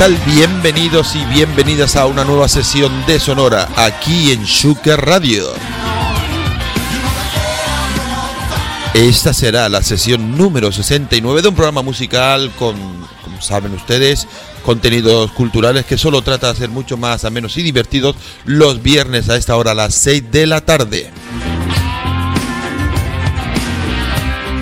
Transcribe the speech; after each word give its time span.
Bienvenidos 0.00 1.14
y 1.14 1.22
bienvenidas 1.26 1.94
a 1.94 2.06
una 2.06 2.24
nueva 2.24 2.48
sesión 2.48 3.04
de 3.06 3.20
Sonora 3.20 3.68
aquí 3.76 4.32
en 4.32 4.44
Shuker 4.44 4.98
Radio. 4.98 5.52
Esta 8.94 9.34
será 9.34 9.68
la 9.68 9.82
sesión 9.82 10.38
número 10.38 10.72
69 10.72 11.42
de 11.42 11.48
un 11.48 11.54
programa 11.54 11.82
musical 11.82 12.50
con, 12.58 12.76
como 13.22 13.42
saben 13.42 13.74
ustedes, 13.74 14.26
contenidos 14.64 15.32
culturales 15.32 15.84
que 15.84 15.98
solo 15.98 16.22
trata 16.22 16.46
de 16.46 16.54
hacer 16.54 16.70
mucho 16.70 16.96
más 16.96 17.26
amenos 17.26 17.58
y 17.58 17.62
divertidos 17.62 18.16
los 18.46 18.82
viernes 18.82 19.28
a 19.28 19.36
esta 19.36 19.54
hora 19.54 19.72
a 19.72 19.74
las 19.74 19.94
6 19.96 20.30
de 20.30 20.46
la 20.46 20.62
tarde. 20.62 21.10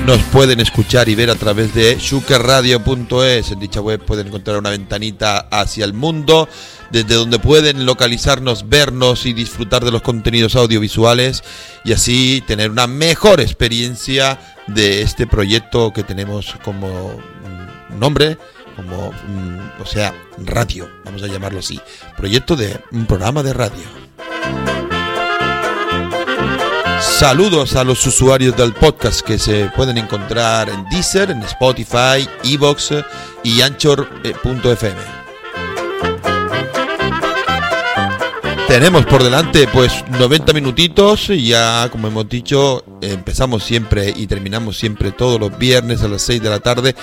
Nos 0.08 0.22
pueden 0.22 0.58
escuchar 0.60 1.10
y 1.10 1.14
ver 1.14 1.28
a 1.28 1.34
través 1.34 1.74
de 1.74 1.98
shukerradio.es. 1.98 3.50
En 3.50 3.60
dicha 3.60 3.82
web 3.82 4.02
pueden 4.02 4.28
encontrar 4.28 4.56
una 4.56 4.70
ventanita 4.70 5.48
hacia 5.50 5.84
el 5.84 5.92
mundo, 5.92 6.48
desde 6.90 7.14
donde 7.14 7.38
pueden 7.38 7.84
localizarnos, 7.84 8.70
vernos 8.70 9.26
y 9.26 9.34
disfrutar 9.34 9.84
de 9.84 9.90
los 9.90 10.00
contenidos 10.00 10.56
audiovisuales 10.56 11.44
y 11.84 11.92
así 11.92 12.42
tener 12.46 12.70
una 12.70 12.86
mejor 12.86 13.42
experiencia 13.42 14.38
de 14.66 15.02
este 15.02 15.26
proyecto 15.26 15.92
que 15.92 16.04
tenemos 16.04 16.54
como 16.64 16.88
mm, 17.10 17.98
nombre, 17.98 18.38
como, 18.76 19.12
mm, 19.12 19.82
o 19.82 19.84
sea, 19.84 20.14
radio, 20.38 20.88
vamos 21.04 21.22
a 21.22 21.26
llamarlo 21.26 21.58
así. 21.58 21.78
Proyecto 22.16 22.56
de 22.56 22.80
un 22.92 23.04
programa 23.04 23.42
de 23.42 23.52
radio. 23.52 24.07
Saludos 27.18 27.74
a 27.74 27.82
los 27.82 28.06
usuarios 28.06 28.56
del 28.56 28.72
podcast 28.72 29.22
que 29.22 29.40
se 29.40 29.68
pueden 29.74 29.98
encontrar 29.98 30.68
en 30.68 30.84
Deezer, 30.88 31.32
en 31.32 31.42
Spotify, 31.42 32.28
Evox 32.44 32.90
y 33.42 33.60
Anchor.fm. 33.60 34.96
Tenemos 38.68 39.04
por 39.06 39.24
delante 39.24 39.66
pues 39.66 40.04
90 40.10 40.52
minutitos 40.52 41.30
y 41.30 41.48
ya 41.48 41.88
como 41.90 42.06
hemos 42.06 42.28
dicho 42.28 42.84
empezamos 43.00 43.64
siempre 43.64 44.14
y 44.16 44.28
terminamos 44.28 44.78
siempre 44.78 45.10
todos 45.10 45.40
los 45.40 45.58
viernes 45.58 46.04
a 46.04 46.08
las 46.08 46.22
6 46.22 46.40
de 46.40 46.50
la 46.50 46.60
tarde, 46.60 46.94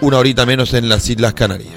una 0.00 0.18
horita 0.18 0.46
menos 0.46 0.74
en 0.74 0.88
las 0.88 1.10
Islas 1.10 1.34
Canarias. 1.34 1.74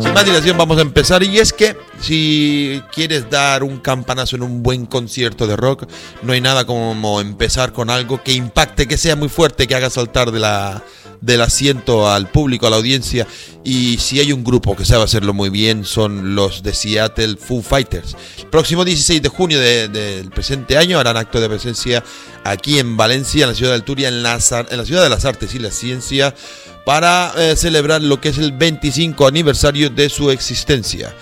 Sin 0.00 0.14
más 0.14 0.24
dilación 0.24 0.56
vamos 0.56 0.78
a 0.78 0.82
empezar 0.82 1.22
y 1.22 1.38
es 1.38 1.52
que 1.52 1.76
si 2.00 2.80
quieres 2.92 3.28
dar 3.30 3.62
un 3.64 3.78
campanazo 3.78 4.36
en 4.36 4.42
un 4.42 4.62
buen 4.62 4.86
concierto 4.86 5.46
de 5.46 5.56
rock, 5.56 5.86
no 6.22 6.32
hay 6.32 6.40
nada 6.40 6.64
como 6.64 7.20
empezar 7.20 7.72
con 7.72 7.90
algo 7.90 8.22
que 8.22 8.32
impacte, 8.32 8.86
que 8.86 8.96
sea 8.96 9.16
muy 9.16 9.28
fuerte, 9.28 9.66
que 9.66 9.74
haga 9.74 9.90
saltar 9.90 10.30
de 10.30 10.38
la, 10.40 10.82
del 11.20 11.40
asiento 11.40 12.08
al 12.10 12.28
público, 12.30 12.66
a 12.66 12.70
la 12.70 12.76
audiencia. 12.76 13.26
Y 13.64 13.98
si 13.98 14.20
hay 14.20 14.32
un 14.32 14.42
grupo 14.44 14.74
que 14.76 14.84
sabe 14.84 15.04
hacerlo 15.04 15.34
muy 15.34 15.50
bien, 15.50 15.84
son 15.84 16.34
los 16.34 16.62
de 16.62 16.74
Seattle 16.74 17.36
Foo 17.36 17.62
Fighters. 17.62 18.16
El 18.38 18.46
próximo 18.46 18.84
16 18.84 19.22
de 19.22 19.28
junio 19.28 19.58
de- 19.60 19.88
del 19.88 20.30
presente 20.30 20.76
año 20.76 20.98
harán 20.98 21.16
acto 21.16 21.40
de 21.40 21.48
presencia 21.48 22.02
aquí 22.44 22.78
en 22.80 22.96
Valencia, 22.96 23.44
en 23.44 23.50
la 23.50 23.54
ciudad 23.54 23.70
de 23.72 23.76
Alturia, 23.76 24.08
en 24.08 24.22
la, 24.22 24.38
en 24.68 24.76
la 24.78 24.84
ciudad 24.84 25.02
de 25.02 25.08
las 25.10 25.24
artes 25.24 25.54
y 25.54 25.60
la 25.60 25.70
ciencia, 25.70 26.34
para 26.84 27.32
eh, 27.36 27.56
celebrar 27.56 28.02
lo 28.02 28.20
que 28.20 28.30
es 28.30 28.38
el 28.38 28.52
25 28.52 29.26
aniversario 29.26 29.90
de 29.90 30.08
su 30.08 30.30
existencia. 30.30 31.14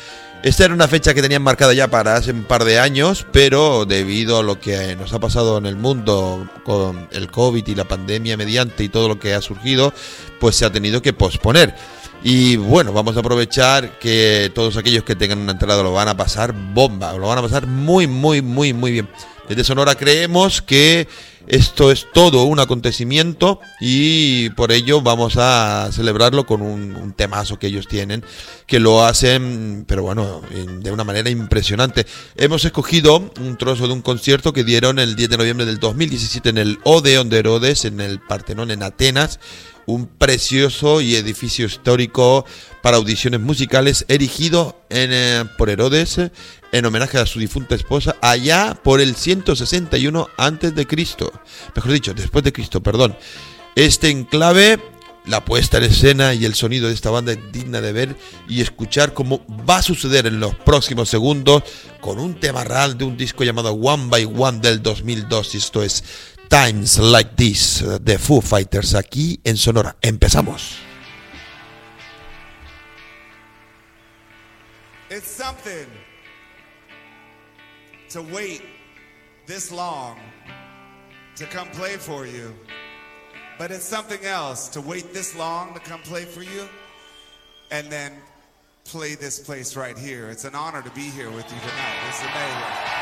Esta 0.42 0.64
era 0.64 0.72
una 0.72 0.88
fecha 0.88 1.12
que 1.12 1.20
tenían 1.20 1.42
marcada 1.42 1.74
ya 1.74 1.88
para 1.88 2.16
hace 2.16 2.32
un 2.32 2.44
par 2.44 2.64
de 2.64 2.78
años, 2.78 3.26
pero 3.30 3.84
debido 3.84 4.38
a 4.38 4.42
lo 4.42 4.58
que 4.58 4.96
nos 4.96 5.12
ha 5.12 5.18
pasado 5.18 5.58
en 5.58 5.66
el 5.66 5.76
mundo 5.76 6.48
con 6.64 7.08
el 7.12 7.30
COVID 7.30 7.66
y 7.66 7.74
la 7.74 7.84
pandemia 7.84 8.38
mediante 8.38 8.82
y 8.82 8.88
todo 8.88 9.06
lo 9.06 9.18
que 9.18 9.34
ha 9.34 9.42
surgido, 9.42 9.92
pues 10.38 10.56
se 10.56 10.64
ha 10.64 10.72
tenido 10.72 11.02
que 11.02 11.12
posponer. 11.12 11.74
Y 12.24 12.56
bueno, 12.56 12.94
vamos 12.94 13.18
a 13.18 13.20
aprovechar 13.20 13.98
que 13.98 14.50
todos 14.54 14.78
aquellos 14.78 15.04
que 15.04 15.14
tengan 15.14 15.40
una 15.40 15.52
entrada 15.52 15.82
lo 15.82 15.92
van 15.92 16.08
a 16.08 16.16
pasar 16.16 16.54
bomba, 16.54 17.12
lo 17.12 17.28
van 17.28 17.38
a 17.38 17.42
pasar 17.42 17.66
muy, 17.66 18.06
muy, 18.06 18.40
muy, 18.40 18.72
muy 18.72 18.92
bien. 18.92 19.10
Desde 19.46 19.64
Sonora 19.64 19.94
creemos 19.94 20.62
que 20.62 21.06
esto 21.46 21.90
es 21.90 22.06
todo 22.12 22.44
un 22.44 22.60
acontecimiento 22.60 23.60
y 23.80 24.50
por 24.50 24.72
ello 24.72 25.00
vamos 25.00 25.36
a 25.36 25.88
celebrarlo 25.92 26.46
con 26.46 26.62
un, 26.62 27.12
temazo 27.16 27.58
que 27.58 27.66
ellos 27.66 27.88
tienen, 27.88 28.24
que 28.66 28.78
lo 28.80 29.04
hacen, 29.04 29.84
pero 29.86 30.02
bueno, 30.02 30.42
en- 30.52 30.80
de 30.82 30.90
una 30.92 31.04
manera 31.04 31.28
impresionante. 31.28 32.06
Hemos 32.36 32.64
escogido 32.64 33.32
un 33.40 33.58
trozo 33.58 33.86
de 33.86 33.92
un 33.92 34.02
concierto 34.02 34.52
que 34.52 34.64
dieron 34.64 34.98
el 34.98 35.16
10 35.16 35.30
de 35.30 35.36
noviembre 35.36 35.66
del 35.66 35.80
2017 35.80 36.48
en 36.50 36.58
el 36.58 36.78
Odeon 36.84 37.28
de 37.28 37.38
Herodes, 37.38 37.84
en 37.84 38.00
el 38.00 38.20
Partenón 38.20 38.70
en 38.70 38.82
Atenas 38.82 39.40
un 39.86 40.06
precioso 40.06 41.00
y 41.00 41.16
edificio 41.16 41.66
histórico 41.66 42.44
para 42.82 42.96
audiciones 42.96 43.40
musicales 43.40 44.04
erigido 44.08 44.80
eh, 44.88 45.44
por 45.58 45.68
Herodes 45.68 46.20
en 46.72 46.84
homenaje 46.84 47.18
a 47.18 47.26
su 47.26 47.38
difunta 47.38 47.74
esposa 47.74 48.16
allá 48.20 48.78
por 48.82 49.00
el 49.00 49.16
161 49.16 50.28
antes 50.36 50.74
de 50.74 50.86
Cristo. 50.86 51.32
Mejor 51.74 51.92
dicho, 51.92 52.14
después 52.14 52.44
de 52.44 52.52
Cristo, 52.52 52.82
perdón. 52.82 53.16
Este 53.74 54.10
enclave, 54.10 54.80
la 55.26 55.44
puesta 55.44 55.78
en 55.78 55.84
escena 55.84 56.34
y 56.34 56.44
el 56.44 56.54
sonido 56.54 56.88
de 56.88 56.94
esta 56.94 57.10
banda 57.10 57.32
es 57.32 57.52
digna 57.52 57.80
de 57.80 57.92
ver 57.92 58.16
y 58.48 58.60
escuchar 58.60 59.14
cómo 59.14 59.44
va 59.68 59.78
a 59.78 59.82
suceder 59.82 60.26
en 60.26 60.40
los 60.40 60.54
próximos 60.54 61.08
segundos 61.08 61.62
con 62.00 62.18
un 62.18 62.38
tema 62.38 62.64
real 62.64 62.98
de 62.98 63.04
un 63.04 63.16
disco 63.16 63.44
llamado 63.44 63.72
One 63.72 64.08
by 64.08 64.24
One 64.24 64.60
del 64.60 64.82
2002 64.82 65.54
y 65.54 65.58
esto 65.58 65.82
es 65.82 66.04
Times 66.48 66.98
Like 66.98 67.32
This 67.36 67.84
de 68.00 68.18
Foo 68.18 68.40
Fighters 68.40 68.94
aquí 68.94 69.40
en 69.44 69.56
Sonora. 69.56 69.96
Empezamos. 70.02 70.78
It's 75.10 75.28
something 75.28 75.99
to 78.10 78.22
wait 78.22 78.62
this 79.46 79.70
long 79.72 80.18
to 81.36 81.46
come 81.46 81.68
play 81.68 81.96
for 81.96 82.26
you. 82.26 82.54
But 83.58 83.70
it's 83.70 83.84
something 83.84 84.24
else 84.24 84.68
to 84.70 84.80
wait 84.80 85.12
this 85.12 85.36
long 85.36 85.74
to 85.74 85.80
come 85.80 86.00
play 86.00 86.24
for 86.24 86.42
you 86.42 86.68
and 87.70 87.90
then 87.90 88.12
play 88.84 89.14
this 89.14 89.38
place 89.38 89.76
right 89.76 89.96
here. 89.96 90.28
It's 90.28 90.44
an 90.44 90.54
honor 90.54 90.82
to 90.82 90.90
be 90.90 91.02
here 91.02 91.30
with 91.30 91.44
you 91.44 91.60
tonight. 91.60 91.96
It's 92.08 92.20
amazing. 92.22 93.00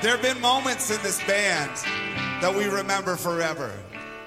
There 0.00 0.12
have 0.12 0.22
been 0.22 0.40
moments 0.40 0.90
in 0.96 1.02
this 1.02 1.20
band 1.24 1.72
that 2.40 2.54
we 2.54 2.66
remember 2.66 3.16
forever. 3.16 3.72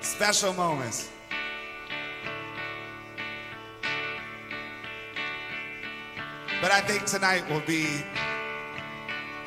Special 0.02 0.54
moments. 0.54 1.10
But 6.62 6.72
I 6.72 6.80
think 6.82 7.06
tonight 7.06 7.50
will 7.50 7.62
be 7.62 7.88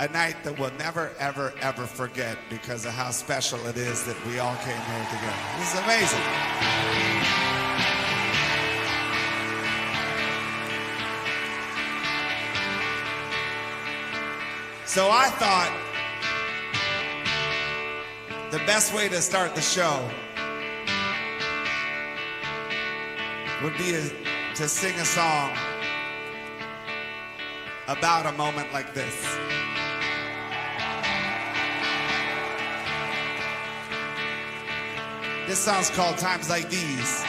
a 0.01 0.09
night 0.09 0.43
that 0.43 0.59
we'll 0.59 0.73
never, 0.73 1.13
ever, 1.21 1.55
ever 1.61 1.87
forget 1.87 2.37
because 2.51 2.85
of 2.85 2.93
how 2.93 3.13
special 3.13 3.65
it 3.69 3.77
is 3.77 4.03
that 4.07 4.17
we 4.27 4.41
all 4.41 4.57
came 4.57 4.77
here 4.77 5.07
together. 5.07 5.37
This 5.57 5.75
is 5.75 5.81
amazing. 5.81 6.21
So 14.87 15.09
I 15.09 15.31
thought 15.39 15.73
the 18.51 18.59
best 18.67 18.93
way 18.93 19.09
to 19.09 19.23
start 19.23 19.55
the 19.55 19.61
show 19.61 20.11
would 23.63 23.79
be 23.79 23.93
to 24.57 24.69
sing 24.69 24.95
a 24.97 25.05
song 25.05 25.57
about 27.87 28.27
a 28.27 28.33
moment 28.33 28.73
like 28.73 28.95
this. 28.95 29.37
This 35.47 35.59
song's 35.59 35.91
called 35.91 36.17
Times 36.17 36.49
Like 36.49 36.71
These. 36.71 37.23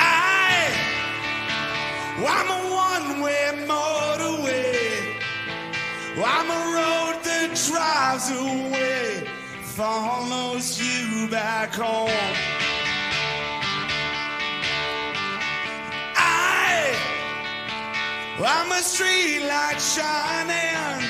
I, 0.00 0.74
well, 2.18 2.34
I'm 2.34 2.50
a 2.50 2.60
one-way 3.14 3.66
motorway. 3.68 4.74
Well, 6.16 6.26
I'm 6.26 6.50
a 6.50 6.62
road 6.74 7.22
that 7.22 7.54
drives 7.68 8.30
away, 8.32 9.28
follows 9.62 10.80
you 10.80 11.28
back 11.30 11.72
home. 11.74 12.53
I'm 18.36 18.72
a 18.72 18.82
street 18.82 19.46
light 19.46 19.78
shining. 19.78 21.08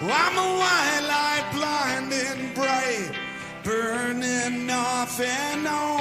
I'm 0.00 0.38
a 0.38 0.58
white 0.58 1.04
light 1.06 1.46
blinding 1.52 2.54
bright, 2.54 3.12
burning 3.62 4.70
off 4.70 5.20
and 5.20 5.66
on. 5.66 6.00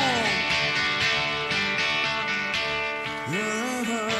Uh-huh. 3.28 4.12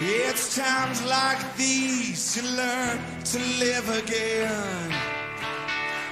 It's 0.00 0.56
times 0.56 1.04
like 1.04 1.56
these 1.56 2.36
you 2.36 2.42
learn 2.42 2.98
to 3.26 3.38
live 3.60 3.88
again. 3.96 4.92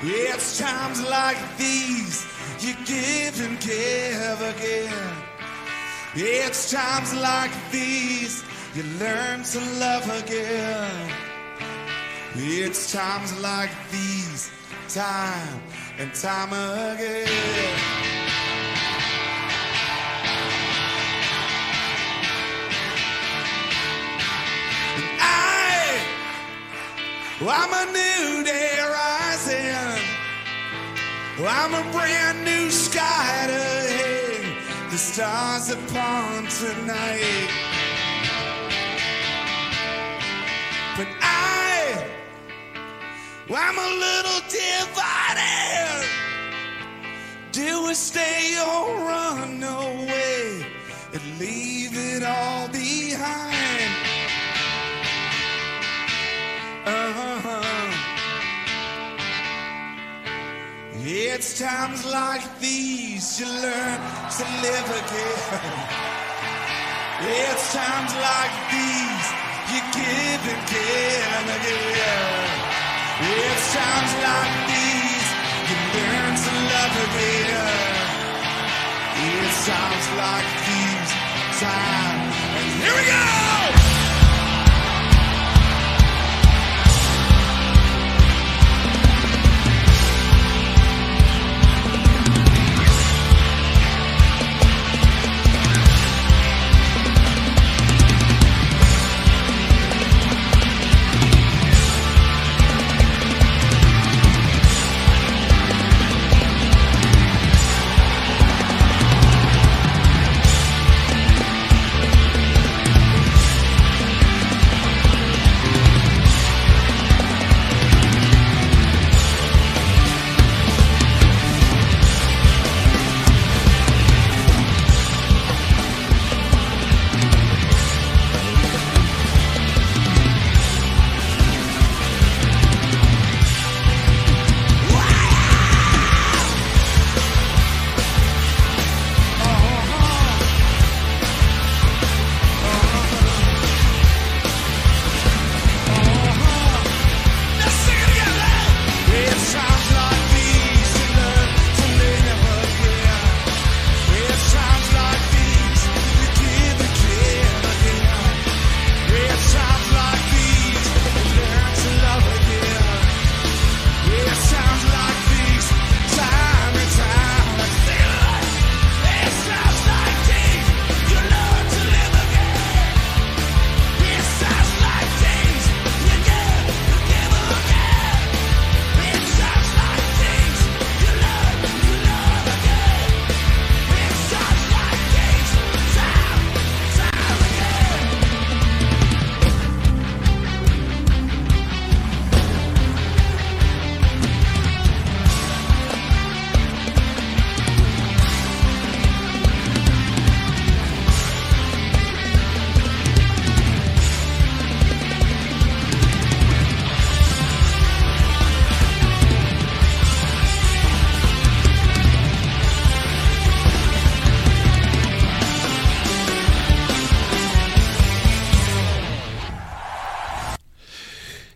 It's 0.03 0.57
times 0.57 1.03
like 1.03 1.39
these 1.59 2.25
you 2.61 2.75
give 2.87 3.41
and 3.41 3.59
give 3.59 4.41
again. 4.41 5.28
It's 6.15 6.71
times 6.71 7.15
like 7.15 7.51
these 7.71 8.45
you 8.75 8.83
learn 8.99 9.43
to 9.43 9.61
love 9.79 10.09
again. 10.25 11.13
It's 12.35 12.93
times 12.93 13.39
like 13.41 13.71
these, 13.91 14.51
time 14.89 15.61
and 15.99 16.15
time 16.15 16.53
again. 16.53 17.99
I'm 27.41 27.73
a 27.73 27.93
new 27.93 28.45
day 28.45 28.79
rising. 28.81 30.03
I'm 31.47 31.73
a 31.73 31.93
brand 31.93 32.45
new 32.45 32.69
sky 32.69 33.47
to 33.47 33.53
hang 33.55 34.18
the 34.91 34.97
stars 34.97 35.71
upon 35.71 36.47
tonight. 36.47 37.51
But 40.97 41.09
I, 41.21 42.07
I'm 43.51 43.79
a 43.79 43.91
little 44.07 44.41
divided. 44.49 46.09
Do 47.53 47.87
we 47.87 47.95
stay 47.95 48.57
or 48.59 48.97
run 49.05 49.63
away 49.63 50.67
and 51.13 51.39
leave 51.39 51.93
it 51.95 52.23
all 52.23 52.69
behind? 52.69 53.93
Uh-huh. 56.87 57.38
It's 61.11 61.59
times 61.59 62.05
like 62.05 62.45
these 62.61 63.41
you 63.41 63.47
learn 63.47 63.97
to 64.29 64.45
live 64.61 64.89
again. 64.93 65.73
It's 67.25 67.73
times 67.73 68.13
like 68.13 68.53
these 68.69 69.27
you 69.73 69.81
give 69.97 70.43
and 70.53 70.63
give 70.69 71.49
again. 71.49 72.45
It's 73.25 73.73
times 73.73 74.13
like 74.21 74.53
these 74.69 75.29
you 75.73 75.77
learn 75.97 76.33
to 76.45 76.53
love 76.77 76.95
again. 77.09 77.89
It's 79.33 79.65
times 79.65 80.07
like 80.21 80.49
these, 80.69 81.11
time. 81.57 82.21
And 82.53 82.83
here 82.85 82.95
we 83.01 83.07
go! 83.09 83.78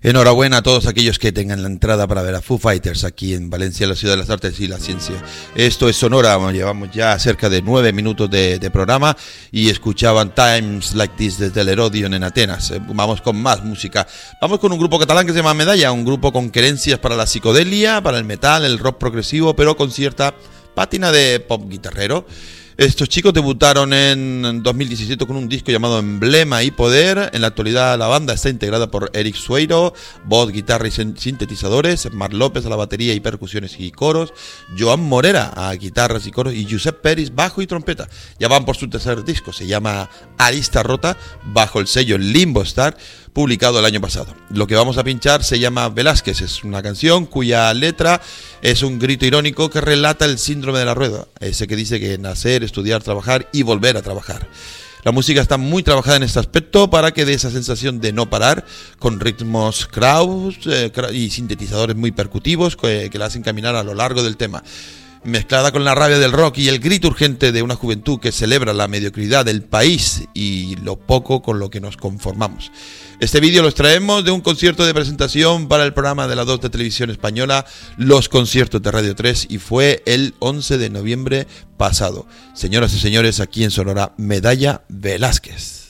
Enhorabuena 0.05 0.57
a 0.57 0.63
todos 0.63 0.89
aquellos 0.89 1.21
que 1.21 1.31
tengan 1.31 1.63
la 1.63 1.69
entrada 1.69 2.09
para 2.09 2.23
ver 2.23 2.35
a 2.35 2.43
Foo 2.43 2.59
Fighters 2.59 3.05
aquí 3.05 3.35
en 3.35 3.51
Valencia, 3.51 3.87
la 3.87 3.95
ciudad 3.95 4.15
de 4.15 4.19
las 4.19 4.31
artes 4.31 4.59
y 4.59 4.67
la 4.67 4.79
ciencia. 4.79 5.15
Esto 5.55 5.89
es 5.89 5.95
Sonora, 5.95 6.37
llevamos 6.51 6.91
ya 6.91 7.17
cerca 7.21 7.49
de 7.49 7.63
nueve 7.63 7.93
minutos 7.93 8.29
de, 8.29 8.59
de 8.59 8.71
programa 8.73 9.17
y 9.53 9.71
escuchaban 9.71 10.35
Times 10.35 10.97
Like 10.97 11.15
This 11.17 11.39
desde 11.39 11.61
el 11.61 11.69
Herodion 11.69 12.15
en 12.15 12.25
Atenas. 12.25 12.73
Eh, 12.73 12.81
Vamos 12.85 13.23
con 13.23 13.41
más 13.41 13.63
música. 13.63 14.05
Vamos 14.41 14.59
con 14.59 14.73
un 14.73 14.79
grupo 14.81 14.99
catalán 14.99 15.25
que 15.25 15.31
se 15.33 15.39
llama 15.39 15.55
Medalla, 15.55 15.93
un 15.93 16.05
grupo 16.05 16.33
con 16.33 16.51
querencias 16.51 16.99
para 16.99 17.15
la 17.15 17.29
psicodelia, 17.29 18.03
para 18.03 18.19
el 18.19 18.25
metal, 18.25 18.65
el 18.65 18.81
rock 18.81 18.99
progresivo, 18.99 19.55
pero 19.55 19.77
con 19.77 19.93
cierta 19.93 20.35
pátina 20.75 21.13
de 21.13 21.39
pop 21.39 21.63
guitarrero. 21.69 22.27
Estos 22.83 23.09
chicos 23.09 23.33
debutaron 23.33 23.93
en 23.93 24.61
2017 24.61 25.25
con 25.25 25.37
un 25.37 25.49
disco 25.49 25.71
llamado 25.71 26.01
Emblema 26.01 26.65
y 26.65 26.73
Poder. 26.73 27.31
En 27.33 27.43
la 27.43 27.47
actualidad 27.47 27.97
la 27.97 28.09
banda 28.09 28.35
está 28.35 28.49
integrada 28.49 28.91
por 28.91 29.09
Eric 29.15 29.37
Sueiro, 29.37 29.95
voz, 30.25 30.51
guitarra 30.51 30.89
y 30.89 30.91
sin- 30.91 31.17
sintetizadores, 31.17 32.13
Mar 32.13 32.35
López 32.35 32.67
a 32.67 32.69
la 32.69 32.75
batería 32.75 33.15
y 33.15 33.21
percusiones 33.21 33.77
y 33.79 33.93
coros, 33.93 34.35
Joan 34.77 34.99
Morera 35.01 35.53
a 35.55 35.73
guitarras 35.75 36.27
y 36.27 36.33
coros 36.33 36.55
y 36.55 36.67
Josep 36.69 37.01
Peris 37.01 37.33
bajo 37.33 37.63
y 37.63 37.69
trompeta. 37.69 38.09
Ya 38.41 38.49
van 38.49 38.65
por 38.65 38.77
su 38.77 38.91
tercer 38.91 39.23
disco, 39.23 39.53
se 39.53 39.69
llama 39.69 40.11
Arista 40.37 40.83
Rota, 40.83 41.17
bajo 41.45 41.79
el 41.79 41.87
sello 41.87 42.19
Limbo 42.19 42.63
Star, 42.63 42.97
publicado 43.33 43.79
el 43.79 43.85
año 43.85 44.01
pasado. 44.01 44.35
Lo 44.51 44.67
que 44.67 44.75
vamos 44.75 44.99
a 44.99 45.05
pinchar 45.05 45.43
se 45.43 45.59
llama 45.59 45.89
Velázquez, 45.89 46.41
es 46.41 46.65
una 46.65 46.83
canción 46.83 47.27
cuya 47.27 47.73
letra 47.75 48.21
Es 48.61 48.83
un 48.83 48.99
grito 48.99 49.27
irónico 49.27 49.71
que 49.71 49.81
relata 49.81 50.25
el 50.25 50.39
síndrome 50.39 50.79
de 50.79 50.85
la 50.85 50.95
rueda, 50.95 51.27
ese 51.41 51.67
que 51.67 51.77
dice 51.77 51.99
que 51.99 52.19
nacer, 52.19 52.63
estudiar, 52.63 53.03
trabajar 53.03 53.49
y 53.53 53.63
volver 53.63 53.97
a 53.97 54.03
trabajar. 54.03 54.49
La 55.05 55.11
música 55.11 55.41
está 55.41 55.57
muy 55.57 55.83
trabajada 55.83 56.19
en 56.19 56.23
este 56.23 56.39
aspecto 56.39 56.89
para 56.89 57.11
que 57.11 57.25
dé 57.25 57.35
esa 57.35 57.51
sensación 57.51 58.01
de 58.01 58.13
no 58.13 58.31
parar, 58.31 58.65
con 59.01 59.19
ritmos 59.19 59.87
kraus 59.87 60.59
eh, 60.67 60.93
y 61.13 61.31
sintetizadores 61.31 61.97
muy 61.97 62.13
percutivos 62.13 62.77
que, 62.77 63.11
que 63.11 63.19
la 63.19 63.27
hacen 63.27 63.43
caminar 63.43 63.75
a 63.75 63.83
lo 63.83 63.95
largo 63.95 64.23
del 64.23 64.37
tema. 64.37 64.63
Mezclada 65.25 65.71
con 65.71 65.85
la 65.85 65.95
rabia 65.95 66.19
del 66.19 66.33
rock 66.33 66.59
y 66.59 66.69
el 66.69 66.81
grito 66.81 67.07
urgente 67.07 67.53
de 67.53 67.63
una 67.63 67.77
juventud 67.77 68.19
que 68.19 68.33
celebra 68.33 68.73
la 68.73 68.89
mediocridad 68.89 69.45
del 69.45 69.63
país 69.63 70.25
y 70.35 70.75
lo 70.83 70.97
poco 70.97 71.43
con 71.43 71.61
lo 71.61 71.71
que 71.71 71.81
nos 71.81 71.97
conformamos. 71.97 72.73
Este 73.21 73.39
vídeo 73.39 73.63
lo 73.63 73.69
extraemos 73.69 74.25
de 74.25 74.33
un 74.33 74.41
concierto 74.41 74.85
de 74.85 74.93
presentación 74.93 75.69
para 75.69 75.85
el 75.85 75.95
programa 75.95 76.27
de 76.27 76.35
la 76.35 76.45
2 76.45 76.63
de 76.63 76.71
televisión 76.71 77.09
española, 77.11 77.65
Los 77.97 78.29
Conciertos 78.29 78.83
de 78.83 78.91
Radio 78.91 79.15
3, 79.15 79.47
y 79.49 79.59
fue 79.59 80.03
el 80.07 80.35
11 80.41 80.79
de 80.79 80.91
noviembre 80.91 81.47
pasado. 81.77 82.27
Señoras 82.53 82.93
y 82.95 82.99
señores, 82.99 83.39
aquí 83.39 83.63
en 83.63 83.71
Sonora, 83.71 84.15
Medalla 84.17 84.83
Velázquez. 84.89 85.82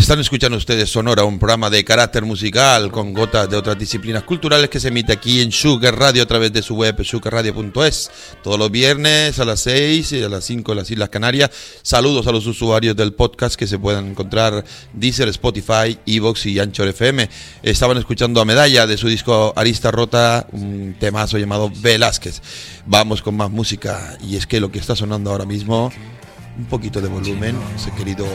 Están 0.00 0.18
escuchando 0.18 0.56
ustedes 0.56 0.88
Sonora, 0.88 1.24
un 1.24 1.38
programa 1.38 1.68
de 1.68 1.84
carácter 1.84 2.24
musical 2.24 2.90
con 2.90 3.12
gotas 3.12 3.50
de 3.50 3.56
otras 3.58 3.78
disciplinas 3.78 4.24
culturales 4.24 4.70
que 4.70 4.80
se 4.80 4.88
emite 4.88 5.12
aquí 5.12 5.42
en 5.42 5.52
Sugar 5.52 5.94
Radio 5.94 6.22
a 6.22 6.26
través 6.26 6.54
de 6.54 6.62
su 6.62 6.74
web 6.74 7.04
sugarradio.es 7.04 8.10
todos 8.42 8.58
los 8.58 8.70
viernes 8.70 9.38
a 9.38 9.44
las 9.44 9.60
6 9.60 10.12
y 10.12 10.22
a 10.22 10.30
las 10.30 10.44
5 10.46 10.72
en 10.72 10.78
las 10.78 10.90
Islas 10.90 11.10
Canarias. 11.10 11.50
Saludos 11.82 12.26
a 12.26 12.32
los 12.32 12.46
usuarios 12.46 12.96
del 12.96 13.12
podcast 13.12 13.56
que 13.56 13.66
se 13.66 13.78
puedan 13.78 14.12
encontrar 14.12 14.64
Deezer, 14.94 15.28
Spotify, 15.28 15.98
Evox 16.06 16.46
y 16.46 16.58
Anchor 16.58 16.88
FM. 16.88 17.28
Estaban 17.62 17.98
escuchando 17.98 18.40
a 18.40 18.46
Medalla 18.46 18.86
de 18.86 18.96
su 18.96 19.06
disco 19.06 19.52
Arista 19.54 19.90
Rota, 19.90 20.46
un 20.52 20.96
temazo 20.98 21.36
llamado 21.36 21.70
Velázquez. 21.76 22.40
Vamos 22.86 23.20
con 23.20 23.36
más 23.36 23.50
música 23.50 24.16
y 24.26 24.36
es 24.36 24.46
que 24.46 24.60
lo 24.60 24.72
que 24.72 24.78
está 24.78 24.96
sonando 24.96 25.30
ahora 25.30 25.44
mismo, 25.44 25.92
un 26.56 26.64
poquito 26.64 27.02
de 27.02 27.08
volumen, 27.08 27.54
ese 27.76 27.92
querido 27.92 28.26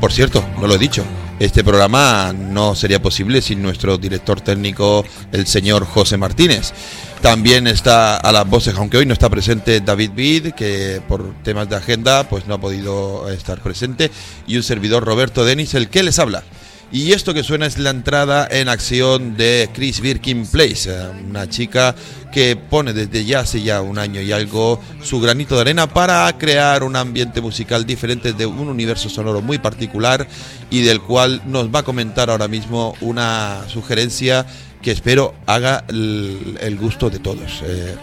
Por 0.00 0.12
cierto, 0.12 0.44
no 0.58 0.66
lo 0.66 0.74
he 0.74 0.78
dicho, 0.78 1.04
este 1.38 1.64
programa 1.64 2.32
no 2.32 2.74
sería 2.74 3.00
posible 3.00 3.42
sin 3.42 3.62
nuestro 3.62 3.96
director 3.98 4.40
técnico, 4.40 5.04
el 5.32 5.46
señor 5.46 5.86
José 5.86 6.16
Martínez. 6.16 6.72
También 7.20 7.66
está 7.66 8.16
a 8.16 8.32
las 8.32 8.48
voces, 8.48 8.74
aunque 8.76 8.96
hoy 8.96 9.06
no 9.06 9.12
está 9.12 9.28
presente 9.28 9.80
David 9.80 10.10
Bid, 10.14 10.52
que 10.52 11.02
por 11.06 11.34
temas 11.42 11.68
de 11.68 11.76
agenda 11.76 12.28
pues 12.28 12.46
no 12.46 12.54
ha 12.54 12.60
podido 12.60 13.30
estar 13.30 13.60
presente, 13.60 14.10
y 14.46 14.56
un 14.56 14.62
servidor 14.62 15.04
Roberto 15.04 15.44
Denis, 15.44 15.74
el 15.74 15.88
que 15.88 16.02
les 16.02 16.18
habla. 16.18 16.42
Y 16.92 17.12
esto 17.12 17.32
que 17.32 17.44
suena 17.44 17.66
es 17.66 17.78
la 17.78 17.90
entrada 17.90 18.48
en 18.50 18.68
acción 18.68 19.36
de 19.36 19.70
Chris 19.72 20.00
Birkin 20.00 20.44
Place, 20.44 20.90
eh, 20.90 21.10
una 21.28 21.48
chica 21.48 21.94
que 22.32 22.56
pone 22.56 22.92
desde 22.92 23.24
ya 23.24 23.40
hace 23.40 23.62
ya 23.62 23.80
un 23.80 23.96
año 23.96 24.20
y 24.20 24.32
algo 24.32 24.80
su 25.00 25.20
granito 25.20 25.54
de 25.54 25.60
arena 25.60 25.86
para 25.88 26.36
crear 26.36 26.82
un 26.82 26.96
ambiente 26.96 27.40
musical 27.40 27.86
diferente 27.86 28.32
de 28.32 28.44
un 28.44 28.68
universo 28.68 29.08
sonoro 29.08 29.40
muy 29.40 29.58
particular 29.58 30.26
y 30.68 30.82
del 30.82 31.00
cual 31.00 31.42
nos 31.46 31.72
va 31.72 31.80
a 31.80 31.82
comentar 31.84 32.28
ahora 32.28 32.48
mismo 32.48 32.96
una 33.00 33.64
sugerencia 33.68 34.44
que 34.82 34.90
espero 34.90 35.34
haga 35.46 35.84
el, 35.88 36.76
gusto 36.80 37.08
de 37.08 37.20
todos. 37.20 37.62
Eh, 37.64 37.94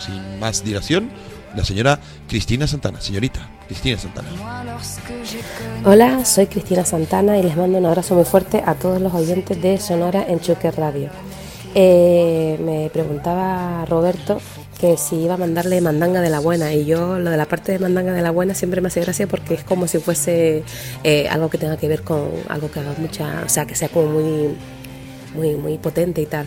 sin 0.00 0.38
más 0.38 0.64
dilación, 0.64 1.10
la 1.54 1.64
señora 1.64 2.00
Cristina 2.26 2.66
Santana. 2.66 3.02
Señorita 3.02 3.53
Cristina 3.66 3.98
Santana. 3.98 4.28
Hola, 5.84 6.24
soy 6.24 6.46
Cristina 6.46 6.84
Santana 6.84 7.38
y 7.38 7.42
les 7.42 7.56
mando 7.56 7.78
un 7.78 7.86
abrazo 7.86 8.14
muy 8.14 8.24
fuerte 8.24 8.62
a 8.64 8.74
todos 8.74 9.00
los 9.00 9.14
oyentes 9.14 9.60
de 9.60 9.78
Sonora 9.78 10.24
en 10.28 10.40
Chuque 10.40 10.70
Radio. 10.70 11.10
Eh, 11.74 12.58
me 12.64 12.90
preguntaba 12.90 13.84
Roberto 13.86 14.40
que 14.78 14.96
si 14.96 15.16
iba 15.16 15.34
a 15.34 15.36
mandarle 15.36 15.80
mandanga 15.80 16.20
de 16.20 16.30
la 16.30 16.40
buena 16.40 16.72
y 16.72 16.84
yo 16.84 17.18
lo 17.18 17.30
de 17.30 17.36
la 17.36 17.46
parte 17.46 17.72
de 17.72 17.78
mandanga 17.78 18.12
de 18.12 18.22
la 18.22 18.30
buena 18.30 18.54
siempre 18.54 18.80
me 18.80 18.88
hace 18.88 19.00
gracia 19.00 19.26
porque 19.26 19.54
es 19.54 19.64
como 19.64 19.88
si 19.88 19.98
fuese 19.98 20.62
eh, 21.02 21.28
algo 21.28 21.48
que 21.48 21.58
tenga 21.58 21.76
que 21.76 21.88
ver 21.88 22.02
con 22.02 22.28
algo 22.48 22.70
que 22.70 22.80
haga 22.80 22.94
mucha, 22.98 23.42
o 23.44 23.48
sea, 23.48 23.66
que 23.66 23.74
sea 23.74 23.88
como 23.88 24.06
muy 24.06 24.54
muy, 25.34 25.56
muy 25.56 25.78
potente 25.78 26.20
y 26.22 26.26
tal. 26.26 26.46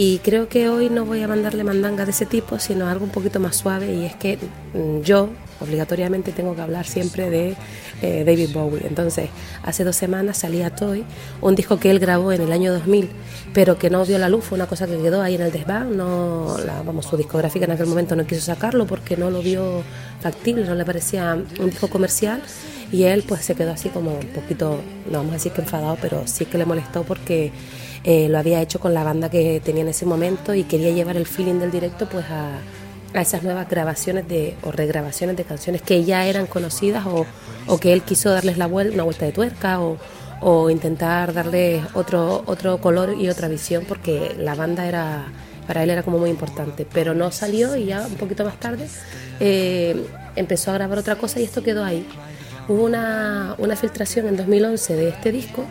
Y 0.00 0.20
creo 0.20 0.48
que 0.48 0.68
hoy 0.68 0.90
no 0.90 1.04
voy 1.04 1.24
a 1.24 1.26
mandarle 1.26 1.64
mandanga 1.64 2.04
de 2.04 2.12
ese 2.12 2.24
tipo, 2.24 2.60
sino 2.60 2.86
algo 2.86 3.04
un 3.04 3.10
poquito 3.10 3.40
más 3.40 3.56
suave. 3.56 3.92
Y 3.92 4.04
es 4.04 4.14
que 4.14 4.38
mm, 4.72 5.00
yo 5.00 5.28
obligatoriamente 5.58 6.30
tengo 6.30 6.54
que 6.54 6.60
hablar 6.60 6.86
siempre 6.86 7.30
de 7.30 7.56
eh, 8.00 8.22
David 8.24 8.50
Bowie. 8.54 8.86
Entonces, 8.86 9.28
hace 9.64 9.82
dos 9.82 9.96
semanas 9.96 10.38
salí 10.38 10.62
a 10.62 10.70
Toy, 10.70 11.04
un 11.40 11.56
disco 11.56 11.80
que 11.80 11.90
él 11.90 11.98
grabó 11.98 12.30
en 12.30 12.42
el 12.42 12.52
año 12.52 12.72
2000, 12.74 13.10
pero 13.52 13.76
que 13.76 13.90
no 13.90 14.04
vio 14.04 14.20
la 14.20 14.28
luz, 14.28 14.44
fue 14.44 14.54
una 14.54 14.68
cosa 14.68 14.86
que 14.86 14.96
quedó 14.98 15.20
ahí 15.20 15.34
en 15.34 15.40
el 15.40 15.50
desván. 15.50 15.96
No, 15.96 16.56
la, 16.64 16.80
vamos, 16.82 17.06
su 17.06 17.16
discográfica 17.16 17.64
en 17.64 17.72
aquel 17.72 17.86
momento 17.86 18.14
no 18.14 18.24
quiso 18.24 18.42
sacarlo 18.42 18.86
porque 18.86 19.16
no 19.16 19.32
lo 19.32 19.42
vio 19.42 19.82
factible, 20.20 20.64
no 20.64 20.76
le 20.76 20.84
parecía 20.84 21.36
un 21.58 21.70
disco 21.70 21.88
comercial. 21.88 22.40
Y 22.92 23.02
él 23.02 23.24
pues 23.26 23.44
se 23.44 23.56
quedó 23.56 23.72
así 23.72 23.88
como 23.88 24.12
un 24.12 24.26
poquito, 24.28 24.80
no 25.10 25.18
vamos 25.18 25.32
a 25.32 25.34
decir 25.34 25.50
que 25.50 25.60
enfadado, 25.60 25.98
pero 26.00 26.22
sí 26.26 26.44
que 26.44 26.56
le 26.56 26.66
molestó 26.66 27.02
porque 27.02 27.50
eh, 28.04 28.28
lo 28.28 28.38
había 28.38 28.60
hecho 28.60 28.80
con 28.80 28.94
la 28.94 29.04
banda 29.04 29.30
que 29.30 29.60
tenía 29.64 29.82
en 29.82 29.88
ese 29.88 30.06
momento 30.06 30.54
y 30.54 30.64
quería 30.64 30.90
llevar 30.90 31.16
el 31.16 31.26
feeling 31.26 31.58
del 31.58 31.70
directo 31.70 32.08
pues 32.08 32.24
a, 32.26 32.58
a 33.14 33.20
esas 33.20 33.42
nuevas 33.42 33.68
grabaciones 33.68 34.28
de, 34.28 34.56
o 34.62 34.72
regrabaciones 34.72 35.36
de 35.36 35.44
canciones 35.44 35.82
que 35.82 36.04
ya 36.04 36.26
eran 36.26 36.46
conocidas 36.46 37.06
o, 37.06 37.26
o 37.66 37.78
que 37.78 37.92
él 37.92 38.02
quiso 38.02 38.30
darles 38.30 38.58
la 38.58 38.66
vuelta, 38.66 38.94
una 38.94 39.04
vuelta 39.04 39.24
de 39.24 39.32
tuerca 39.32 39.80
o, 39.80 39.98
o 40.40 40.70
intentar 40.70 41.32
darle 41.32 41.82
otro, 41.94 42.42
otro 42.46 42.78
color 42.78 43.14
y 43.18 43.28
otra 43.28 43.48
visión 43.48 43.84
porque 43.86 44.34
la 44.38 44.54
banda 44.54 44.86
era 44.86 45.26
para 45.66 45.82
él 45.82 45.90
era 45.90 46.02
como 46.02 46.18
muy 46.18 46.30
importante, 46.30 46.86
pero 46.90 47.12
no 47.12 47.30
salió 47.30 47.76
y 47.76 47.84
ya 47.84 48.06
un 48.06 48.14
poquito 48.14 48.42
más 48.42 48.58
tarde 48.58 48.88
eh, 49.38 50.06
empezó 50.34 50.70
a 50.70 50.74
grabar 50.74 50.96
otra 50.96 51.16
cosa 51.16 51.40
y 51.40 51.44
esto 51.44 51.62
quedó 51.62 51.84
ahí. 51.84 52.08
Hubo 52.68 52.84
una, 52.84 53.54
una 53.58 53.76
filtración 53.76 54.28
en 54.28 54.38
2011 54.38 54.96
de 54.96 55.08
este 55.10 55.30
disco, 55.30 55.66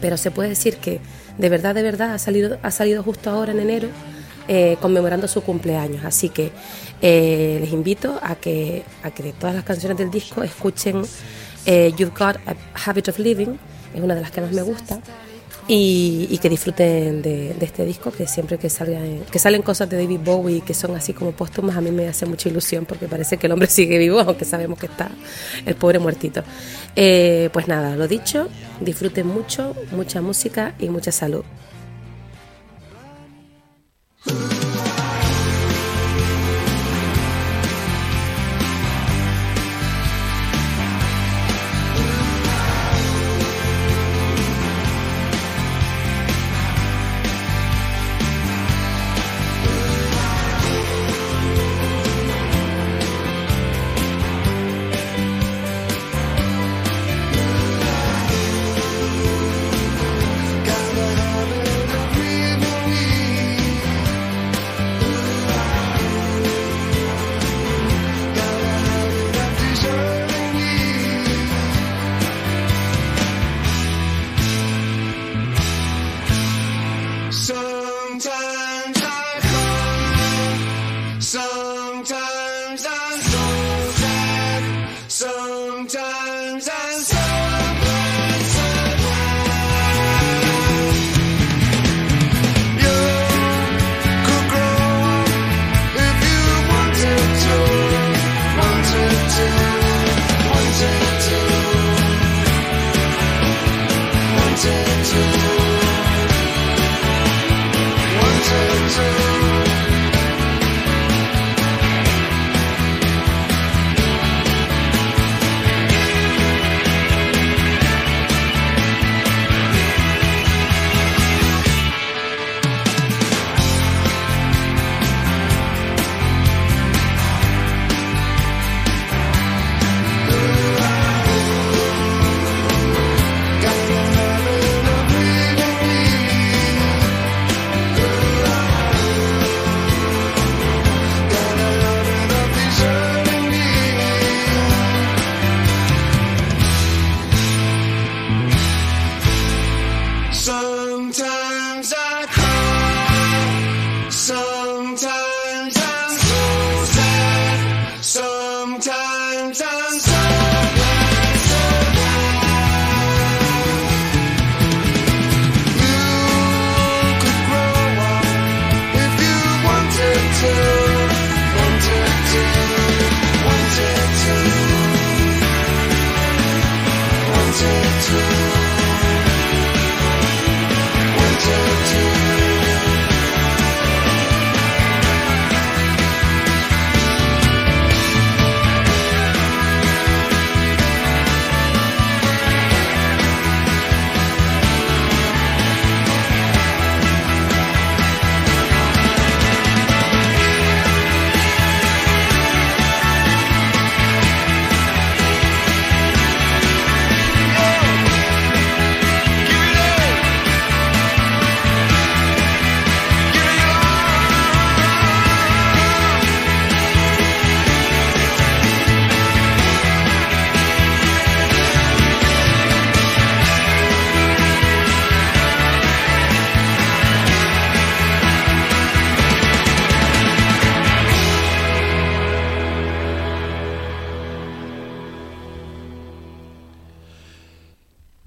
pero 0.00 0.16
se 0.16 0.32
puede 0.32 0.48
decir 0.48 0.78
que 0.78 0.98
de 1.38 1.48
verdad, 1.48 1.74
de 1.74 1.82
verdad, 1.82 2.14
ha 2.14 2.18
salido, 2.18 2.58
ha 2.62 2.70
salido 2.70 3.02
justo 3.02 3.30
ahora 3.30 3.52
en 3.52 3.60
enero, 3.60 3.88
eh, 4.48 4.76
conmemorando 4.80 5.28
su 5.28 5.42
cumpleaños. 5.42 6.04
Así 6.04 6.28
que 6.28 6.52
eh, 7.02 7.58
les 7.60 7.72
invito 7.72 8.18
a 8.22 8.36
que, 8.36 8.84
a 9.02 9.10
que 9.10 9.22
de 9.22 9.32
todas 9.32 9.54
las 9.54 9.64
canciones 9.64 9.98
del 9.98 10.10
disco 10.10 10.42
escuchen 10.42 11.02
eh, 11.66 11.92
You've 11.96 12.12
Got 12.16 12.36
a 12.46 12.54
Habit 12.84 13.08
of 13.08 13.18
Living, 13.18 13.58
es 13.94 14.00
una 14.00 14.14
de 14.14 14.20
las 14.20 14.30
que 14.30 14.40
más 14.40 14.52
me 14.52 14.62
gusta. 14.62 15.00
Y, 15.68 16.38
que 16.38 16.48
disfruten 16.48 17.22
de, 17.22 17.56
este 17.60 17.84
disco, 17.84 18.12
que 18.12 18.28
siempre 18.28 18.56
que, 18.56 18.70
salga, 18.70 19.00
que 19.30 19.38
salen 19.40 19.62
cosas 19.62 19.90
de 19.90 19.96
David 19.96 20.20
Bowie 20.24 20.60
que 20.60 20.74
son 20.74 20.94
así 20.94 21.12
como 21.12 21.32
póstumas, 21.32 21.76
a 21.76 21.80
mí 21.80 21.90
me 21.90 22.06
hace 22.06 22.24
mucha 22.24 22.48
ilusión 22.48 22.84
porque 22.84 23.08
parece 23.08 23.36
que 23.36 23.46
el 23.48 23.52
hombre 23.52 23.66
sigue 23.70 23.98
vivo, 23.98 24.20
aunque 24.20 24.44
sabemos 24.44 24.78
que 24.78 24.86
está 24.86 25.10
el 25.64 25.74
pobre 25.74 25.98
muertito. 25.98 26.44
Eh, 26.94 27.50
pues 27.52 27.66
nada, 27.66 27.96
lo 27.96 28.06
dicho, 28.06 28.48
disfruten 28.80 29.26
mucho, 29.26 29.74
mucha 29.90 30.22
música 30.22 30.74
y 30.78 30.88
mucha 30.88 31.10
salud. 31.10 31.44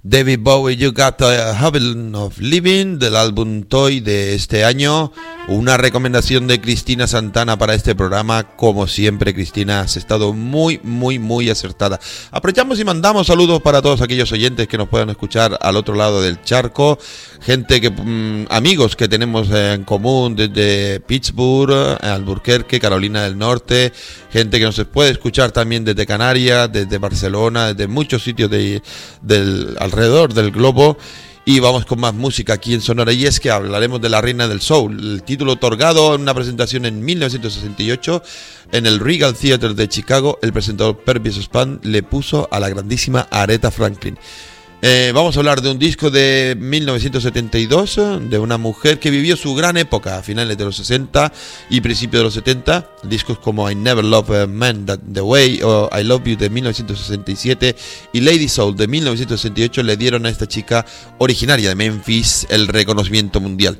David 0.10 0.40
Bowie, 0.40 0.76
You 0.76 0.92
Got 0.92 1.22
a 1.22 1.54
Habit 1.54 2.16
of 2.16 2.40
Living 2.40 2.98
del 2.98 3.16
álbum 3.16 3.62
Toy 3.62 4.00
de 4.00 4.34
este 4.34 4.66
año. 4.66 5.12
Una 5.50 5.78
recomendación 5.78 6.46
de 6.46 6.62
Cristina 6.62 7.08
Santana 7.08 7.58
para 7.58 7.74
este 7.74 7.96
programa. 7.96 8.44
Como 8.44 8.86
siempre, 8.86 9.34
Cristina, 9.34 9.80
has 9.80 9.98
estado 9.98 10.32
muy, 10.32 10.80
muy, 10.84 11.18
muy 11.18 11.50
acertada. 11.50 12.00
Aprovechamos 12.30 12.80
y 12.80 12.84
mandamos 12.84 13.26
saludos 13.26 13.60
para 13.60 13.82
todos 13.82 14.00
aquellos 14.02 14.32
oyentes 14.32 14.68
que 14.68 14.78
nos 14.78 14.88
puedan 14.90 15.10
escuchar 15.10 15.58
al 15.60 15.76
otro 15.76 15.96
lado 15.96 16.22
del 16.22 16.40
charco. 16.44 17.00
Gente 17.42 17.82
que, 17.82 17.90
mm, 17.90 18.46
amigos 18.52 18.96
que 18.96 19.08
tenemos 19.08 19.50
en 19.50 19.86
común 19.86 20.36
desde 20.36 21.00
Pittsburgh, 21.00 21.98
Albuquerque, 22.00 22.80
Carolina 22.80 23.24
del 23.24 23.36
Norte. 23.36 23.92
Gente 24.32 24.60
que 24.60 24.66
nos 24.66 24.80
puede 24.86 25.10
escuchar 25.10 25.52
también 25.52 25.84
desde 25.84 26.06
Canarias, 26.06 26.72
desde 26.72 27.00
Barcelona, 27.00 27.74
desde 27.74 27.88
muchos 27.88 28.24
sitios 28.24 28.52
de, 28.52 28.84
del, 29.24 29.76
alrededor 29.80 30.32
del 30.32 30.52
globo. 30.52 31.00
Y 31.52 31.60
vamos 31.60 31.84
con 31.88 32.00
más 32.00 32.14
música 32.14 32.54
aquí 32.54 32.76
en 32.76 32.82
Sonora. 32.82 33.12
Y 33.12 33.26
es 33.26 33.40
que 33.40 33.50
hablaremos 33.50 34.00
de 34.00 34.08
la 34.08 34.22
Reina 34.22 34.48
del 34.48 34.62
Soul. 34.62 35.00
El 35.00 35.24
título 35.24 35.54
otorgado 35.54 36.14
en 36.14 36.22
una 36.22 36.36
presentación 36.36 36.86
en 36.86 37.04
1968 37.04 38.22
en 38.72 38.86
el 38.86 39.00
Regal 39.00 39.34
Theater 39.34 39.74
de 39.74 39.90
Chicago. 39.90 40.38
El 40.44 40.54
presentador 40.54 41.00
Pervis 41.00 41.38
Span 41.38 41.80
le 41.82 42.04
puso 42.04 42.48
a 42.52 42.60
la 42.60 42.70
grandísima 42.70 43.28
Aretha 43.32 43.72
Franklin. 43.72 44.20
Eh, 44.82 45.12
vamos 45.14 45.36
a 45.36 45.42
hablar 45.42 45.62
de 45.62 45.72
un 45.72 45.78
disco 45.78 46.10
de 46.10 46.56
1972, 46.58 47.98
eh, 47.98 48.02
de 48.30 48.40
una 48.40 48.58
mujer 48.58 48.98
que 48.98 49.10
vivió 49.10 49.36
su 49.36 49.54
gran 49.54 49.76
época 49.76 50.18
a 50.18 50.24
finales 50.24 50.58
de 50.58 50.64
los 50.64 50.78
60 50.78 51.34
y 51.70 51.82
principios 51.82 52.22
de 52.22 52.24
los 52.24 52.34
70. 52.36 52.90
Discos 53.04 53.40
como 53.40 53.70
I 53.70 53.76
Never 53.76 54.06
Loved 54.06 54.44
a 54.44 54.48
Man 54.48 54.86
That 54.86 55.00
The 55.12 55.20
Way 55.20 55.64
o 55.64 55.90
I 55.92 56.06
Love 56.06 56.24
You 56.24 56.38
de 56.38 56.50
1967 56.50 57.76
y 58.14 58.22
Lady 58.22 58.48
Soul 58.48 58.78
de 58.78 58.88
1968 58.88 59.84
le 59.84 59.98
dieron 59.98 60.26
a 60.26 60.30
esta 60.30 60.48
chica 60.48 60.86
originaria 61.18 61.68
de 61.68 61.76
Memphis 61.76 62.48
el 62.50 62.70
reconocimiento 62.70 63.42
mundial. 63.42 63.78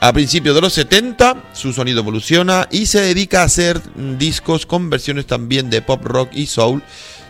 A 0.00 0.14
principios 0.14 0.54
de 0.54 0.62
los 0.62 0.72
70 0.72 1.50
su 1.52 1.74
sonido 1.74 2.00
evoluciona 2.00 2.68
y 2.70 2.86
se 2.86 3.02
dedica 3.02 3.42
a 3.42 3.46
hacer 3.46 3.82
discos 4.16 4.64
con 4.64 4.88
versiones 4.88 5.26
también 5.26 5.68
de 5.68 5.82
pop 5.82 6.02
rock 6.04 6.30
y 6.32 6.46
soul 6.46 6.82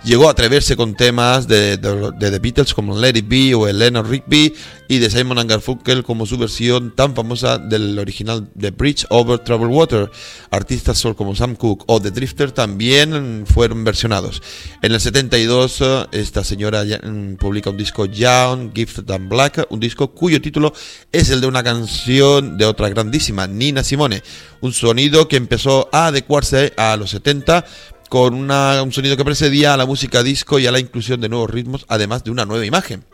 llegó 0.04 0.28
a 0.28 0.32
atreverse 0.32 0.76
con 0.76 0.94
temas 0.94 1.48
de, 1.48 1.78
The 1.78 2.38
Beatles 2.38 2.74
como 2.74 2.98
Let 2.98 3.18
It 3.18 3.28
Be 3.28 3.54
o 3.54 3.68
el 3.68 3.78
Leonard 3.78 4.08
Rigby 4.08 4.54
y 4.88 4.98
de 4.98 5.10
Simon 5.10 5.46
Garfunkel 5.46 6.02
como 6.02 6.24
su 6.24 6.38
versión 6.38 6.94
tan 6.94 7.14
famosa 7.14 7.58
del 7.58 7.98
original 7.98 8.48
The 8.58 8.70
Bridge 8.70 9.06
Over 9.10 9.38
Troubled 9.40 9.74
Water. 9.74 10.10
Artistas 10.50 11.02
como 11.16 11.34
Sam 11.34 11.56
Cooke 11.56 11.84
o 11.86 12.00
The 12.00 12.10
Drifter 12.10 12.52
también 12.52 13.44
fueron 13.46 13.84
versionados. 13.84 14.42
En 14.82 14.92
el 14.92 15.00
72 15.00 15.80
eh, 15.80 16.06
esta 16.12 16.42
señora 16.42 16.84
mm, 16.84 17.34
publica 17.36 17.70
un 17.70 17.76
disco 17.76 18.06
Young, 18.06 18.72
Gifted 18.74 19.10
and 19.10 19.28
Black, 19.28 19.66
un 19.70 19.80
disco 19.80 20.12
cuyo 20.12 20.40
título 20.40 20.72
es 21.12 21.28
el 21.30 21.40
de 21.40 21.46
una 21.46 21.62
canción 21.62 22.56
de 22.56 22.64
otra 22.64 22.88
grandísima, 22.88 23.46
Nina 23.46 23.84
Simone. 23.84 24.22
Un 24.60 24.72
sonido 24.72 25.28
que 25.28 25.36
empezó 25.36 25.88
a 25.92 26.06
adecuarse 26.06 26.72
a 26.76 26.96
los 26.96 27.10
70 27.10 27.64
con 28.08 28.34
un 28.34 28.92
sonido 28.92 29.16
que 29.16 29.24
precedía 29.24 29.74
a 29.74 29.76
la 29.76 29.86
música 29.86 30.22
disco 30.22 30.58
y 30.58 30.66
a 30.66 30.72
la 30.72 30.80
inclusión 30.80 31.20
de 31.20 31.28
nuevos 31.28 31.50
ritmos, 31.50 31.84
además 31.88 32.24
de 32.24 32.30
una 32.30 32.44
nueva 32.44 32.64
imagen. 32.64 33.04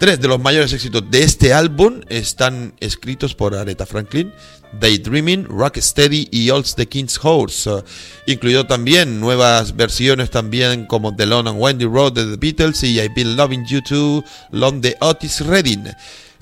Tres 0.00 0.18
de 0.18 0.28
los 0.28 0.40
mayores 0.40 0.72
éxitos 0.72 1.10
de 1.10 1.22
este 1.22 1.52
álbum 1.52 2.00
están 2.08 2.72
escritos 2.80 3.34
por 3.34 3.54
Aretha 3.54 3.84
Franklin, 3.84 4.32
Daydreaming, 4.80 5.44
Rocksteady 5.44 6.28
y 6.30 6.48
All's 6.48 6.74
the 6.74 6.86
King's 6.86 7.20
Horse, 7.22 7.68
eh, 7.68 7.82
incluido 8.26 8.66
también 8.66 9.20
nuevas 9.20 9.76
versiones 9.76 10.30
también 10.30 10.86
como 10.86 11.14
The 11.14 11.26
Long 11.26 11.48
and 11.48 11.60
Wendy 11.60 11.84
Road 11.84 12.12
de 12.12 12.24
The 12.24 12.36
Beatles 12.38 12.82
y 12.82 12.98
I've 12.98 13.12
Been 13.14 13.36
Loving 13.36 13.66
You 13.66 13.82
Too 13.82 14.24
Long 14.52 14.80
de 14.80 14.96
Otis 15.00 15.40
Redding. 15.40 15.84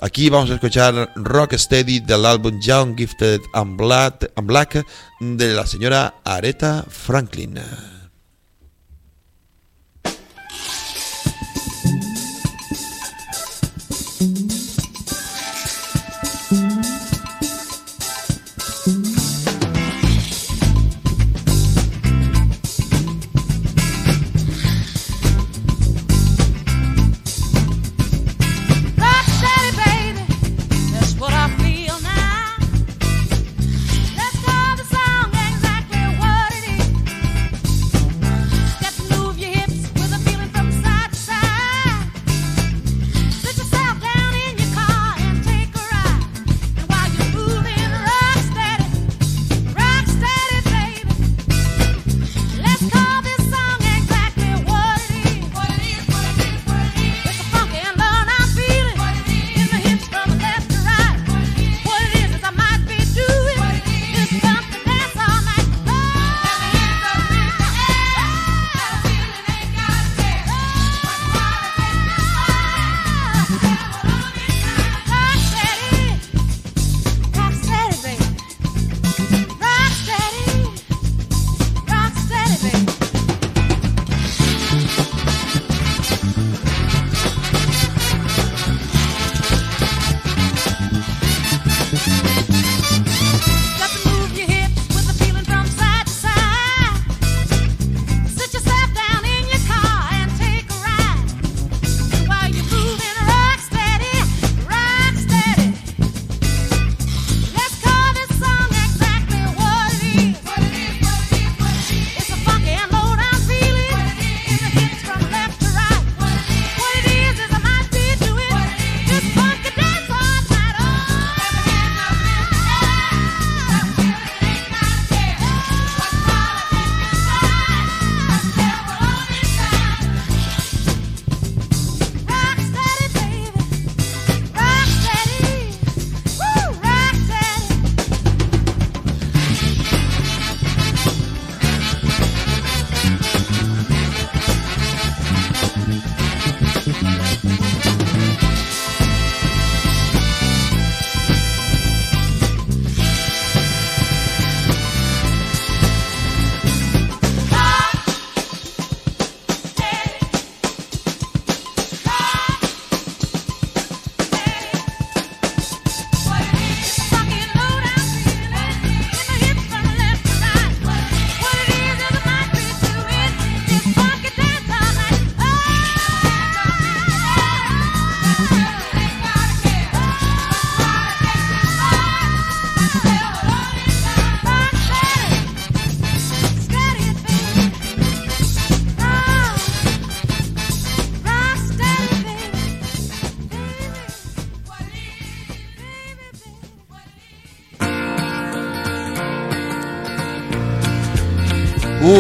Aquí 0.01 0.31
vamos 0.31 0.51
a 0.51 0.55
escuchar 0.55 1.13
Rocksteady 1.17 1.99
del 1.99 2.25
álbum 2.25 2.61
Young, 2.61 2.97
Gifted 2.97 3.41
and 3.55 3.77
Black, 3.77 4.31
and 4.37 4.47
Black 4.47 4.85
de 5.19 5.53
la 5.55 5.67
señora 5.67 6.15
Aretha 6.25 6.85
Franklin. 6.89 7.59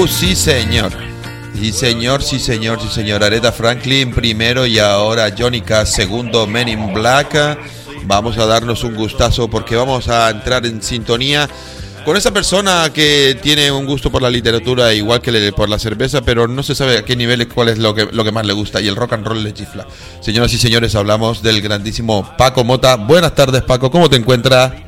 Sí, 0.09 0.35
señor. 0.35 0.93
Sí, 1.55 1.73
señor, 1.73 2.23
sí, 2.23 2.39
señor, 2.39 2.81
sí, 2.81 2.89
señor. 2.89 3.25
Aretha 3.25 3.53
Franklin 3.53 4.13
primero 4.13 4.67
y 4.67 4.79
ahora 4.79 5.35
Johnny 5.37 5.61
Cash 5.61 5.89
segundo, 5.89 6.47
Men 6.47 6.69
in 6.69 6.93
Black. 6.95 7.59
Vamos 8.05 8.39
a 8.39 8.47
darnos 8.47 8.85
un 8.85 8.95
gustazo 8.95 9.49
porque 9.49 9.77
vamos 9.77 10.09
a 10.09 10.31
entrar 10.31 10.65
en 10.67 10.83
sintonía 10.83 11.49
con 12.05 12.17
esa 12.17 12.33
persona 12.33 12.91
que 12.95 13.39
tiene 13.43 13.71
un 13.71 13.85
gusto 13.85 14.11
por 14.11 14.23
la 14.23 14.31
literatura 14.31 14.95
igual 14.95 15.21
que 15.21 15.53
por 15.53 15.69
la 15.69 15.79
cerveza, 15.79 16.23
pero 16.23 16.49
no 16.49 16.63
se 16.63 16.75
sabe 16.75 16.97
a 16.97 17.05
qué 17.05 17.17
nivel 17.17 17.47
cuál 17.49 17.69
es 17.69 17.79
lo 17.79 17.95
que, 17.95 18.09
lo 18.11 18.25
que 18.25 18.33
más 18.33 18.47
le 18.47 18.53
gusta 18.53 18.81
y 18.81 18.89
el 18.89 18.97
rock 18.97 19.15
and 19.15 19.27
roll 19.27 19.43
le 19.43 19.53
chifla. 19.53 19.87
Señoras 20.21 20.53
y 20.55 20.59
señores, 20.59 20.95
hablamos 20.95 21.43
del 21.43 21.61
grandísimo 21.61 22.35
Paco 22.39 22.65
Mota. 22.65 22.97
Buenas 22.97 23.35
tardes, 23.35 23.63
Paco. 23.63 23.91
¿Cómo 23.91 24.09
te 24.09 24.17
encuentras? 24.17 24.88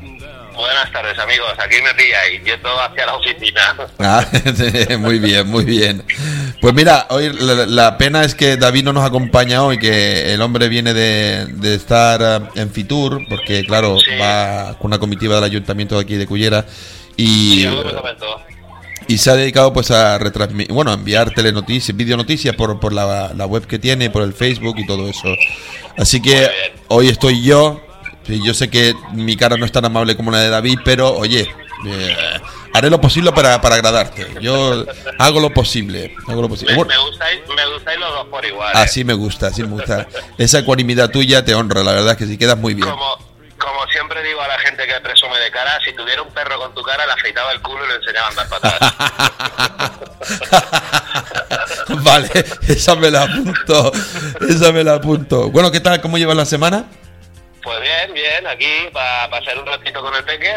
Buenas 0.61 0.91
tardes 0.91 1.17
amigos, 1.17 1.49
aquí 1.57 1.77
me 1.83 1.91
pilláis, 1.95 2.43
yendo 2.43 2.69
hacia 2.79 3.05
la 3.07 3.15
oficina. 3.15 3.75
Ah, 3.99 4.23
muy 4.99 5.17
bien, 5.17 5.47
muy 5.47 5.65
bien. 5.65 6.03
Pues 6.61 6.73
mira, 6.75 7.07
hoy 7.09 7.31
la, 7.33 7.65
la 7.65 7.97
pena 7.97 8.23
es 8.23 8.35
que 8.35 8.57
David 8.57 8.83
no 8.83 8.93
nos 8.93 9.03
acompaña 9.03 9.63
hoy, 9.63 9.79
que 9.79 10.33
el 10.33 10.41
hombre 10.41 10.69
viene 10.69 10.93
de, 10.93 11.47
de 11.47 11.73
estar 11.73 12.21
ah, 12.21 12.49
en 12.53 12.69
Fitur, 12.71 13.21
porque 13.27 13.63
claro, 13.65 13.97
Sí. 13.99 14.11
va 14.21 14.75
con 14.77 14.87
una 14.91 14.99
comitiva 14.99 15.35
del 15.35 15.45
ayuntamiento 15.45 15.95
de 15.95 16.01
aquí 16.01 16.15
de 16.15 16.27
Cullera 16.27 16.63
y, 17.17 17.65
Y 19.07 19.17
se 19.17 19.31
ha 19.31 19.35
dedicado 19.35 19.73
pues 19.73 19.89
a 19.89 20.19
retransmitir, 20.19 20.73
bueno, 20.73 20.91
a 20.91 20.93
enviar 20.93 21.31
telenoticias, 21.31 21.97
videonoticias 21.97 22.55
por, 22.55 22.79
por 22.79 22.93
la, 22.93 23.31
la 23.35 23.45
web 23.47 23.65
que 23.65 23.79
tiene, 23.79 24.11
por 24.11 24.21
el 24.21 24.33
Facebook 24.33 24.75
y 24.77 24.85
todo 24.85 25.09
eso. 25.09 25.35
Así 25.97 26.21
que 26.21 26.47
hoy 26.87 27.09
estoy 27.09 27.41
yo. 27.43 27.81
Sí, 28.25 28.41
yo 28.43 28.53
sé 28.53 28.69
que 28.69 28.93
mi 29.13 29.35
cara 29.35 29.57
no 29.57 29.65
es 29.65 29.71
tan 29.71 29.85
amable 29.85 30.15
como 30.15 30.31
la 30.31 30.39
de 30.39 30.49
David, 30.49 30.79
pero 30.85 31.13
oye, 31.13 31.49
eh, 31.87 32.15
haré 32.73 32.89
lo 32.89 33.01
posible 33.01 33.31
para, 33.31 33.59
para 33.61 33.75
agradarte. 33.75 34.27
Yo 34.41 34.85
hago 35.17 35.39
lo 35.39 35.51
posible. 35.51 36.15
Hago 36.27 36.41
lo 36.41 36.49
posible. 36.49 36.73
Me, 36.75 36.85
me 36.85 36.97
gustáis, 36.97 37.41
me 37.55 37.65
gustáis 37.73 37.99
los 37.99 38.13
dos 38.13 38.27
por 38.27 38.45
igual. 38.45 38.69
¿eh? 38.75 38.79
así 38.79 39.03
me 39.03 39.13
gusta, 39.13 39.47
así 39.47 39.63
me 39.63 39.69
gusta. 39.69 40.07
Esa 40.37 40.59
ecuanimidad 40.59 41.09
tuya 41.09 41.43
te 41.43 41.55
honra, 41.55 41.83
la 41.83 41.93
verdad 41.93 42.11
es 42.11 42.17
que 42.17 42.25
sí 42.25 42.37
quedas 42.37 42.57
muy 42.57 42.73
bien. 42.75 42.87
Como, 42.87 43.17
como 43.57 43.87
siempre 43.91 44.23
digo 44.23 44.39
a 44.41 44.47
la 44.47 44.59
gente 44.59 44.85
que 44.85 44.93
presume 45.01 45.39
de 45.39 45.49
cara, 45.51 45.79
si 45.83 45.93
tuviera 45.95 46.21
un 46.21 46.29
perro 46.29 46.59
con 46.59 46.73
tu 46.75 46.83
cara, 46.83 47.05
le 47.05 47.13
afeitaba 47.13 47.51
el 47.51 47.61
culo 47.61 47.83
y 47.85 47.87
le 47.89 47.95
enseñaba 47.95 48.27
a 48.27 48.29
andar 48.29 48.47
atrás. 48.51 50.01
vale, 52.03 52.29
esa 52.67 52.95
me 52.95 53.09
la 53.09 53.23
apunto. 53.23 53.91
Esa 54.47 54.71
me 54.71 54.83
la 54.83 54.95
apunto. 54.95 55.49
Bueno, 55.49 55.71
¿qué 55.71 55.79
tal? 55.79 55.99
¿Cómo 56.01 56.17
llevas 56.17 56.37
la 56.37 56.45
semana? 56.45 56.85
Pues 57.63 57.81
bien, 57.81 58.13
bien, 58.13 58.47
aquí 58.47 58.89
para 58.93 59.29
pasar 59.29 59.57
un 59.59 59.65
ratito 59.65 60.01
con 60.01 60.13
el 60.15 60.23
peque 60.23 60.53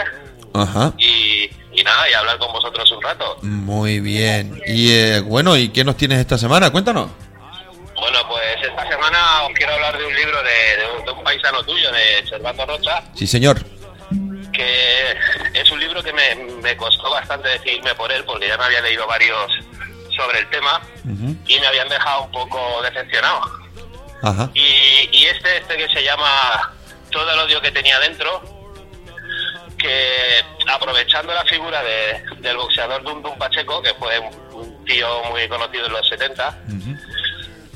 Ajá. 0.54 0.92
y, 0.98 1.50
y 1.72 1.82
nada, 1.84 2.08
y 2.08 2.14
hablar 2.14 2.38
con 2.38 2.52
vosotros 2.52 2.90
un 2.92 3.02
rato. 3.02 3.36
Muy 3.42 4.00
bien. 4.00 4.60
Y 4.66 4.92
eh, 4.92 5.20
bueno, 5.20 5.56
¿y 5.56 5.68
qué 5.70 5.84
nos 5.84 5.96
tienes 5.96 6.18
esta 6.18 6.38
semana? 6.38 6.70
Cuéntanos. 6.70 7.10
Bueno, 7.96 8.18
pues 8.28 8.56
esta 8.62 8.88
semana 8.88 9.42
os 9.44 9.52
quiero 9.54 9.72
hablar 9.74 9.96
de 9.96 10.04
un 10.04 10.14
libro 10.14 10.36
de, 10.42 10.76
de 10.82 10.98
un, 10.98 11.04
de 11.06 11.10
un 11.12 11.24
paisano 11.24 11.62
tuyo, 11.64 11.90
de 11.92 12.26
Servando 12.28 12.66
Rocha, 12.66 13.02
Sí, 13.14 13.26
señor. 13.26 13.64
que 14.52 15.16
es 15.54 15.70
un 15.70 15.80
libro 15.80 16.02
que 16.02 16.12
me, 16.12 16.34
me 16.62 16.76
costó 16.76 17.10
bastante 17.10 17.48
decidirme 17.48 17.94
por 17.94 18.10
él, 18.12 18.24
porque 18.24 18.48
ya 18.48 18.56
me 18.58 18.64
había 18.64 18.80
leído 18.82 19.06
varios 19.06 19.50
sobre 20.16 20.38
el 20.40 20.48
tema 20.50 20.80
y 21.46 21.58
me 21.58 21.66
habían 21.66 21.88
dejado 21.88 22.22
un 22.24 22.30
poco 22.32 22.82
decepcionado. 22.82 23.40
Ajá. 24.22 24.50
Y, 24.54 25.08
y 25.12 25.24
este, 25.26 25.56
este 25.58 25.76
que 25.76 25.88
se 25.88 26.02
llama 26.04 26.72
odio 27.54 27.60
que 27.62 27.70
tenía 27.70 27.98
dentro, 28.00 28.42
que 29.78 30.40
aprovechando 30.72 31.32
la 31.34 31.44
figura 31.44 31.82
de- 31.82 32.22
del 32.38 32.56
boxeador 32.56 33.02
Dum 33.02 33.22
Dum 33.22 33.36
Pacheco, 33.38 33.82
que 33.82 33.94
fue 33.94 34.18
un, 34.18 34.84
tío 34.84 35.22
muy 35.30 35.48
conocido 35.48 35.86
en 35.86 35.92
los 35.92 36.06
70, 36.08 36.58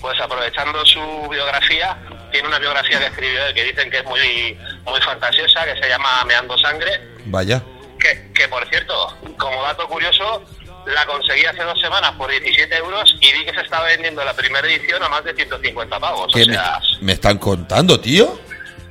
pues 0.01 0.21
aprovechando 0.21 0.85
su 0.85 1.01
biografía, 1.31 1.97
tiene 2.31 2.49
una 2.49 2.59
biografía 2.59 2.99
que 2.99 3.07
escribió 3.07 3.41
que 3.55 3.65
dicen 3.65 3.91
que 3.91 3.99
es 3.99 4.05
muy, 4.05 4.59
muy 4.85 5.01
fantasiosa, 5.01 5.65
que 5.65 5.81
se 5.83 5.89
llama 5.89 6.25
Meando 6.27 6.57
Sangre, 6.59 7.01
Vaya. 7.27 7.63
que, 7.99 8.31
que 8.35 8.47
por 8.49 8.67
cierto, 8.69 9.17
como 9.39 9.63
dato 9.63 9.89
curioso, 9.89 10.43
la 10.87 11.05
conseguí 11.07 11.45
hace 11.47 11.63
dos 11.65 11.81
semanas 11.81 12.13
por 12.13 12.31
17 12.31 12.75
euros 12.77 13.17
y 13.21 13.33
vi 13.33 13.45
que 13.47 13.55
se 13.55 13.61
estaba 13.63 13.85
vendiendo 13.87 14.23
la 14.25 14.35
primera 14.35 14.67
edición 14.69 15.03
a 15.03 15.09
más 15.09 15.25
de 15.25 15.35
150 15.35 15.99
pavos. 15.99 16.33
¿Qué 16.33 16.43
o 16.43 16.47
me, 16.47 16.53
sea, 16.55 16.81
me 17.01 17.13
están 17.13 17.39
contando, 17.39 17.99
tío? 18.01 18.39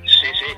sí, 0.06 0.28
sí. 0.40 0.54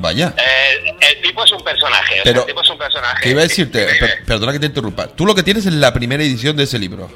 Vaya. 0.00 0.34
El, 0.36 0.88
el 1.00 1.22
tipo 1.22 1.44
es 1.44 1.52
un 1.52 1.62
personaje. 1.62 2.12
o 2.12 2.14
sea, 2.16 2.24
Pero, 2.24 2.40
el 2.40 2.46
tipo 2.46 2.62
es 2.62 2.70
un 2.70 2.78
personaje. 2.78 3.22
¿Qué 3.22 3.30
iba 3.30 3.40
a 3.40 3.44
decirte? 3.44 3.86
Per- 3.98 4.24
perdona 4.24 4.52
que 4.52 4.58
te 4.60 4.66
interrumpa. 4.66 5.06
Tú 5.08 5.26
lo 5.26 5.34
que 5.34 5.42
tienes 5.42 5.66
es 5.66 5.72
la 5.74 5.92
primera 5.92 6.22
edición 6.22 6.56
de 6.56 6.64
ese 6.64 6.78
libro. 6.78 7.10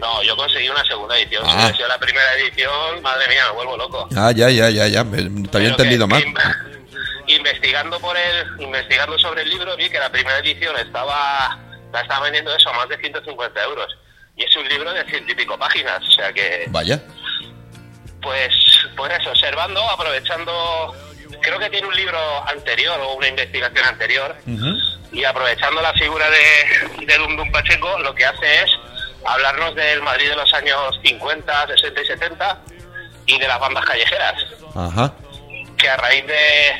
No, 0.00 0.22
yo 0.24 0.36
conseguí 0.36 0.68
una 0.68 0.84
segunda 0.84 1.16
edición. 1.16 1.44
Ah. 1.46 1.72
Si 1.76 1.82
la 1.82 1.98
primera 1.98 2.34
edición, 2.34 3.00
madre 3.02 3.28
mía, 3.28 3.44
me 3.50 3.54
vuelvo 3.54 3.76
loco. 3.76 4.08
Ah, 4.16 4.32
ya, 4.32 4.50
ya, 4.50 4.68
ya, 4.70 4.88
ya. 4.88 5.04
Me- 5.04 5.18
te 5.18 5.28
había 5.28 5.48
Pero 5.50 5.68
entendido 5.70 6.08
mal. 6.08 6.24
investigando 7.28 7.98
por 8.00 8.16
el, 8.16 8.60
investigando 8.60 9.18
sobre 9.18 9.42
el 9.42 9.48
libro, 9.50 9.76
vi 9.76 9.88
que 9.88 9.98
la 9.98 10.10
primera 10.10 10.38
edición 10.38 10.76
estaba, 10.76 11.56
la 11.92 12.00
estaba 12.00 12.24
vendiendo 12.24 12.54
eso 12.54 12.68
a 12.70 12.72
más 12.74 12.88
de 12.88 12.98
150 12.98 13.62
euros. 13.64 13.86
Y 14.36 14.44
es 14.44 14.56
un 14.56 14.68
libro 14.68 14.92
de 14.92 15.04
ciento 15.04 15.32
y 15.32 15.34
pico 15.36 15.58
páginas, 15.58 16.02
o 16.06 16.10
sea 16.10 16.32
que, 16.32 16.64
Vaya. 16.68 17.00
pues, 18.20 18.52
pues 18.96 19.12
eso, 19.20 19.30
observando, 19.30 19.80
aprovechando, 19.90 20.94
creo 21.42 21.58
que 21.58 21.70
tiene 21.70 21.86
un 21.86 21.94
libro 21.94 22.18
anterior 22.48 22.98
o 23.00 23.14
una 23.14 23.28
investigación 23.28 23.84
anterior, 23.86 24.36
y 25.12 25.24
aprovechando 25.24 25.82
la 25.82 25.92
figura 25.92 26.26
de, 26.30 27.06
de 27.06 27.18
Dum 27.18 27.36
Dum 27.36 27.50
Pacheco, 27.50 27.98
lo 27.98 28.14
que 28.14 28.24
hace 28.24 28.62
es 28.62 28.70
hablarnos 29.24 29.74
del 29.74 30.02
Madrid 30.02 30.30
de 30.30 30.36
los 30.36 30.52
años 30.54 30.98
50, 31.04 31.66
60 31.66 32.00
y 32.00 32.06
70 32.06 32.58
y 33.26 33.38
de 33.38 33.46
las 33.46 33.60
bandas 33.60 33.84
callejeras 33.84 34.34
Ajá. 34.74 35.12
que 35.78 35.88
a 35.88 35.96
raíz 35.96 36.26
de, 36.26 36.72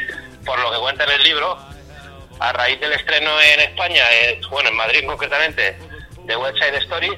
por 0.45 0.59
lo 0.59 0.73
que 0.73 0.79
cuenta 0.79 1.05
en 1.05 1.11
el 1.11 1.23
libro, 1.23 1.59
a 2.41 2.53
raíz 2.53 2.81
del 2.81 2.93
estreno 2.93 3.31
en 3.41 3.61
España, 3.61 4.03
eh, 4.13 4.41
bueno, 4.51 4.71
en 4.71 4.77
Madrid 4.77 5.05
concretamente, 5.07 5.77
de 6.25 6.37
West 6.37 6.57
Side 6.59 6.79
Story, 6.79 7.11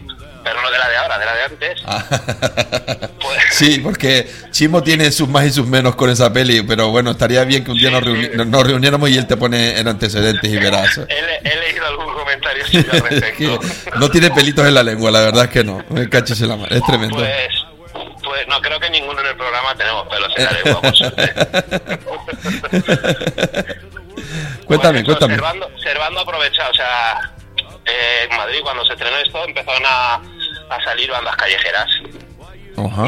pero 0.44 0.60
no 0.62 0.70
de 0.70 0.78
la 0.78 0.88
de 0.88 0.96
ahora, 0.96 1.18
de 1.18 1.24
la 1.26 1.34
de 1.34 1.42
antes, 1.44 1.82
Ah. 1.86 2.04
pues 3.20 3.38
Sí, 3.50 3.78
porque 3.78 4.30
Chimo 4.50 4.82
tiene 4.82 5.10
sus 5.10 5.28
más 5.28 5.44
y 5.46 5.50
sus 5.50 5.66
menos 5.66 5.96
con 5.96 6.10
esa 6.10 6.32
peli, 6.32 6.62
pero 6.62 6.88
bueno, 6.90 7.12
estaría 7.12 7.42
bien 7.44 7.64
que 7.64 7.70
un 7.70 7.78
día 7.78 7.90
nos, 7.90 8.02
reuni- 8.02 8.44
nos 8.46 8.66
reuniéramos 8.66 9.08
y 9.10 9.16
él 9.18 9.26
te 9.26 9.36
pone 9.36 9.78
en 9.78 9.88
antecedentes 9.88 10.50
y 10.50 10.56
verás. 10.56 10.98
he, 11.08 11.48
he 11.48 11.56
leído 11.60 11.86
algún 11.86 12.12
comentario 12.14 12.64
al 12.64 13.00
respecto. 13.10 13.60
no 13.96 14.10
tiene 14.10 14.30
pelitos 14.30 14.66
en 14.66 14.74
la 14.74 14.82
lengua, 14.82 15.10
la 15.10 15.20
verdad 15.20 15.44
es 15.44 15.50
que 15.50 15.64
no. 15.64 15.82
Me 15.88 16.08
cachis 16.08 16.40
en 16.42 16.48
la 16.48 16.56
mano, 16.56 16.74
es 16.74 16.82
tremendo. 16.84 17.16
Pues, 17.16 17.30
pues 18.22 18.46
no 18.48 18.60
creo 18.60 18.78
que 18.80 18.90
ninguno 18.90 19.20
en 19.20 19.26
el 19.28 19.36
programa 19.36 19.74
tenemos 19.76 20.06
pelos 20.08 20.32
en 20.36 20.44
la 20.44 20.52
lengua, 20.52 20.80
por. 20.80 20.94
Cuéntame, 24.64 25.04
Pues 25.04 25.16
eso, 25.16 25.18
cuéntame. 25.18 25.34
Servando, 25.34 25.70
Servando 25.82 26.20
aprovecha, 26.20 26.68
o 26.70 26.74
sea, 26.74 27.32
eh, 27.86 28.26
en 28.30 28.36
Madrid 28.36 28.60
cuando 28.62 28.84
se 28.84 28.92
estrenó 28.94 29.16
esto 29.18 29.44
empezaron 29.44 29.82
a, 29.86 30.14
a 30.70 30.84
salir 30.84 31.10
bandas 31.10 31.36
callejeras. 31.36 31.88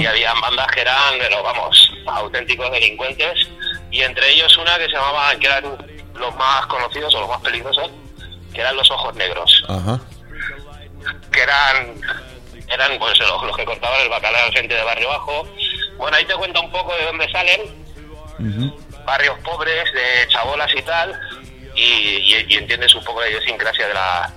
Y 0.01 0.07
habían 0.07 0.41
bandas 0.41 0.67
que 0.69 0.81
eran, 0.83 1.15
pero 1.19 1.43
vamos, 1.43 1.93
auténticos 2.07 2.71
delincuentes, 2.71 3.49
y 3.91 4.03
entre 4.03 4.31
ellos 4.31 4.57
una 4.59 4.77
que 4.79 4.85
se 4.87 4.93
llamaba, 4.93 5.35
que 5.37 5.47
eran 5.47 5.65
los 6.15 6.35
más 6.37 6.67
conocidos 6.67 7.13
o 7.17 7.21
los 7.21 7.29
más 7.29 7.41
peligrosos, 7.41 7.91
que 8.55 8.61
eran 8.61 8.77
los 8.77 8.89
ojos 8.91 9.15
negros, 9.17 9.65
que 11.33 11.41
eran, 11.43 12.01
eran 12.69 12.99
pues 12.99 13.19
los, 13.19 13.43
los 13.43 13.57
que 13.57 13.65
cortaban 13.65 14.01
el 14.03 14.09
bacalao 14.09 14.53
gente 14.53 14.75
de 14.75 14.83
barrio 14.85 15.09
bajo. 15.09 15.49
Bueno, 15.99 16.17
ahí 16.17 16.25
te 16.25 16.35
cuento 16.35 16.61
un 16.61 16.71
poco 16.71 16.95
de 16.95 17.05
dónde 17.05 17.29
salen, 17.33 17.61
barrios 19.05 19.39
pobres, 19.41 19.93
de 19.93 20.29
chabolas 20.29 20.71
y 20.77 20.83
tal, 20.83 21.19
y, 21.75 21.83
y- 21.83 22.47
y 22.49 22.55
entiendes 22.57 22.95
un 22.95 23.03
poco 23.05 23.21
la 23.21 23.29
idiosincrasia 23.31 23.89
de, 23.89 23.95
la, 23.95 24.33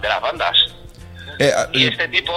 de 0.00 0.08
las 0.08 0.20
bandas. 0.20 0.56
Eh, 1.38 1.52
ah, 1.56 1.68
Y 1.72 1.86
este 1.86 2.08
tipo, 2.08 2.32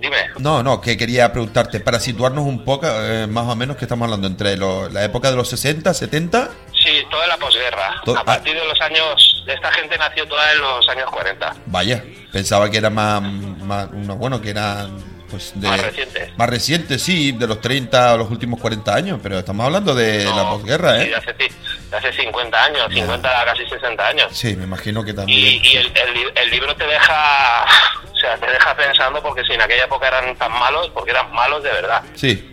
dime. 0.00 0.16
No, 0.38 0.62
no, 0.62 0.80
que 0.80 0.96
quería 0.96 1.32
preguntarte, 1.32 1.80
para 1.80 1.98
situarnos 1.98 2.44
un 2.44 2.64
poco, 2.64 2.86
eh, 2.88 3.26
más 3.26 3.46
o 3.46 3.56
menos, 3.56 3.76
que 3.76 3.84
estamos 3.84 4.04
hablando 4.06 4.26
entre 4.28 4.56
lo- 4.56 4.88
la 4.88 5.04
época 5.04 5.30
de 5.30 5.36
los 5.36 5.48
60, 5.48 5.92
70. 5.94 6.50
Sí, 6.72 7.02
toda 7.10 7.26
la 7.26 7.36
posguerra. 7.36 8.00
To- 8.04 8.16
A 8.16 8.24
partir 8.24 8.54
de 8.54 8.64
los 8.64 8.80
años, 8.80 9.44
esta 9.46 9.72
gente 9.72 9.98
nació 9.98 10.26
toda 10.28 10.52
en 10.52 10.60
los 10.60 10.88
años 10.88 11.10
40. 11.10 11.54
Vaya, 11.66 12.04
pensaba 12.32 12.70
que 12.70 12.76
era 12.78 12.90
más, 12.90 13.22
más 13.22 13.88
uno, 13.92 14.16
bueno, 14.16 14.40
que 14.40 14.50
eran 14.50 14.96
pues 15.30 15.52
de 15.54 15.68
Más 15.68 15.80
recientes. 15.82 16.36
Más 16.38 16.48
recientes, 16.48 17.02
sí, 17.02 17.32
de 17.32 17.46
los 17.46 17.60
30 17.60 18.12
a 18.12 18.16
los 18.16 18.30
últimos 18.30 18.60
40 18.60 18.94
años, 18.94 19.20
pero 19.22 19.38
estamos 19.38 19.64
hablando 19.66 19.94
de 19.94 20.24
No, 20.24 20.36
la 20.36 20.50
posguerra, 20.50 20.96
sí, 20.98 21.02
¿eh? 21.04 21.08
de 21.08 21.14
hace, 21.16 21.34
sí, 21.38 21.54
de 21.90 21.96
hace 21.96 22.12
50 22.12 22.64
años, 22.64 22.82
50 22.92 23.40
a 23.40 23.44
casi 23.44 23.66
60 23.68 24.06
años. 24.06 24.26
Sí, 24.32 24.56
me 24.56 24.64
imagino 24.64 25.04
que 25.04 25.12
también. 25.14 25.38
Y, 25.38 25.60
y 25.68 25.76
el, 25.76 25.86
el 25.86 26.32
el 26.36 26.50
libro 26.50 26.74
te 26.76 26.84
deja, 26.86 27.64
o 28.12 28.16
sea, 28.16 28.36
te 28.36 28.46
deja 28.50 28.74
pensando 28.76 29.22
porque 29.22 29.44
si 29.44 29.52
en 29.52 29.60
aquella 29.62 29.84
época 29.84 30.08
eran 30.08 30.34
tan 30.36 30.52
malos, 30.52 30.90
porque 30.94 31.10
eran 31.10 31.32
malos 31.32 31.62
de 31.62 31.70
verdad. 31.70 32.02
Sí, 32.14 32.50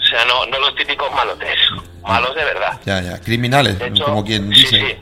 O 0.00 0.04
sea, 0.04 0.24
no, 0.24 0.46
no 0.46 0.58
los 0.58 0.74
típicos 0.76 1.10
malotes, 1.12 1.56
malos 2.02 2.34
de 2.34 2.44
verdad. 2.44 2.80
ya, 2.84 3.00
ya, 3.00 3.20
criminales, 3.20 3.80
hecho, 3.80 4.04
como 4.04 4.24
quien 4.24 4.50
dice. 4.50 4.78
sí. 4.80 4.86
Sí, 4.86 4.96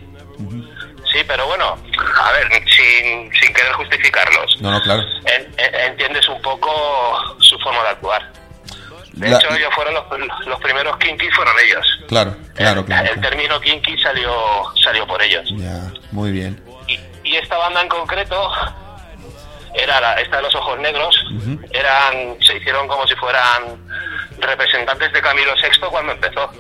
pero 1.27 1.47
bueno, 1.47 1.77
a 2.23 2.33
ver, 2.33 2.49
sin, 2.69 3.33
sin 3.35 3.53
querer 3.55 3.73
justificarlos. 3.73 4.61
No, 4.61 4.71
no, 4.71 4.81
claro. 4.83 5.03
En- 5.25 5.53
en- 5.59 5.75
entiendes 5.91 6.29
un 6.29 6.41
poco 6.43 6.71
su 7.41 7.59
forma 7.61 7.83
de 7.83 7.89
actuar. 7.91 8.33
De 9.13 9.29
La- 9.29 9.37
hecho, 9.39 9.49
ellos 9.55 9.75
fueron 9.75 9.95
los, 9.95 10.47
los 10.47 10.61
primeros 10.61 10.97
kinky, 10.99 11.29
fueron 11.31 11.55
ellos. 11.65 11.87
Claro, 12.09 12.37
claro, 12.55 12.81
el, 12.81 12.87
claro. 12.87 13.13
el 13.13 13.21
término 13.21 13.61
kinky 13.61 13.99
salió, 14.01 14.33
salió 14.83 15.07
por 15.07 15.21
ellos. 15.23 15.45
Ya, 15.57 15.93
muy 16.13 16.31
bien. 16.31 16.63
Y, 16.87 17.01
y 17.25 17.37
esta 17.37 17.57
banda 17.59 17.81
en 17.83 17.89
concreto 17.89 18.51
era 19.75 20.01
la, 20.01 20.15
esta 20.21 20.37
de 20.37 20.43
los 20.43 20.55
ojos 20.55 20.79
negros, 20.79 21.15
eran 21.73 22.37
se 22.41 22.57
hicieron 22.57 22.87
como 22.89 23.07
si 23.07 23.15
fueran 23.17 23.77
representantes 24.39 25.13
de 25.13 25.21
Camilo 25.21 25.53
VI 25.55 25.79
cuando 25.91 26.13
empezó. 26.13 26.53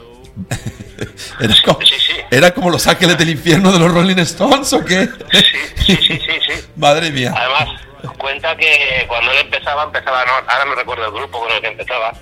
Era 1.40 1.54
como, 1.64 1.80
Sí, 1.86 1.94
sí. 1.98 2.12
¿Era 2.30 2.50
como 2.52 2.70
los 2.70 2.86
ángeles 2.86 3.16
del 3.18 3.30
infierno 3.30 3.72
de 3.72 3.78
los 3.78 3.92
Rolling 3.92 4.18
Stones 4.18 4.72
o 4.72 4.84
qué? 4.84 5.08
Sí, 5.32 5.42
sí, 5.86 5.96
sí, 5.96 6.18
sí, 6.18 6.38
sí. 6.46 6.68
Madre 6.76 7.10
mía. 7.10 7.32
Además, 7.36 7.80
cuenta 8.18 8.56
que 8.56 9.04
cuando 9.08 9.30
él 9.32 9.38
empezaba, 9.38 9.84
empezaba, 9.84 10.24
no, 10.24 10.32
ahora 10.32 10.64
no 10.66 10.74
recuerdo 10.74 11.04
el 11.06 11.12
grupo 11.12 11.40
con 11.40 11.52
el 11.52 11.60
que 11.60 11.68
empezaba, 11.68 12.12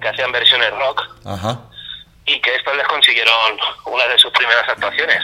que 0.00 0.08
hacían 0.08 0.30
versiones 0.32 0.70
rock 0.70 1.00
Ajá. 1.24 1.60
y 2.26 2.40
que 2.40 2.54
estos 2.54 2.76
les 2.76 2.86
consiguieron 2.86 3.34
una 3.86 4.06
de 4.06 4.18
sus 4.18 4.30
primeras 4.32 4.68
actuaciones. 4.68 5.18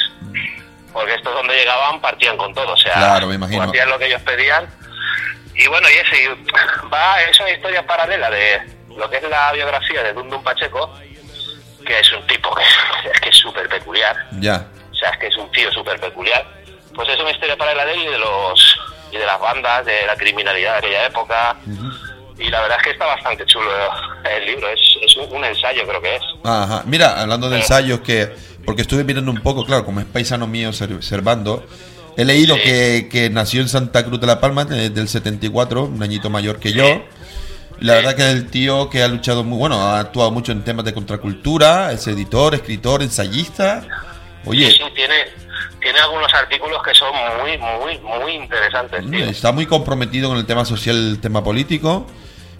Porque 0.92 1.14
estos 1.14 1.32
donde 1.32 1.54
llegaban 1.54 2.00
partían 2.00 2.36
con 2.36 2.52
todo, 2.52 2.72
o 2.72 2.76
sea, 2.76 2.94
Claro, 2.94 3.26
me 3.28 3.36
imagino. 3.36 3.62
hacían 3.62 3.88
lo 3.90 3.98
que 3.98 4.06
ellos 4.06 4.22
pedían. 4.22 4.66
Y 5.54 5.66
bueno, 5.68 5.86
y 5.88 5.92
eso, 5.94 6.16
y 6.16 6.88
va, 6.92 7.20
es 7.22 7.38
una 7.38 7.50
historia 7.50 7.86
paralela 7.86 8.30
de 8.30 8.60
lo 8.96 9.08
que 9.08 9.18
es 9.18 9.22
la 9.28 9.52
biografía 9.52 10.02
de 10.02 10.12
Dundum 10.14 10.42
Pacheco, 10.42 10.92
que 11.90 12.00
es 12.00 12.12
un 12.12 12.26
tipo 12.26 12.54
que 12.54 12.62
es 12.62 13.20
que 13.22 13.28
es 13.28 13.36
súper 13.36 13.68
peculiar, 13.68 14.16
Ya. 14.40 14.66
o 14.90 14.94
sea, 14.94 15.10
es 15.10 15.18
que 15.18 15.26
es 15.26 15.36
un 15.36 15.50
tío 15.52 15.70
súper 15.72 15.98
peculiar. 16.00 16.44
Pues 16.94 17.08
es 17.08 17.18
una 17.20 17.30
historia 17.30 17.56
paralela 17.56 17.84
de 17.86 17.92
él 17.94 18.00
y 18.02 18.06
de 18.06 18.18
los 18.18 18.78
y 19.12 19.16
de 19.16 19.26
las 19.26 19.40
bandas, 19.40 19.84
de 19.86 20.06
la 20.06 20.14
criminalidad 20.16 20.72
de 20.74 20.78
aquella 20.78 21.06
época. 21.06 21.56
Y 22.38 22.48
la 22.48 22.60
verdad 22.62 22.78
es 22.78 22.84
que 22.84 22.90
está 22.90 23.06
bastante 23.06 23.44
chulo 23.46 23.68
el 24.24 24.46
libro, 24.46 24.68
es, 24.68 24.80
es 25.02 25.16
un, 25.16 25.36
un 25.36 25.44
ensayo 25.44 25.86
creo 25.86 26.00
que 26.00 26.16
es. 26.16 26.22
Ajá. 26.44 26.82
Mira, 26.86 27.20
hablando 27.20 27.50
de 27.50 27.58
ensayos 27.58 28.00
que... 28.00 28.32
Porque 28.64 28.82
estuve 28.82 29.04
mirando 29.04 29.30
un 29.30 29.42
poco, 29.42 29.64
claro, 29.66 29.84
como 29.84 30.00
es 30.00 30.06
paisano 30.06 30.46
mío 30.46 30.72
Ser- 30.72 31.02
Servando, 31.02 31.64
he 32.16 32.24
leído 32.24 32.54
Sí. 32.56 32.62
que, 32.62 33.08
que 33.10 33.30
nació 33.30 33.60
en 33.62 33.68
Santa 33.68 34.04
Cruz 34.04 34.20
de 34.20 34.26
la 34.26 34.40
Palma 34.40 34.66
eh, 34.70 34.90
del 34.90 35.08
74, 35.08 35.84
un 35.84 36.02
añito 36.02 36.30
mayor 36.30 36.58
que 36.60 36.72
yo. 36.72 37.02
La 37.80 37.94
verdad 37.94 38.14
que 38.14 38.22
es 38.22 38.28
el 38.28 38.46
tío 38.50 38.90
que 38.90 39.02
ha 39.02 39.08
luchado 39.08 39.42
muy, 39.42 39.58
bueno, 39.58 39.80
ha 39.80 40.00
actuado 40.00 40.30
mucho 40.30 40.52
en 40.52 40.62
temas 40.62 40.84
de 40.84 40.92
contracultura, 40.92 41.92
es 41.92 42.06
editor, 42.06 42.54
escritor, 42.54 43.02
ensayista. 43.02 43.82
Oye, 44.44 44.70
Sí, 44.70 44.82
tiene, 44.94 45.14
tiene 45.80 45.98
algunos 45.98 46.32
artículos 46.34 46.82
que 46.82 46.94
son 46.94 47.08
muy, 47.40 47.56
muy, 47.58 47.98
muy 47.98 48.32
interesantes, 48.32 49.10
tío. 49.10 49.24
está 49.24 49.52
muy 49.52 49.66
comprometido 49.66 50.28
con 50.28 50.38
el 50.38 50.46
tema 50.46 50.64
social, 50.64 50.96
el 50.96 51.20
tema 51.20 51.42
político. 51.42 52.06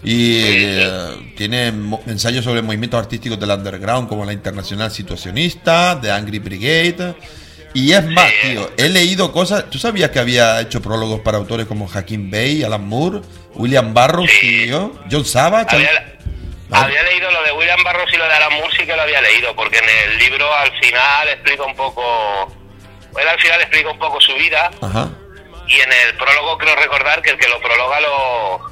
Y 0.03 0.41
Sí, 0.41 0.57
eh, 0.57 1.35
tiene 1.37 1.73
ensayos 2.07 2.43
sobre 2.45 2.63
movimientos 2.63 2.99
artísticos 2.99 3.39
del 3.39 3.51
underground, 3.51 4.09
como 4.09 4.25
la 4.25 4.33
Internacional 4.33 4.91
Situacionista, 4.91 5.99
The 6.01 6.11
Angry 6.11 6.39
Brigade. 6.39 7.15
Y 7.73 7.93
es 7.93 8.05
más, 8.05 8.29
Sí. 8.43 8.51
tío, 8.51 8.71
he 8.77 8.89
leído 8.89 9.31
cosas. 9.33 9.71
¿Tú 9.71 9.79
sabías 9.79 10.11
que 10.11 10.19
había 10.19 10.61
hecho 10.61 10.83
prólogos 10.83 11.21
para 11.21 11.39
autores 11.39 11.67
como 11.67 11.89
Hakim 11.93 12.31
Bey, 12.31 12.63
Alan 12.65 12.87
Moore, 12.87 13.21
William 13.55 13.95
Burroughs, 13.95 14.31
Sí. 14.41 14.65
tío, 14.67 14.93
John 15.11 15.25
Savage? 15.25 15.77
Había, 15.77 15.91
Vale. 16.69 16.85
había 16.87 17.03
leído 17.05 17.31
lo 17.31 17.43
de 17.45 17.53
William 17.53 17.83
Barros 17.85 18.13
y 18.13 18.17
lo 18.17 18.25
de 18.27 18.33
Alan 18.33 18.53
Moore, 18.55 18.77
sí 18.77 18.85
que 18.85 18.97
lo 18.97 19.03
había 19.03 19.21
leído, 19.21 19.55
porque 19.55 19.79
en 19.79 19.85
el 20.13 20.19
libro 20.19 20.53
al 20.53 20.73
final 20.81 21.29
explica 21.29 21.65
un 21.65 21.77
poco. 21.77 22.53
Él 23.21 23.29
al 23.29 23.41
final 23.41 23.61
explica 23.61 23.91
un 23.91 23.99
poco 23.99 24.21
su 24.21 24.35
vida 24.35 24.71
Ajá. 24.81 25.09
y 25.67 25.75
en 25.81 25.93
el 25.93 26.17
prólogo 26.17 26.59
creo 26.59 26.77
recordar 26.77 27.23
que 27.23 27.31
el 27.31 27.39
que 27.39 27.49
lo 27.49 27.61
prologa 27.61 28.01
lo, 28.01 28.70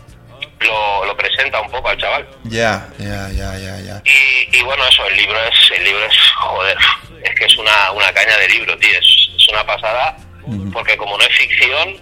lo, 0.61 1.05
lo 1.05 1.17
presenta 1.17 1.61
un 1.61 1.71
poco 1.71 1.89
al 1.89 1.99
chaval. 1.99 2.27
Ya, 2.45 2.89
ya, 2.99 3.29
ya, 3.31 3.57
ya, 3.59 3.81
ya. 3.81 4.03
Y, 4.05 4.57
y 4.59 4.63
bueno, 4.63 4.85
eso, 4.89 5.07
el 5.07 5.17
libro 5.17 5.39
es, 5.45 5.71
el 5.77 5.85
libro 5.85 6.05
es, 6.05 6.17
joder, 6.37 6.77
es 7.23 7.35
que 7.39 7.45
es 7.45 7.57
una, 7.59 7.93
una 7.93 8.13
caña 8.13 8.37
de 8.39 8.49
libro, 8.49 8.77
tío, 8.79 8.91
es, 8.99 9.29
es 9.37 9.49
una 9.49 9.65
pasada, 9.65 10.17
porque 10.73 10.97
como 10.97 11.17
no 11.19 11.25
es 11.25 11.37
ficción, 11.37 11.97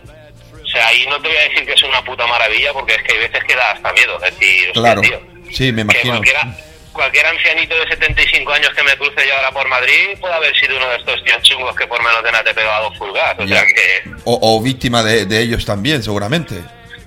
o 0.65 0.69
sea, 0.69 0.89
ahí 0.89 1.07
no 1.09 1.21
te 1.21 1.29
voy 1.29 1.37
a 1.37 1.49
decir 1.49 1.65
que 1.67 1.73
es 1.75 1.83
una 1.83 2.03
puta 2.05 2.27
maravilla, 2.27 2.73
porque 2.73 2.95
es 2.95 3.03
que 3.03 3.13
hay 3.13 3.19
veces 3.21 3.45
que 3.45 3.55
da 3.55 3.73
hasta 3.73 3.93
miedo, 3.93 4.17
es 4.25 4.39
decir, 4.39 4.69
hostia, 4.69 4.83
Claro. 4.83 5.01
tío, 5.03 5.21
Sí, 5.53 5.71
me 5.73 5.77
que 5.87 6.01
imagino. 6.01 6.15
cualquiera, 6.15 6.57
cualquier 6.93 7.27
ancianito 7.27 7.75
de 7.77 7.87
75 7.89 8.53
años 8.53 8.71
que 8.75 8.83
me 8.83 8.97
cruce 8.97 9.27
yo 9.29 9.35
ahora 9.37 9.53
por 9.53 9.69
Madrid 9.69 10.19
puede 10.21 10.35
haber 10.35 10.57
sido 10.57 10.77
uno 10.77 10.89
de 10.89 10.97
estos 10.97 11.23
tíos 11.25 11.41
chungos 11.43 11.77
que 11.77 11.87
por 11.87 12.03
menos 12.03 12.23
de 12.25 12.33
nada 12.33 12.43
te 12.45 12.55
pegaba 12.55 12.81
dos 12.81 12.97
pulgadas, 12.99 13.37
o 13.39 13.45
Ya. 13.45 13.59
sea 13.61 13.67
que... 13.67 14.11
O, 14.25 14.39
o 14.57 14.61
víctima 14.63 15.03
de, 15.05 15.25
de 15.27 15.41
ellos 15.41 15.65
también, 15.65 16.03
seguramente. 16.03 16.63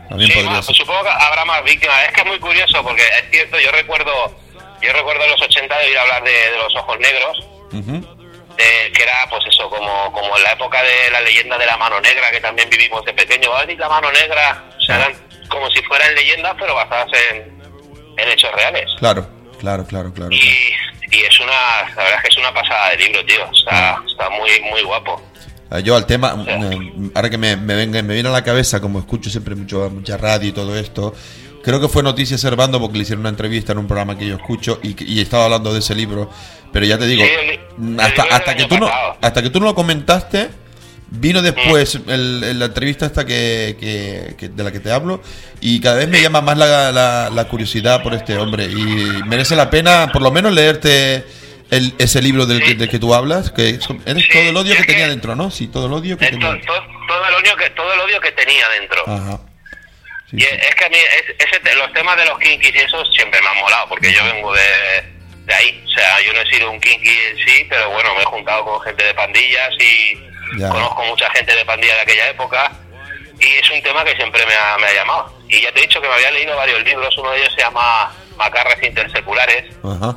También 0.10 0.30
Sí, 0.30 0.34
podría 0.36 0.50
bueno, 0.50 0.64
ser. 0.64 0.66
pues 0.66 0.78
supongo 0.78 1.04
que 1.04 1.10
habrá 1.10 1.46
más 1.46 1.64
víctimas. 1.64 2.04
Es 2.08 2.14
que 2.14 2.22
es 2.22 2.28
muy 2.28 2.40
curioso 2.40 2.84
porque 2.84 3.04
es 3.04 3.30
cierto, 3.32 3.60
yo 3.60 3.72
recuerdo, 3.72 4.36
yo 4.82 4.94
recuerdo 4.94 5.24
en 5.26 5.32
los 5.32 5.42
80 5.42 5.78
de 5.78 5.90
ir 5.92 5.98
a 5.98 6.02
hablar 6.02 6.24
de, 6.24 6.32
de 6.32 6.58
los 6.58 6.76
ojos 6.76 7.00
negros, 7.00 7.40
Ujú. 7.72 8.18
de, 8.58 8.92
que 8.92 9.04
era 9.04 9.28
pues 9.30 9.46
eso, 9.48 9.70
como, 9.70 10.12
como 10.12 10.36
en 10.38 10.44
la 10.44 10.52
época 10.54 10.82
de 10.82 11.12
la 11.12 11.22
leyenda 11.22 11.58
de 11.58 11.66
la 11.66 11.78
mano 11.78 12.00
negra 12.02 12.30
que 12.32 12.42
también 12.42 12.70
vivimos 12.70 13.06
de 13.06 13.14
pequeño. 13.14 13.54
¿Has 13.54 13.68
visto 13.68 13.84
la 13.84 13.90
mano 13.90 14.12
negra? 14.12 14.64
O 14.78 14.82
sea, 14.82 14.96
eran 14.98 15.14
como 15.48 15.70
si 15.72 15.82
fueran 15.84 16.14
leyendas 16.16 16.56
pero 16.60 16.74
basadas 16.76 17.08
en, 17.32 17.62
en 18.18 18.30
hechos 18.30 18.52
reales. 18.54 18.86
Claro, 19.00 19.28
claro, 19.60 19.86
claro, 19.86 20.12
claro. 20.14 20.14
claro. 20.14 20.32
Y, 20.32 20.74
y 21.12 21.22
es 21.24 21.40
una, 21.40 21.52
la 21.96 22.04
verdad 22.04 22.16
es 22.18 22.22
que 22.24 22.28
es 22.30 22.38
una 22.38 22.54
pasada 22.54 22.90
de 22.92 22.98
libro, 22.98 23.26
tío. 23.26 23.50
Está, 23.52 24.00
está 24.08 24.30
muy, 24.30 24.60
muy 24.62 24.82
guapo. 24.84 25.22
Eh, 25.72 25.84
Yo 25.84 25.96
al 25.96 26.06
tema, 26.06 26.36
eh, 26.48 26.94
ahora 27.14 27.30
que 27.30 27.38
me, 27.38 27.56
me 27.56 27.76
venga, 27.76 28.02
me 28.02 28.14
viene 28.14 28.30
a 28.30 28.32
la 28.32 28.44
cabeza, 28.44 28.80
como 28.82 29.00
escucho 29.00 29.30
siempre 29.30 29.56
mucho, 29.56 29.90
mucha 29.94 30.18
radio 30.18 30.50
y 30.50 30.52
todo 30.52 30.76
esto, 30.78 31.14
creo 31.64 31.80
que 31.80 31.88
fue 31.88 32.02
Noticias 32.04 32.42
Servando 32.42 32.80
porque 32.80 32.98
le 32.98 33.04
hicieron 33.04 33.22
una 33.22 33.30
entrevista 33.30 33.72
en 33.74 33.78
un 33.80 33.88
programa 33.88 34.18
que 34.18 34.26
yo 34.28 34.36
escucho 34.36 34.80
y, 34.82 34.96
y 35.04 35.20
estaba 35.22 35.46
hablando 35.46 35.72
de 35.74 35.80
ese 35.80 35.94
libro, 35.96 36.30
pero 36.74 36.86
ya 36.86 36.98
te 36.98 37.06
digo, 37.06 37.24
Sí, 37.24 37.60
mm, 37.78 38.00
hasta, 38.00 38.24
hasta, 38.24 38.56
que 38.56 38.66
tú 38.66 38.78
no, 38.78 38.90
hasta 39.22 39.42
que 39.44 39.50
tú 39.50 39.60
no 39.60 39.66
lo 39.68 39.76
comentaste, 39.76 40.50
vino 41.12 41.42
después 41.42 41.96
el- 42.08 42.44
el- 42.44 42.60
la 42.60 42.66
entrevista 42.66 43.06
esta 43.08 43.26
que, 43.26 43.76
que- 43.80 44.36
que- 44.38 44.50
de 44.50 44.64
la 44.64 44.72
que 44.72 44.80
te 44.80 44.92
hablo 44.92 45.22
y 45.60 45.80
cada 45.80 45.96
vez 45.98 46.08
me 46.08 46.22
llama 46.22 46.42
más 46.42 46.56
la, 46.58 46.92
la- 46.92 47.30
la 47.34 47.48
curiosidad 47.48 48.04
por 48.04 48.14
este 48.14 48.38
hombre 48.38 48.66
y 48.66 49.24
merece 49.28 49.56
la 49.56 49.70
pena 49.72 50.10
por 50.14 50.22
lo 50.22 50.30
menos 50.32 50.54
leerte 50.54 51.26
el- 51.72 51.94
ese 52.00 52.22
libro 52.22 52.46
del, 52.46 52.60
que, 52.60 52.68
Sí. 52.70 52.74
del 52.76 52.90
que 52.90 53.00
tú 53.00 53.14
hablas, 53.14 53.52
que 53.52 53.70
es, 53.70 53.88
eres 54.06 54.24
Sí, 54.24 54.30
todo 54.32 54.50
el 54.50 54.58
odio 54.58 54.76
que 54.76 54.84
tenía 54.84 55.06
que- 55.06 55.10
dentro, 55.10 55.36
¿no? 55.36 55.52
Sí, 55.52 55.68
todo 55.68 55.86
el 55.88 55.94
odio 55.94 56.18
que 56.18 56.28
tenía. 56.28 56.48
to- 56.52 56.58
to- 56.66 56.86
todo, 57.08 57.28
el 57.28 57.36
odio 57.36 57.56
que, 57.56 57.70
todo 57.72 57.94
el 57.94 58.00
odio 58.02 58.20
que 58.22 58.32
tenía 58.32 58.68
dentro. 58.70 59.04
Ajá. 59.08 59.40
Sí, 60.30 60.38
Y 60.38 60.44
es 60.44 60.76
que 60.76 60.86
a 60.86 60.90
mí 60.90 60.96
es- 60.98 61.36
ese 61.48 61.76
los 61.76 61.92
temas 61.94 62.16
de 62.18 62.26
los 62.26 62.38
kinkis 62.40 62.74
y 62.76 62.78
esos 62.78 63.08
siempre 63.16 63.42
me 63.42 63.48
han 63.48 63.58
molado, 63.58 63.88
porque 63.90 64.14
yo 64.14 64.24
vengo 64.26 64.54
de, 64.54 64.62
de 65.46 65.54
ahí. 65.54 65.84
O 65.88 65.90
sea, 65.90 66.22
yo 66.22 66.34
no 66.34 66.42
he 66.42 66.46
sido 66.50 66.70
un 66.70 66.80
kinky 66.80 67.10
en 67.10 67.38
sí, 67.38 67.66
pero 67.70 67.90
bueno, 67.90 68.14
me 68.16 68.22
he 68.22 68.26
juntado 68.26 68.64
con 68.66 68.80
gente 68.82 69.04
de 69.04 69.14
pandillas 69.16 69.70
y 69.80 70.60
Ya. 70.60 70.70
conozco 70.70 71.04
mucha 71.06 71.30
gente 71.32 71.56
de 71.56 71.66
pandillas 71.66 71.96
de 71.96 72.02
aquella 72.02 72.30
época. 72.30 72.72
Y 73.40 73.46
es 73.46 73.70
un 73.72 73.82
tema 73.82 74.04
que 74.06 74.16
siempre 74.18 74.46
me 74.46 74.54
ha, 74.54 74.78
me 74.78 74.86
ha 74.88 74.94
llamado. 74.94 75.34
Y 75.48 75.62
ya 75.62 75.72
te 75.72 75.80
he 75.80 75.82
dicho 75.84 76.00
que 76.02 76.08
me 76.08 76.14
había 76.14 76.30
leído 76.32 76.56
varios 76.56 76.84
libros, 76.84 77.18
uno 77.18 77.32
de 77.32 77.40
ellos 77.40 77.54
se 77.56 77.62
llama 77.62 78.14
Macarres 78.38 78.84
Interseculares, 78.84 79.66
Ajá. 79.84 80.16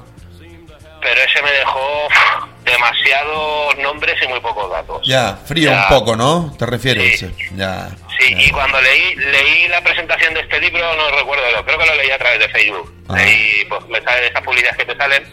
Pero 1.02 1.20
ese 1.20 1.42
me 1.42 1.50
dejó 1.52 2.08
demasiados 2.64 3.76
nombres 3.78 4.16
y 4.22 4.28
muy 4.28 4.40
pocos 4.40 4.70
datos. 4.70 5.00
Ya, 5.06 5.36
frío 5.44 5.70
Ya. 5.70 5.82
un 5.82 5.88
poco, 5.88 6.16
¿no? 6.16 6.54
¿Te 6.58 6.66
refieres? 6.66 7.18
Sí. 7.20 7.34
Ya. 7.56 7.88
Sí, 8.18 8.34
ya. 8.34 8.42
y 8.42 8.50
cuando 8.50 8.80
leí 8.80 9.14
leí 9.16 9.68
la 9.68 9.80
presentación 9.82 10.34
de 10.34 10.40
este 10.40 10.60
libro, 10.60 10.94
no 10.96 11.10
recuerdo, 11.10 11.50
lo- 11.50 11.64
creo 11.64 11.78
que 11.78 11.86
lo 11.86 11.94
leí 11.96 12.10
a 12.10 12.18
través 12.18 12.38
de 12.38 12.48
Facebook. 12.48 12.92
Ah. 13.08 13.16
Leí, 13.16 13.64
pues 13.68 13.84
me 13.88 14.00
salen 14.02 14.24
esas 14.24 14.42
publicidades 14.42 14.78
que 14.78 14.84
te 14.86 14.96
salen. 14.96 15.24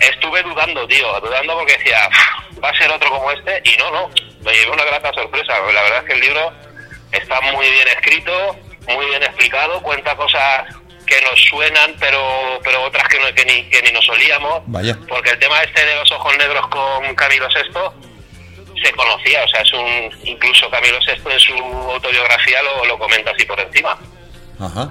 Estuve 0.00 0.42
dudando, 0.42 0.86
tío, 0.88 1.20
dudando 1.20 1.54
porque 1.54 1.76
decía, 1.76 1.98
"Uf, 2.08 2.64
va 2.64 2.70
a 2.70 2.76
ser 2.76 2.90
otro 2.90 3.10
como 3.10 3.30
este, 3.30 3.62
y 3.64 3.76
no, 3.78 3.90
no, 3.90 4.10
me 4.40 4.52
llevé 4.52 4.70
una 4.72 4.84
grata 4.84 5.12
sorpresa. 5.12 5.54
La 5.72 5.82
verdad 5.82 5.98
es 6.00 6.04
que 6.04 6.12
el 6.14 6.20
libro 6.20 6.52
está 7.12 7.40
muy 7.42 7.68
bien 7.70 7.88
escrito, 7.88 8.56
muy 8.88 9.06
bien 9.06 9.22
explicado, 9.22 9.80
cuenta 9.82 10.16
cosas 10.16 10.64
que 11.06 11.20
nos 11.22 11.40
suenan, 11.48 11.94
pero 12.00 12.60
pero 12.62 12.82
otras 12.82 13.08
que, 13.08 13.18
no, 13.18 13.34
que, 13.34 13.44
ni, 13.44 13.64
que 13.64 13.82
ni 13.82 13.92
nos 13.92 14.08
olíamos. 14.08 14.62
Vaya. 14.66 14.98
Porque 15.08 15.30
el 15.30 15.38
tema 15.38 15.62
este 15.62 15.84
de 15.84 15.94
los 15.96 16.10
ojos 16.12 16.36
negros 16.36 16.66
con 16.68 17.14
Camilo 17.14 17.48
VI 17.48 18.82
se 18.82 18.92
conocía, 18.92 19.44
o 19.44 19.48
sea, 19.48 19.60
es 19.60 19.72
un 19.72 20.10
incluso 20.24 20.68
Camilo 20.70 20.98
VI 20.98 21.32
en 21.32 21.40
su 21.40 21.54
autobiografía 21.54 22.62
lo, 22.62 22.84
lo 22.84 22.98
comenta 22.98 23.30
así 23.30 23.44
por 23.44 23.60
encima. 23.60 23.98
Ajá. 24.58 24.90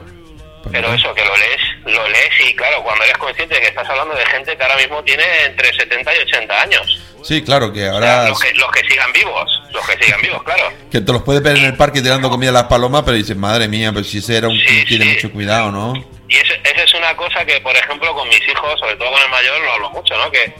Pues 0.64 0.72
Pero 0.74 0.94
eso, 0.94 1.14
que 1.14 1.26
lo 1.26 1.36
lees, 1.36 1.62
lo 1.86 2.08
lees 2.08 2.32
y 2.40 2.56
claro, 2.56 2.82
cuando 2.84 3.04
eres 3.04 3.18
consciente 3.18 3.56
de 3.56 3.62
que 3.62 3.68
estás 3.68 3.88
hablando 3.90 4.16
de 4.16 4.26
gente 4.28 4.56
que 4.56 4.64
ahora 4.64 4.78
mismo 4.78 5.04
tiene 5.04 5.24
entre 5.46 5.74
70 5.74 6.16
y 6.16 6.18
80 6.20 6.62
años. 6.62 7.00
Sí, 7.22 7.44
claro, 7.44 7.72
que 7.74 7.82
O 7.90 8.00
sea, 8.00 8.16
ahora 8.22 8.30
los, 8.30 8.40
que, 8.40 8.54
los 8.54 8.72
que 8.72 8.82
sigan 8.88 9.12
vivos, 9.12 9.62
los 9.72 9.86
que 9.86 10.02
sigan 10.04 10.22
vivos, 10.22 10.42
claro. 10.44 10.72
que 10.90 11.02
te 11.02 11.12
los 11.12 11.22
puedes 11.24 11.44
ver 11.44 11.58
en 11.58 11.66
el 11.66 11.76
parque 11.76 12.02
tirando 12.02 12.30
comida 12.30 12.50
a 12.50 12.54
las 12.54 12.64
palomas, 12.64 13.04
pero 13.04 13.18
dices, 13.18 13.36
madre 13.36 13.68
mía, 13.68 13.92
pues 13.92 14.10
si 14.10 14.20
ese 14.20 14.38
era 14.38 14.48
un 14.48 14.58
Sí, 14.58 14.86
sí. 14.88 15.00
mucho 15.00 15.32
cuidado, 15.32 15.72
¿no? 15.72 15.94
Y 16.30 16.38
esa 16.38 16.56
es 16.84 16.94
una 16.94 17.16
cosa 17.16 17.46
que, 17.46 17.60
por 17.62 17.76
ejemplo, 17.76 18.14
con 18.14 18.28
mis 18.30 18.48
hijos, 18.48 18.80
sobre 18.80 18.96
todo 18.96 19.12
con 19.12 19.22
el 19.22 19.30
mayor, 19.30 19.62
lo 19.62 19.72
hablo 19.74 19.90
mucho, 19.92 20.18
¿no? 20.18 20.32
Que, 20.32 20.54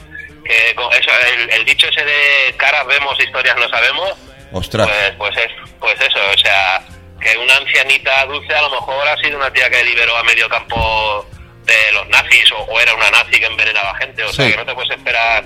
que 0.44 0.70
eso, 0.70 1.10
el, 1.38 1.50
el 1.50 1.64
dicho 1.64 1.88
ese 1.88 2.04
de 2.04 2.54
caras 2.56 2.86
vemos, 2.86 3.18
historias 3.18 3.56
no 3.56 3.68
sabemos, 3.68 4.12
Ostras. 4.54 4.88
Pues, 4.88 5.12
pues, 5.18 5.36
es, 5.38 5.52
pues 5.80 6.00
eso, 6.00 6.18
o 6.32 6.38
sea, 6.38 6.80
que 7.24 7.36
una 7.38 7.56
ancianita 7.56 8.26
dulce 8.26 8.54
a 8.54 8.62
lo 8.62 8.70
mejor 8.70 9.08
ha 9.08 9.16
sido 9.16 9.38
una 9.38 9.52
tía 9.52 9.68
que 9.70 9.82
liberó 9.84 10.16
a 10.16 10.22
medio 10.24 10.48
campo 10.48 11.26
de 11.66 11.92
los 11.94 12.06
nazis 12.08 12.52
o, 12.52 12.58
o 12.58 12.80
era 12.80 12.94
una 12.94 13.10
nazi 13.10 13.40
que 13.40 13.46
envenenaba 13.46 13.94
gente, 13.96 14.22
o 14.22 14.32
sea 14.32 14.44
Sí. 14.44 14.50
que 14.52 14.56
no 14.58 14.66
te 14.66 14.74
puedes 14.74 14.90
esperar. 14.90 15.44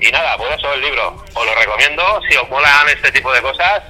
Y 0.00 0.10
nada, 0.10 0.36
pues 0.36 0.50
eso 0.58 0.74
el 0.74 0.80
libro, 0.82 1.24
os 1.32 1.46
lo 1.46 1.54
recomiendo, 1.54 2.20
si 2.28 2.36
os 2.36 2.48
molan 2.50 2.88
este 2.88 3.12
tipo 3.12 3.32
de 3.32 3.40
cosas, 3.40 3.82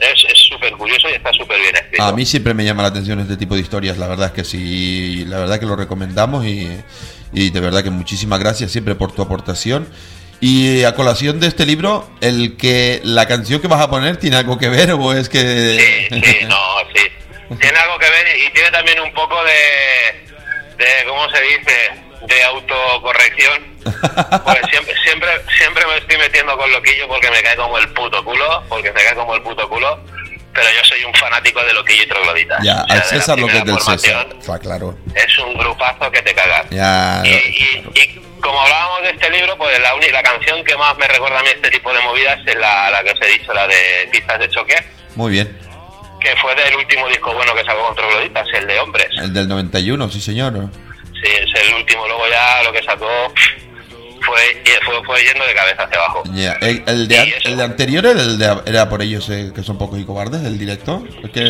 es 0.00 0.24
es 0.32 0.38
súper 0.48 0.72
curioso 0.74 1.08
y 1.10 1.14
está 1.14 1.32
súper 1.32 1.58
bien 1.60 1.74
escrito. 1.74 2.02
A 2.04 2.12
mí 2.12 2.24
siempre 2.24 2.54
me 2.54 2.64
llama 2.64 2.82
la 2.82 2.88
atención 2.88 3.18
este 3.20 3.36
tipo 3.36 3.54
de 3.56 3.60
historias, 3.60 3.98
la 3.98 4.06
verdad 4.06 4.26
es 4.28 4.32
que 4.32 4.44
sí, 4.44 5.24
la 5.26 5.38
verdad 5.40 5.58
que 5.58 5.66
lo 5.66 5.74
recomendamos 5.76 6.46
y, 6.46 6.70
y 7.32 7.50
de 7.50 7.60
verdad 7.60 7.82
que 7.82 7.90
muchísimas 7.90 8.38
gracias 8.38 8.70
siempre 8.70 8.94
por 8.94 9.12
tu 9.12 9.20
aportación. 9.22 9.88
Y 10.40 10.84
a 10.84 10.94
colación 10.94 11.38
de 11.38 11.48
este 11.48 11.66
libro, 11.66 12.08
el 12.20 12.56
que 12.56 13.00
la 13.04 13.26
canción 13.26 13.60
que 13.60 13.68
vas 13.68 13.80
a 13.80 13.90
poner 13.90 14.16
tiene 14.16 14.36
algo 14.36 14.58
que 14.58 14.68
ver 14.68 14.92
o 14.92 15.12
es 15.12 15.28
que 15.28 16.08
Sí, 16.10 16.20
sí, 16.22 16.38
no, 16.46 16.56
sí. 16.94 17.56
Tiene 17.60 17.78
algo 17.78 17.98
que 17.98 18.08
ver 18.08 18.26
y 18.38 18.50
tiene 18.52 18.70
también 18.70 19.00
un 19.00 19.12
poco 19.12 19.36
de, 19.44 20.26
de 20.78 21.04
¿cómo 21.06 21.28
se 21.30 21.42
dice? 21.42 21.90
De 22.26 22.42
autocorrección. 22.44 23.70
Pues 24.44 24.60
siempre, 24.70 24.94
siempre, 25.04 25.28
siempre 25.56 25.86
me 25.86 25.96
estoy 25.98 26.16
metiendo 26.18 26.56
con 26.56 26.70
loquillo 26.70 27.08
porque 27.08 27.30
me 27.30 27.42
cae 27.42 27.56
como 27.56 27.78
el 27.78 27.88
puto 27.88 28.24
culo, 28.24 28.62
porque 28.68 28.92
me 28.92 29.02
cae 29.02 29.14
como 29.14 29.34
el 29.34 29.42
puto 29.42 29.68
culo. 29.68 30.00
Pero 30.52 30.66
yo 30.68 30.84
soy 30.84 31.04
un 31.04 31.14
fanático 31.14 31.62
de 31.62 31.72
loquillo 31.74 32.02
y 32.02 32.06
troglodita. 32.08 32.58
ya 32.62 32.82
O 32.82 32.86
sea, 32.86 32.96
al 32.96 33.02
César 33.04 33.38
lo 33.38 33.46
que 33.46 33.58
es 33.58 33.64
del 33.64 33.78
César, 33.80 34.26
claro. 34.60 34.98
Es 35.14 35.38
un 35.38 35.54
grupazo 35.54 36.10
que 36.10 36.22
te 36.22 36.34
cagas. 36.34 36.66
Ya, 36.70 37.22
Y, 37.24 37.28
y- 37.28 37.84
y 37.94 38.20
como 38.40 38.60
hablábamos 38.60 39.02
de 39.02 39.10
este 39.10 39.30
libro, 39.30 39.56
pues 39.58 39.78
la, 39.80 39.94
la 39.94 40.22
canción 40.22 40.64
que 40.64 40.76
más 40.76 40.96
me 40.98 41.06
recuerda 41.06 41.38
a 41.38 41.42
mí 41.42 41.48
este 41.54 41.70
tipo 41.70 41.92
de 41.92 42.00
movidas 42.00 42.38
es 42.46 42.56
la, 42.56 42.90
la 42.90 43.02
que 43.04 43.10
os 43.12 43.22
he 43.22 43.26
dicho, 43.38 43.52
la 43.52 43.66
de 43.68 44.08
Pistas 44.10 44.38
de 44.40 44.48
Choque 44.48 44.74
muy 45.14 45.30
bien. 45.32 45.58
que 46.20 46.34
fue 46.36 46.54
del 46.54 46.74
último 46.76 47.06
disco 47.08 47.32
bueno 47.34 47.54
que 47.54 47.64
sacó 47.64 47.82
con 47.86 47.94
Trogloditas, 47.96 48.46
el 48.54 48.66
de 48.66 48.78
Hombres. 48.80 49.08
El 49.18 49.32
del 49.34 49.46
91, 49.48 50.10
sí 50.10 50.20
señor. 50.20 50.54
Sí, 51.22 51.28
es 51.30 51.62
el 51.68 51.74
último, 51.74 52.06
luego 52.06 52.24
ya 52.30 52.62
lo 52.62 52.72
que 52.72 52.82
sacó 52.82 53.06
fue, 54.20 54.62
fue, 54.84 55.04
fue 55.04 55.24
yendo 55.24 55.46
de 55.46 55.54
cabeza 55.54 55.82
hacia 55.84 55.98
abajo. 55.98 56.22
Ya, 56.32 56.52
El, 56.60 56.82
el 56.86 57.08
de, 57.08 57.16
Sí, 57.24 57.34
el 57.44 57.56
de 57.56 57.62
anterior 57.64 58.06
era, 58.06 58.20
el 58.20 58.38
de, 58.38 58.56
era 58.66 58.88
por 58.88 59.02
ellos 59.02 59.28
eh, 59.30 59.50
que 59.54 59.62
son 59.62 59.78
pocos 59.78 59.98
y 59.98 60.04
cobardes, 60.04 60.42
el 60.44 60.58
directo. 60.58 61.02
Es 61.22 61.30
que- 61.30 61.40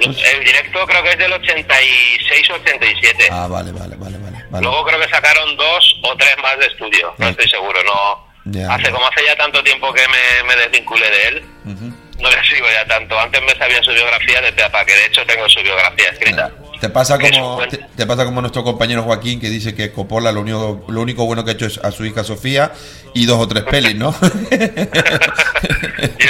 El 0.00 0.44
directo 0.44 0.86
creo 0.86 1.02
que 1.02 1.10
es 1.10 1.18
del 1.18 1.32
86 1.32 2.50
o 2.50 2.54
87. 2.54 3.28
ah, 3.32 3.46
vale, 3.48 3.72
vale, 3.72 3.96
vale, 3.96 4.16
vale. 4.18 4.44
vale. 4.50 4.64
Luego 4.64 4.84
creo 4.84 5.00
que 5.00 5.08
sacaron 5.08 5.56
dos 5.56 6.00
o 6.02 6.16
tres 6.16 6.34
más 6.42 6.56
de 6.58 6.66
estudio, 6.66 7.14
no 7.18 7.28
estoy 7.28 7.48
seguro, 7.48 7.82
no. 7.84 8.28
Ya, 8.44 8.72
hace 8.72 8.90
como 8.90 9.06
hace 9.06 9.24
ya 9.26 9.36
tanto 9.36 9.62
tiempo 9.62 9.92
que 9.92 10.02
me, 10.08 10.48
me 10.48 10.56
desvinculé 10.56 11.10
de 11.10 11.28
él, 11.28 11.42
Ujú. 11.66 11.92
No 12.20 12.30
le 12.30 12.42
sigo 12.44 12.66
ya 12.72 12.84
tanto. 12.86 13.18
Antes 13.18 13.42
me 13.42 13.54
sabía 13.56 13.82
su 13.82 13.90
biografía 13.92 14.40
de 14.40 14.52
Peapa, 14.52 14.84
que 14.84 14.94
de 14.94 15.06
hecho 15.06 15.24
tengo 15.26 15.48
su 15.48 15.60
biografía 15.62 16.08
escrita. 16.10 16.50
Te 16.80 16.88
pasa 16.90 17.18
como 17.18 17.60
te, 17.96 18.06
pasa 18.06 18.24
como 18.24 18.40
nuestro 18.40 18.62
compañero 18.62 19.02
Joaquín 19.02 19.40
que 19.40 19.48
dice 19.50 19.74
que 19.74 19.90
Coppola 19.90 20.30
lo 20.30 20.42
único 20.42 20.84
lo 20.88 21.00
único 21.00 21.24
bueno 21.26 21.44
que 21.44 21.50
ha 21.50 21.54
hecho 21.54 21.66
es 21.66 21.78
a 21.78 21.90
su 21.90 22.04
hija 22.04 22.22
Sofía 22.22 22.70
y 23.14 23.26
dos 23.26 23.40
o 23.40 23.48
tres 23.48 23.64
pelis, 23.64 23.96
¿no? 23.96 24.14
Yo 24.20 24.28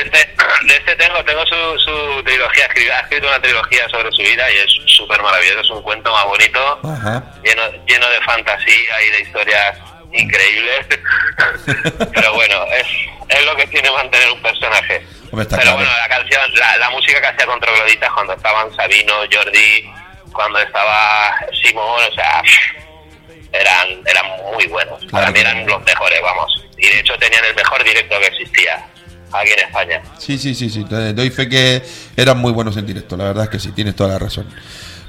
este, 0.01 0.29
de 0.67 0.75
este 0.77 0.97
tengo, 0.97 1.23
tengo 1.25 1.45
su, 1.47 1.79
su 1.81 2.23
trilogía, 2.25 2.67
escribí- 2.69 2.91
ha 2.91 3.01
escrito 3.01 3.29
una 3.29 3.41
trilogía 3.43 3.87
sobre 3.91 4.11
su 4.13 4.23
vida 4.23 4.51
y 4.51 4.57
es 4.57 4.71
súper 4.97 5.21
maravilloso, 5.23 5.61
es 5.61 5.71
un 5.71 5.83
cuento 5.83 6.11
más 6.13 6.25
bonito, 6.25 6.81
Ajá. 6.85 7.23
lleno, 7.45 7.63
lleno 7.87 8.09
de 8.09 8.21
fantasía 8.23 9.03
y 9.07 9.11
de 9.11 9.21
historias 9.21 9.77
increíbles. 10.13 10.87
Pero 12.15 12.35
bueno, 12.35 12.65
es, 12.75 12.87
es 13.29 13.45
lo 13.45 13.55
que 13.57 13.67
tiene 13.67 13.91
mantener 13.91 14.31
un 14.31 14.41
personaje. 14.43 15.07
Pero 15.31 15.47
claro. 15.47 15.75
bueno, 15.75 15.91
la 15.91 16.09
canción, 16.09 16.41
la, 16.55 16.77
la 16.79 16.91
música 16.91 17.21
que 17.21 17.27
hacía 17.27 17.47
con 17.47 17.61
Trogloditas 17.61 18.11
cuando 18.13 18.33
estaban 18.33 18.75
Sabino, 18.75 19.15
Jordi, 19.31 19.91
cuando 20.33 20.59
estaba 20.59 21.35
Simón, 21.63 22.01
o 22.11 22.15
sea, 22.15 22.43
eran, 23.53 23.89
eran 24.07 24.27
muy 24.53 24.67
buenos. 24.67 25.05
Para 25.07 25.09
Claro 25.09 25.27
mí 25.29 25.35
que 25.35 25.41
eran 25.41 25.67
los 25.67 25.83
mejores, 25.85 26.21
vamos. 26.23 26.65
Y 26.77 26.87
de 26.87 27.01
hecho 27.01 27.15
tenían 27.19 27.45
el 27.45 27.55
mejor 27.55 27.83
directo 27.85 28.19
que 28.21 28.27
existía 28.27 28.87
aquí 29.33 29.51
en 29.53 29.61
España. 29.61 30.03
Sí, 30.19 30.39
sí, 30.39 30.55
sí, 30.55 30.71
sí. 30.71 30.85
Doy 30.89 31.31
fe 31.31 31.49
que 31.49 31.83
eran 32.17 32.39
muy 32.39 32.53
buenos 32.53 32.77
en 32.77 32.87
directo, 32.87 33.17
la 33.17 33.25
verdad 33.25 33.45
es 33.45 33.51
que 33.51 33.59
sí, 33.59 33.73
tienes 33.73 33.97
toda 33.97 34.11
la 34.11 34.19
razón. 34.19 34.49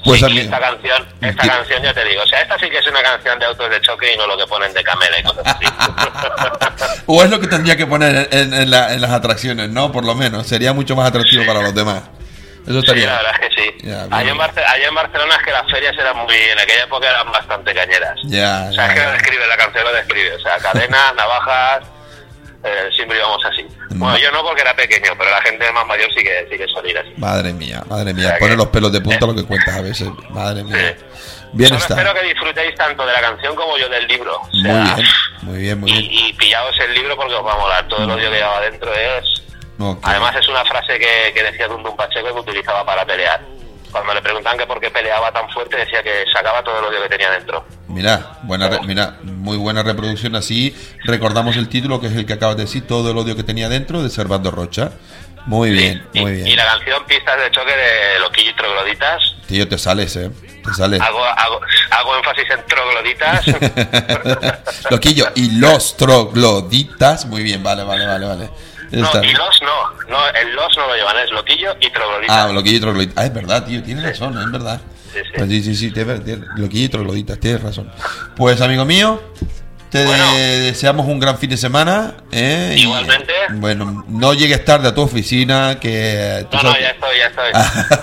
Pues 0.03 0.19
Sí, 0.19 0.25
a 0.25 0.29
y 0.29 0.33
mí- 0.33 0.39
esta 0.39 0.59
canción, 0.59 1.05
esta 1.21 1.43
Sí. 1.43 1.49
canción 1.49 1.83
ya 1.83 1.93
te 1.93 2.05
digo, 2.05 2.21
o 2.23 2.27
sea, 2.27 2.41
esta 2.41 2.57
sí 2.57 2.69
que 2.69 2.77
es 2.77 2.87
una 2.87 3.01
canción 3.03 3.37
de 3.37 3.45
autos 3.45 3.69
de 3.69 3.81
choque 3.81 4.13
y 4.13 4.17
no 4.17 4.27
lo 4.27 4.37
que 4.37 4.47
ponen 4.47 4.73
de 4.73 4.81
camela 4.83 5.19
y 5.19 5.23
cosas 5.23 5.43
así. 5.45 5.65
o 7.05 7.23
es 7.23 7.29
lo 7.29 7.39
que 7.39 7.47
tendría 7.47 7.75
que 7.75 7.85
poner 7.85 8.29
en, 8.31 8.53
en 8.53 8.71
la- 8.71 8.93
en 8.93 9.01
las 9.01 9.11
atracciones, 9.11 9.69
¿no? 9.69 9.91
Por 9.91 10.05
lo 10.05 10.15
menos, 10.15 10.47
sería 10.47 10.71
mucho 10.73 10.95
más 10.95 11.09
atractivo 11.09 11.45
para 11.45 11.61
los 11.61 11.75
demás. 11.75 12.03
Eso 12.63 12.73
Sí, 12.73 12.79
estaría. 12.79 13.05
la 13.07 13.15
verdad 13.17 13.31
es 13.41 13.49
que 13.49 13.55
sí. 13.55 13.89
Allá, 14.11 14.29
en 14.31 14.37
Barce- 14.37 14.63
allá 14.65 14.87
en 14.87 14.95
Barcelona 14.95 15.35
es 15.35 15.43
que 15.43 15.51
las 15.51 15.71
ferias 15.71 15.95
eran 15.97 16.17
muy, 16.17 16.35
en 16.35 16.59
aquella 16.59 16.83
época 16.83 17.09
eran 17.09 17.31
bastante 17.31 17.73
cañeras. 17.73 18.15
Ya, 18.25 18.67
O 18.69 18.73
sea, 18.73 18.87
es 18.87 18.93
que 18.93 19.05
lo 19.05 19.11
describe, 19.11 19.47
la 19.47 19.57
canción 19.57 19.83
lo 19.83 19.93
describe. 19.93 20.35
O 20.35 20.39
sea, 20.39 20.57
cadenas, 20.57 21.15
navajas, 21.15 21.79
eh, 22.63 22.89
siempre 22.95 23.17
íbamos 23.17 23.43
así. 23.45 23.65
Bueno, 23.91 24.17
yo 24.17 24.31
no 24.31 24.43
porque 24.43 24.61
era 24.61 24.75
pequeño, 24.75 25.13
pero 25.17 25.29
la 25.31 25.41
gente 25.41 25.71
más 25.71 25.85
mayor 25.87 26.07
sí 26.13 26.23
que, 26.23 26.47
sí 26.49 26.57
que 26.57 26.67
suele 26.67 26.91
ir 26.91 26.97
así. 26.97 27.09
Madre 27.17 27.53
mía, 27.53 27.81
madre 27.87 28.11
O 28.11 28.15
mía. 28.15 28.29
sea 28.29 28.39
Pone 28.39 28.51
que- 28.51 28.57
los 28.57 28.67
pelos 28.67 28.91
de 28.91 29.01
punta 29.01 29.25
eh. 29.25 29.27
lo 29.27 29.35
que 29.35 29.45
cuentas 29.45 29.75
a 29.77 29.81
veces. 29.81 30.09
Madre 30.29 30.63
mía. 30.63 30.95
Sí. 30.97 31.05
Bien 31.53 31.69
Solo 31.69 31.81
está. 31.81 31.93
espero 31.95 32.13
que 32.13 32.27
disfrutéis 32.27 32.75
tanto 32.75 33.05
de 33.05 33.11
la 33.13 33.21
canción 33.21 33.55
como 33.55 33.77
yo 33.77 33.89
del 33.89 34.07
libro. 34.07 34.35
O 34.37 34.47
Muy 34.53 34.61
sea, 34.63 34.95
bien, 34.95 35.07
muy 35.41 35.57
bien, 35.57 35.79
muy 35.79 35.91
bien. 35.91 36.03
Y, 36.03 36.29
y 36.29 36.33
pillaos 36.33 36.79
el 36.79 36.93
libro 36.93 37.15
porque 37.15 37.33
os 37.33 37.45
va 37.45 37.53
a 37.53 37.57
molar. 37.57 37.87
Todo 37.87 38.03
el 38.03 38.11
odio 38.11 38.29
que 38.29 38.37
lleva 38.37 38.61
dentro 38.61 38.93
es... 38.93 39.41
Ok. 39.79 39.99
Además 40.03 40.35
es 40.35 40.47
una 40.47 40.63
frase 40.65 40.99
que, 40.99 41.31
que 41.33 41.41
decía 41.43 41.67
Dundun 41.67 41.95
Pacheco 41.95 42.27
que 42.33 42.39
utilizaba 42.41 42.85
para 42.85 43.05
pelear. 43.05 43.41
Cuando 43.91 44.13
le 44.13 44.21
preguntaban 44.21 44.57
que 44.57 44.67
por 44.67 44.79
qué 44.79 44.89
peleaba 44.91 45.31
tan 45.31 45.49
fuerte, 45.49 45.77
decía 45.77 46.03
que 46.03 46.23
sacaba 46.33 46.63
todo 46.63 46.79
el 46.79 46.85
odio 46.85 47.01
que 47.03 47.09
tenía 47.09 47.31
dentro. 47.31 47.65
Mira, 47.87 48.37
buena 48.43 48.69
re- 48.69 48.81
mira, 48.85 49.17
muy 49.23 49.57
buena 49.57 49.81
reproducción 49.83 50.35
así. 50.35 50.75
Recordamos 51.05 51.57
el 51.57 51.69
título 51.69 51.99
que 51.99 52.07
es 52.07 52.13
el 52.15 52.25
que 52.25 52.33
acabas 52.33 52.55
de 52.57 52.63
decir, 52.63 52.85
todo 52.85 53.11
el 53.11 53.17
odio 53.17 53.35
que 53.35 53.43
tenía 53.43 53.67
dentro 53.67 54.03
de 54.03 54.09
Servando 54.09 54.51
Rocha. 54.51 54.91
Muy 55.45 55.71
bien, 55.71 56.05
y, 56.13 56.19
muy 56.19 56.31
y 56.31 56.43
bien. 56.43 56.55
la 56.57 56.65
canción 56.65 57.03
Pistas 57.05 57.39
de 57.41 57.49
Choque 57.49 57.71
de 57.75 58.19
Loquillo 58.19 58.51
y 58.51 58.55
Trogloditas. 58.55 59.35
Tío, 59.47 59.67
te 59.67 59.77
sales, 59.79 60.15
eh. 60.17 60.29
Te 60.63 60.73
sales. 60.75 61.01
Hago, 61.01 61.23
hago, 61.23 61.59
hago 61.91 62.17
énfasis 62.17 62.45
en 62.51 62.65
trogloditas. 62.67 63.45
Loquillo 64.91 65.27
y 65.35 65.51
los 65.59 65.97
trogloditas. 65.97 67.25
Muy 67.25 67.41
bien, 67.41 67.63
vale, 67.63 67.83
vale, 67.83 68.05
vale, 68.05 68.25
vale. 68.27 68.49
No, 68.91 69.23
y 69.23 69.33
los 69.33 69.61
no. 69.61 69.91
No, 70.09 70.27
el 70.29 70.53
los 70.55 70.75
no 70.77 70.87
lo 70.87 70.95
llevan, 70.95 71.17
es 71.19 71.31
Loquillo 71.31 71.75
y 71.79 71.89
trogloditas. 71.91 72.35
Ah, 72.35 72.51
loquillo 72.51 72.77
y 72.77 72.81
trogloditas. 72.81 73.17
Ah, 73.17 73.25
es 73.25 73.33
verdad, 73.33 73.65
tío, 73.65 73.83
tienes 73.83 74.03
razón, 74.03 74.37
es 74.37 74.51
verdad. 74.51 74.81
Sí, 75.13 75.19
sí. 75.23 75.31
Pues 75.37 75.49
sí, 75.49 75.63
sí, 75.63 75.75
sí, 75.75 75.91
tienes- 75.91 76.23
tienes- 76.23 76.47
loquillo 76.55 76.85
y 76.85 76.89
trogloditas, 76.89 77.39
tienes 77.39 77.61
razón. 77.63 77.91
Pues, 78.35 78.61
amigo 78.61 78.85
mío, 78.85 79.21
te 79.89 80.05
Bueno. 80.05 80.33
deseamos 80.35 81.07
un 81.07 81.19
gran 81.19 81.37
fin 81.39 81.49
de 81.49 81.57
semana. 81.57 82.13
¿eh? 82.31 82.75
Y, 82.77 82.81
Igualmente. 82.83 83.33
bueno, 83.53 84.05
no 84.07 84.33
llegues 84.35 84.63
tarde 84.63 84.87
a 84.89 84.93
tu 84.93 85.01
oficina, 85.01 85.79
que... 85.79 86.45
No, 86.51 86.61
no, 86.61 86.79
ya 86.79 86.89
estoy, 86.89 87.17
ya 87.17 87.25
estoy. 87.27 87.51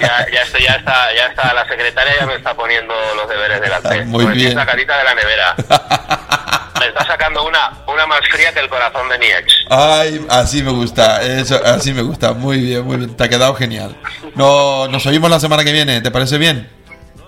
Ya, 0.01 0.27
ya 0.33 0.43
estoy, 0.43 0.63
ya 0.65 0.73
está, 0.75 1.15
ya 1.15 1.27
está. 1.27 1.55
La 1.55 1.67
secretaria 1.69 2.13
ya 2.19 2.27
me 2.27 2.35
está 2.35 2.55
poniendo 2.55 2.93
los 3.15 3.29
deberes 3.29 3.61
delante. 3.61 4.05
Muy 4.07 4.25
Con 4.25 4.35
bien. 4.35 4.49
esa 4.51 4.67
carita 4.67 4.99
de 4.99 5.05
la 5.05 5.15
nevera. 5.15 5.55
Me 6.87 7.01
está 7.01 7.05
sacando 7.07 7.45
una, 7.45 7.73
una 7.89 8.07
más 8.07 8.21
fría 8.31 8.53
que 8.53 8.61
el 8.61 8.69
corazón 8.69 9.09
de 9.09 9.19
mi 9.19 9.27
ex. 9.27 9.53
Ay, 9.71 10.25
así 10.31 10.63
me 10.63 10.71
gusta, 10.71 11.21
eso, 11.23 11.61
así 11.65 11.93
me 11.93 12.03
gusta, 12.03 12.33
muy 12.33 12.59
bien, 12.61 12.85
muy 12.85 12.97
bien, 12.99 13.17
te 13.17 13.25
ha 13.25 13.29
quedado 13.29 13.55
genial. 13.57 13.97
No, 14.37 14.87
nos 14.89 15.05
oímos 15.07 15.29
la 15.31 15.41
semana 15.41 15.65
que 15.65 15.73
viene, 15.73 16.01
¿te 16.01 16.11
parece 16.13 16.39
bien? 16.39 16.69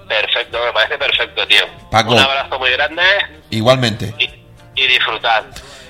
Perfecto, 0.09 0.59
me 0.65 0.73
parece 0.73 0.97
perfecto, 0.97 1.47
tío. 1.47 1.65
Paco. 1.91 2.13
Un 2.13 2.19
abrazo 2.21 2.59
muy 2.59 2.71
grande 2.71 3.03
Igualmente. 3.51 4.15
y, 4.19 4.25
y 4.83 4.87
disfrutad. 4.87 5.45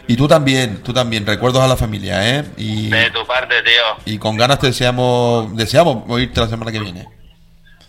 Y 0.07 0.17
tú 0.17 0.27
también, 0.27 0.83
tú 0.83 0.93
también, 0.95 1.27
recuerdos 1.27 1.63
a 1.63 1.69
la 1.69 1.77
familia, 1.77 2.39
¿eh? 2.39 2.45
Y, 2.57 2.89
De 2.89 3.11
tu 3.11 3.27
parte, 3.27 3.63
tío. 3.63 3.83
y 4.07 4.19
con 4.19 4.37
ganas 4.39 4.59
te 4.59 4.69
deseamos, 4.69 5.55
deseamos 5.55 6.05
oírte 6.09 6.41
la 6.41 6.49
semana 6.49 6.73
que 6.73 6.79
viene. 6.81 7.07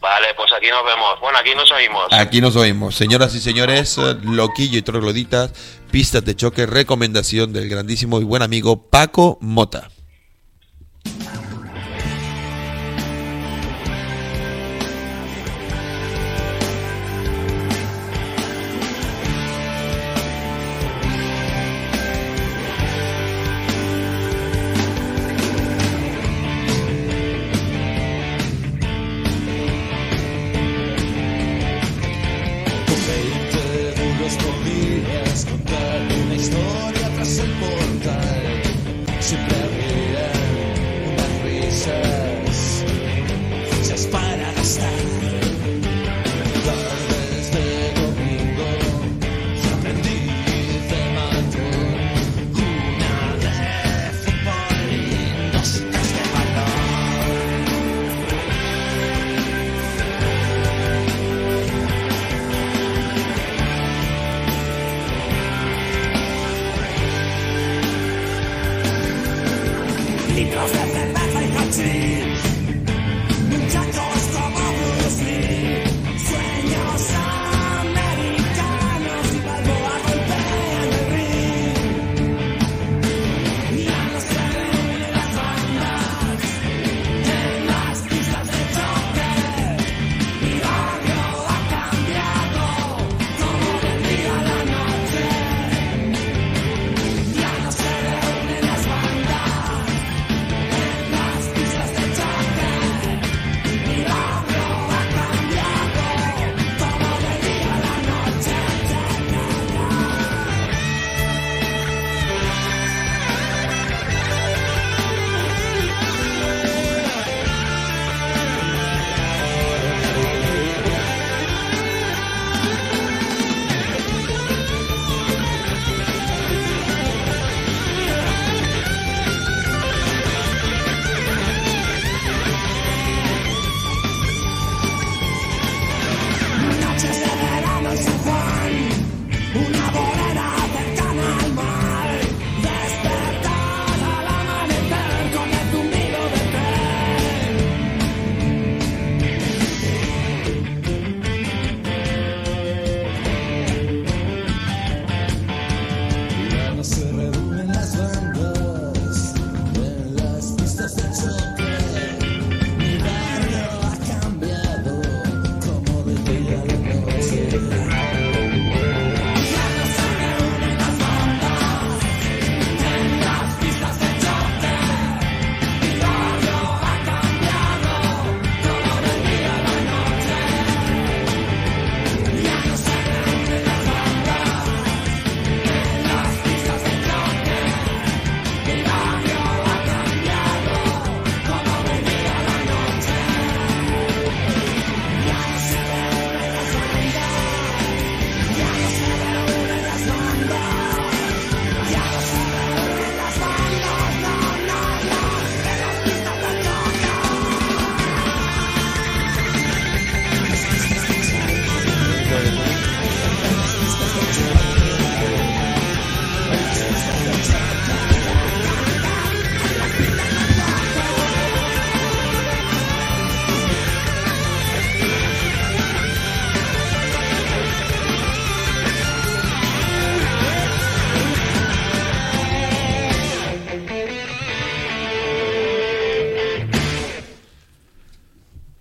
Vale, 0.02 0.28
pues 0.36 0.52
aquí 0.54 0.70
nos 0.70 0.86
vemos. 0.86 1.20
Bueno, 1.20 1.38
aquí 1.38 1.54
nos 1.56 1.70
oímos. 1.72 2.08
Aquí 2.12 2.42
nos 2.42 2.56
oímos. 2.56 2.96
Señoras 2.96 3.36
y 3.36 3.40
señores, 3.40 3.98
Loquillo 4.24 4.78
y 4.78 4.82
Trogloditas, 4.82 5.52
pistas 5.92 6.24
de 6.24 6.36
choque, 6.36 6.66
recomendación 6.66 7.52
del 7.52 7.68
grandísimo 7.70 8.22
y 8.22 8.24
buen 8.24 8.42
amigo 8.42 8.90
Paco 8.90 9.38
Mota. 9.42 9.90
Isabel. 39.30 39.79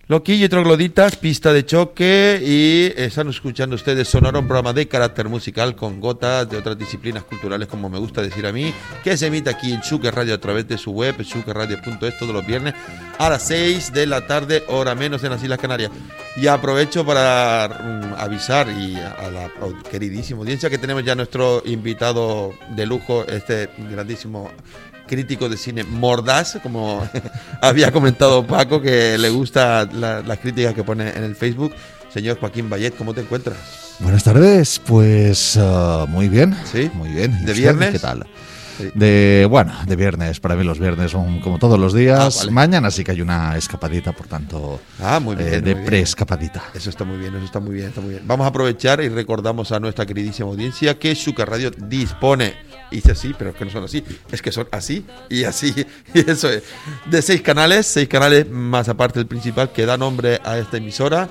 Loquillo 0.09 0.47
y 0.47 0.49
trogloditas, 0.49 1.17
pista 1.17 1.53
de 1.53 1.67
choque 1.67 2.41
y 2.43 2.99
están 2.99 3.29
escuchando 3.29 3.75
ustedes 3.75 4.07
Sonora, 4.07 4.39
un 4.39 4.47
programa 4.47 4.73
de 4.73 4.87
carácter 4.87 5.29
musical 5.29 5.75
con 5.75 6.01
gotas 6.01 6.49
de 6.49 6.57
otras 6.57 6.79
disciplinas 6.79 7.23
culturales, 7.25 7.67
como 7.67 7.91
me 7.91 7.99
gusta 7.99 8.23
decir 8.23 8.47
a 8.47 8.51
mí, 8.51 8.73
que 9.03 9.15
se 9.15 9.27
emite 9.27 9.51
aquí 9.51 9.71
en 9.71 9.81
Chuque 9.81 10.09
Radio 10.09 10.33
a 10.33 10.39
través 10.39 10.67
de 10.67 10.79
su 10.79 10.93
web, 10.93 11.15
chuqueradio.es, 11.23 12.17
todos 12.17 12.33
los 12.33 12.43
viernes 12.43 12.73
a 13.19 13.29
las 13.29 13.43
6 13.43 13.93
de 13.93 14.07
la 14.07 14.25
tarde, 14.25 14.63
hora 14.69 14.95
menos 14.95 15.23
en 15.23 15.29
las 15.29 15.43
Islas 15.43 15.59
Canarias. 15.59 15.91
Y 16.37 16.47
aprovecho 16.47 17.05
para 17.05 17.67
mm, 17.67 18.13
avisar 18.17 18.67
y 18.67 18.95
a, 18.95 19.11
a 19.11 19.29
la 19.29 19.51
queridísima 19.91 20.39
audiencia 20.39 20.71
que 20.71 20.79
tenemos 20.79 21.05
ya 21.05 21.13
nuestro 21.13 21.61
invitado 21.65 22.55
de 22.75 22.87
lujo, 22.87 23.27
este 23.27 23.69
grandísimo 23.77 24.49
crítico 25.09 25.49
de 25.49 25.57
cine 25.57 25.83
mordaz, 25.83 26.57
como 26.63 27.05
había 27.61 27.91
comentado 27.91 28.45
Paco, 28.47 28.81
que 28.81 29.17
le 29.17 29.29
gusta 29.29 29.85
la- 29.91 30.21
las 30.21 30.39
críticas 30.39 30.73
que 30.73 30.83
pone 30.85 31.09
en 31.09 31.23
el 31.23 31.35
Facebook. 31.35 31.73
Señor 32.13 32.39
Joaquín 32.39 32.69
Bayet, 32.69 32.95
¿cómo 32.97 33.13
te 33.13 33.21
encuentras? 33.21 33.57
Buenas 33.99 34.23
tardes, 34.23 34.79
pues 34.85 35.57
ah, 35.61 36.05
muy 36.07 36.29
bien. 36.29 36.55
¿Sí? 36.71 36.89
Muy 36.93 37.09
bien. 37.09 37.31
¿Y 37.33 37.45
¿De 37.45 37.51
usted 37.51 37.55
viernes? 37.55 37.91
¿Qué 37.91 37.99
tal? 37.99 38.25
De, 38.95 39.45
bueno, 39.49 39.73
de 39.85 39.95
viernes. 39.97 40.39
Para 40.39 40.55
mí 40.55 40.63
los 40.63 40.79
viernes 40.79 41.11
son 41.11 41.41
como 41.41 41.59
todos 41.59 41.77
los 41.77 41.93
días. 41.93 42.17
Ah, 42.17 42.39
vale. 42.39 42.51
Mañana 42.51 42.89
sí 42.91 43.03
que 43.03 43.11
hay 43.11 43.21
una 43.21 43.57
escapadita, 43.57 44.13
por 44.13 44.27
tanto, 44.27 44.79
Ah, 45.03 45.19
muy 45.19 45.35
bien. 45.35 45.53
eh, 45.53 45.61
de 45.61 45.75
pre-escapadita. 45.75 46.63
Eso 46.73 46.89
está 46.89 47.03
muy 47.03 47.17
bien, 47.17 47.35
eso 47.35 47.43
está 47.43 47.59
muy 47.59 47.75
bien, 47.75 47.89
está 47.89 47.99
muy 47.99 48.11
bien. 48.11 48.23
Vamos 48.25 48.45
a 48.45 48.47
aprovechar 48.47 49.01
y 49.01 49.09
recordamos 49.09 49.73
a 49.73 49.79
nuestra 49.81 50.05
queridísima 50.05 50.47
audiencia 50.49 50.97
que 50.97 51.13
Shuka 51.13 51.43
Radio 51.43 51.71
dispone, 51.71 52.53
dice 52.91 53.11
así, 53.11 53.33
pero 53.37 53.51
es 53.51 53.55
que 53.55 53.65
no 53.65 53.71
son 53.71 53.83
así, 53.83 54.03
es 54.31 54.41
que 54.41 54.51
son 54.51 54.67
así 54.71 55.05
y 55.29 55.43
así, 55.43 55.73
y 56.13 56.29
eso 56.29 56.49
es, 56.49 56.63
de 57.05 57.21
seis 57.21 57.41
canales, 57.41 57.85
seis 57.85 58.07
canales 58.07 58.49
más 58.49 58.89
aparte 58.89 59.19
del 59.19 59.27
principal 59.27 59.71
que 59.71 59.85
da 59.85 59.97
nombre 59.97 60.39
a 60.43 60.57
esta 60.57 60.77
emisora. 60.77 61.29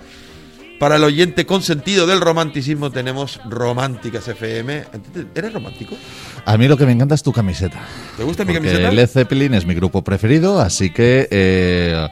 Para 0.79 0.95
el 0.95 1.03
oyente 1.03 1.45
consentido 1.45 2.07
del 2.07 2.21
romanticismo 2.21 2.93
tenemos 2.93 3.41
Románticas 3.49 4.29
FM. 4.29 4.85
¿Eres 5.35 5.53
romántico? 5.53 5.97
A 6.45 6.57
mí 6.57 6.69
lo 6.69 6.77
que 6.77 6.87
me 6.87 6.93
encanta 6.93 7.17
es 7.17 7.23
tu 7.25 7.33
camiseta. 7.33 7.81
¿Te 8.17 8.23
gusta 8.23 8.45
mi 8.45 8.53
Porque 8.53 8.69
camiseta? 8.69 8.93
Led 8.93 9.09
Zeppelin 9.09 9.55
es 9.55 9.67
mi 9.67 9.75
grupo 9.75 10.05
preferido, 10.05 10.61
así 10.61 10.91
que 10.91 11.27
eh, 11.33 12.09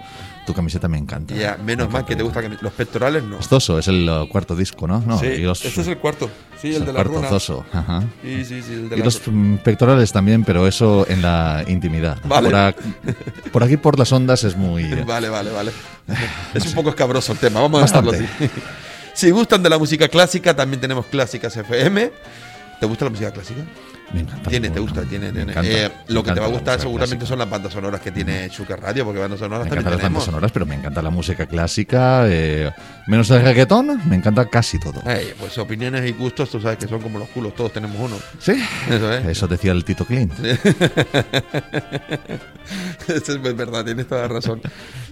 tu 0.46 0.54
camiseta 0.54 0.88
me 0.88 0.96
encanta. 0.98 1.34
Ya, 1.34 1.56
menos 1.62 1.88
Me 1.88 1.92
mal 1.94 2.04
que 2.06 2.14
te 2.16 2.22
gusta 2.22 2.40
los 2.42 2.72
pectorales, 2.72 3.22
no. 3.24 3.42
Zoso 3.42 3.78
es 3.78 3.88
el 3.88 4.08
uh, 4.08 4.28
cuarto 4.28 4.54
disco, 4.56 4.86
¿no? 4.86 5.00
No, 5.00 5.18
sí, 5.18 5.26
y 5.26 5.38
los- 5.42 5.64
este 5.64 5.80
es 5.82 5.88
el 5.88 5.98
cuarto, 5.98 6.30
sí, 6.60 6.70
es 6.70 6.76
el 6.76 6.82
de 6.86 6.92
la 6.92 6.94
cuarto 7.02 7.12
runa. 7.14 7.28
Zoso, 7.28 7.64
ajá. 7.72 8.02
Sí, 8.22 8.44
sí, 8.44 8.62
sí, 8.62 8.72
el 8.72 8.88
de 8.88 8.96
Y 8.96 8.98
la 9.00 9.04
los 9.04 9.20
mm, 9.26 9.56
pectorales 9.56 10.12
también, 10.12 10.44
pero 10.44 10.66
eso 10.66 11.04
en 11.08 11.20
la 11.22 11.64
intimidad. 11.66 12.18
Vale. 12.24 12.48
Por, 12.50 12.58
ac- 12.58 12.76
por 13.52 13.64
aquí, 13.64 13.76
por 13.76 13.98
las 13.98 14.10
ondas, 14.12 14.44
es 14.44 14.56
muy... 14.56 14.84
Vale, 15.04 15.28
vale, 15.28 15.50
vale. 15.50 15.72
Es 16.54 16.64
un 16.66 16.72
poco 16.74 16.90
escabroso 16.90 17.32
el 17.32 17.38
tema, 17.38 17.60
vamos 17.60 17.82
a 17.82 17.86
dejarlo 17.86 18.12
así. 18.12 18.24
Si 19.14 19.30
gustan 19.30 19.62
de 19.62 19.70
la 19.70 19.78
música 19.78 20.08
clásica, 20.08 20.54
también 20.54 20.78
tenemos 20.78 21.06
Clásicas 21.06 21.56
FM. 21.56 22.10
¿Te 22.80 22.86
gusta 22.86 23.04
la 23.06 23.10
música 23.10 23.30
clásica? 23.32 23.60
Me 24.12 24.20
encanta. 24.20 24.48
Tiene, 24.50 24.68
te 24.68 24.74
Me 24.74 24.80
gusta, 24.80 25.02
tiene, 25.02 25.32
tiene. 25.32 25.50
encanta, 25.50 25.68
Eh, 25.68 25.90
me 26.08 26.14
lo 26.14 26.22
que 26.22 26.30
te 26.32 26.38
va 26.38 26.46
a 26.46 26.48
gustar 26.50 26.78
seguramente 26.78 27.16
clásica. 27.16 27.28
son 27.28 27.38
las 27.40 27.50
bandas 27.50 27.72
sonoras 27.72 28.00
que 28.00 28.12
tiene 28.12 28.48
Chuca 28.50 28.76
Radio, 28.76 29.04
porque 29.04 29.18
bandas 29.18 29.40
sonoras 29.40 29.64
Me 29.64 29.70
también 29.70 29.80
encantan 29.80 29.92
las 29.92 30.02
bandas 30.02 30.08
tenemos. 30.08 30.24
sonoras, 30.24 30.52
pero 30.52 30.66
me 30.66 30.74
encanta 30.76 31.02
la 31.02 31.10
música 31.10 31.46
clásica. 31.46 32.22
eh, 32.28 32.70
menos 33.08 33.28
el 33.30 33.42
reggaetón, 33.42 34.00
me 34.08 34.14
encanta 34.14 34.44
casi 34.48 34.78
todo. 34.78 35.02
Ey, 35.10 35.32
pues 35.40 35.58
opiniones 35.58 36.08
y 36.08 36.12
gustos, 36.12 36.50
tú 36.50 36.60
sabes 36.60 36.78
que 36.78 36.86
son 36.86 37.00
como 37.00 37.18
los 37.18 37.28
culos, 37.30 37.54
todos 37.56 37.72
tenemos 37.72 37.96
uno. 37.98 38.16
Sí, 38.38 38.52
Eso 38.88 39.12
es. 39.12 39.26
eso 39.26 39.48
decía 39.48 39.72
el 39.72 39.84
Tito 39.84 40.04
Clint. 40.04 40.32
Eso 43.08 43.32
es 43.32 43.42
verdad, 43.42 43.84
tienes 43.84 44.06
toda 44.08 44.22
la 44.22 44.28
razón. 44.28 44.60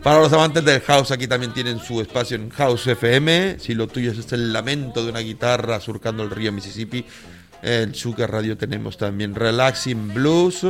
Para 0.03 0.21
los 0.21 0.33
amantes 0.33 0.65
del 0.65 0.81
house, 0.83 1.11
aquí 1.13 1.27
también 1.27 1.53
tienen 1.55 1.79
su 1.79 2.01
espacio 2.01 2.37
en 2.37 2.51
House 2.51 2.87
FM. 2.89 3.59
Si 3.61 3.75
lo 3.75 3.87
tuyo 3.87 4.11
es 4.13 4.33
el 4.33 4.53
lamento 4.53 5.05
de 5.05 5.11
una 5.11 5.21
guitarra 5.21 5.81
surcando 5.81 6.23
el 6.25 6.31
río 6.31 6.51
Mississippi, 6.53 7.05
en 7.65 7.95
Sugar 7.95 8.31
Radio 8.31 8.59
tenemos 8.59 8.99
también 8.99 9.35
Relaxing 9.35 10.13
Blues. 10.13 10.67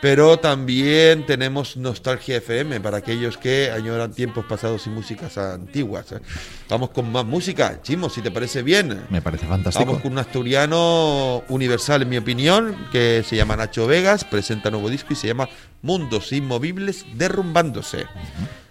Pero 0.00 0.38
también 0.38 1.26
tenemos 1.26 1.76
Nostalgia 1.76 2.36
FM 2.36 2.78
para 2.80 2.98
aquellos 2.98 3.36
que 3.36 3.72
añoran 3.72 4.12
tiempos 4.12 4.44
pasados 4.44 4.86
y 4.86 4.90
músicas 4.90 5.36
antiguas. 5.38 6.12
¿eh? 6.12 6.20
Vamos 6.68 6.90
con 6.90 7.10
más 7.10 7.24
música. 7.24 7.80
Chimo, 7.82 8.08
si 8.08 8.20
te 8.22 8.30
parece 8.30 8.62
bien. 8.62 9.06
Me 9.10 9.20
parece 9.20 9.46
fantástico. 9.46 9.84
Vamos 9.86 10.02
con 10.02 10.12
un 10.12 10.18
asturiano 10.18 11.42
universal, 11.48 12.02
en 12.02 12.10
mi 12.10 12.16
opinión, 12.16 12.76
que 12.92 13.24
se 13.26 13.34
llama 13.34 13.56
Nacho 13.56 13.88
Vegas, 13.88 14.22
presenta 14.24 14.70
nuevo 14.70 14.88
disco 14.88 15.14
y 15.14 15.16
se 15.16 15.26
llama 15.26 15.48
Mundos 15.82 16.32
Inmovibles 16.32 17.04
Derrumbándose. 17.16 18.06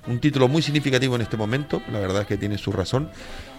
Un 0.08 0.20
título 0.20 0.48
muy 0.48 0.62
significativo 0.62 1.18
en 1.18 1.22
este 1.24 1.36
momento, 1.36 1.82
la 1.92 2.00
verdad 2.00 2.22
es 2.22 2.28
que 2.28 2.38
tiene 2.38 2.58
su 2.58 2.72
razón, 2.72 3.10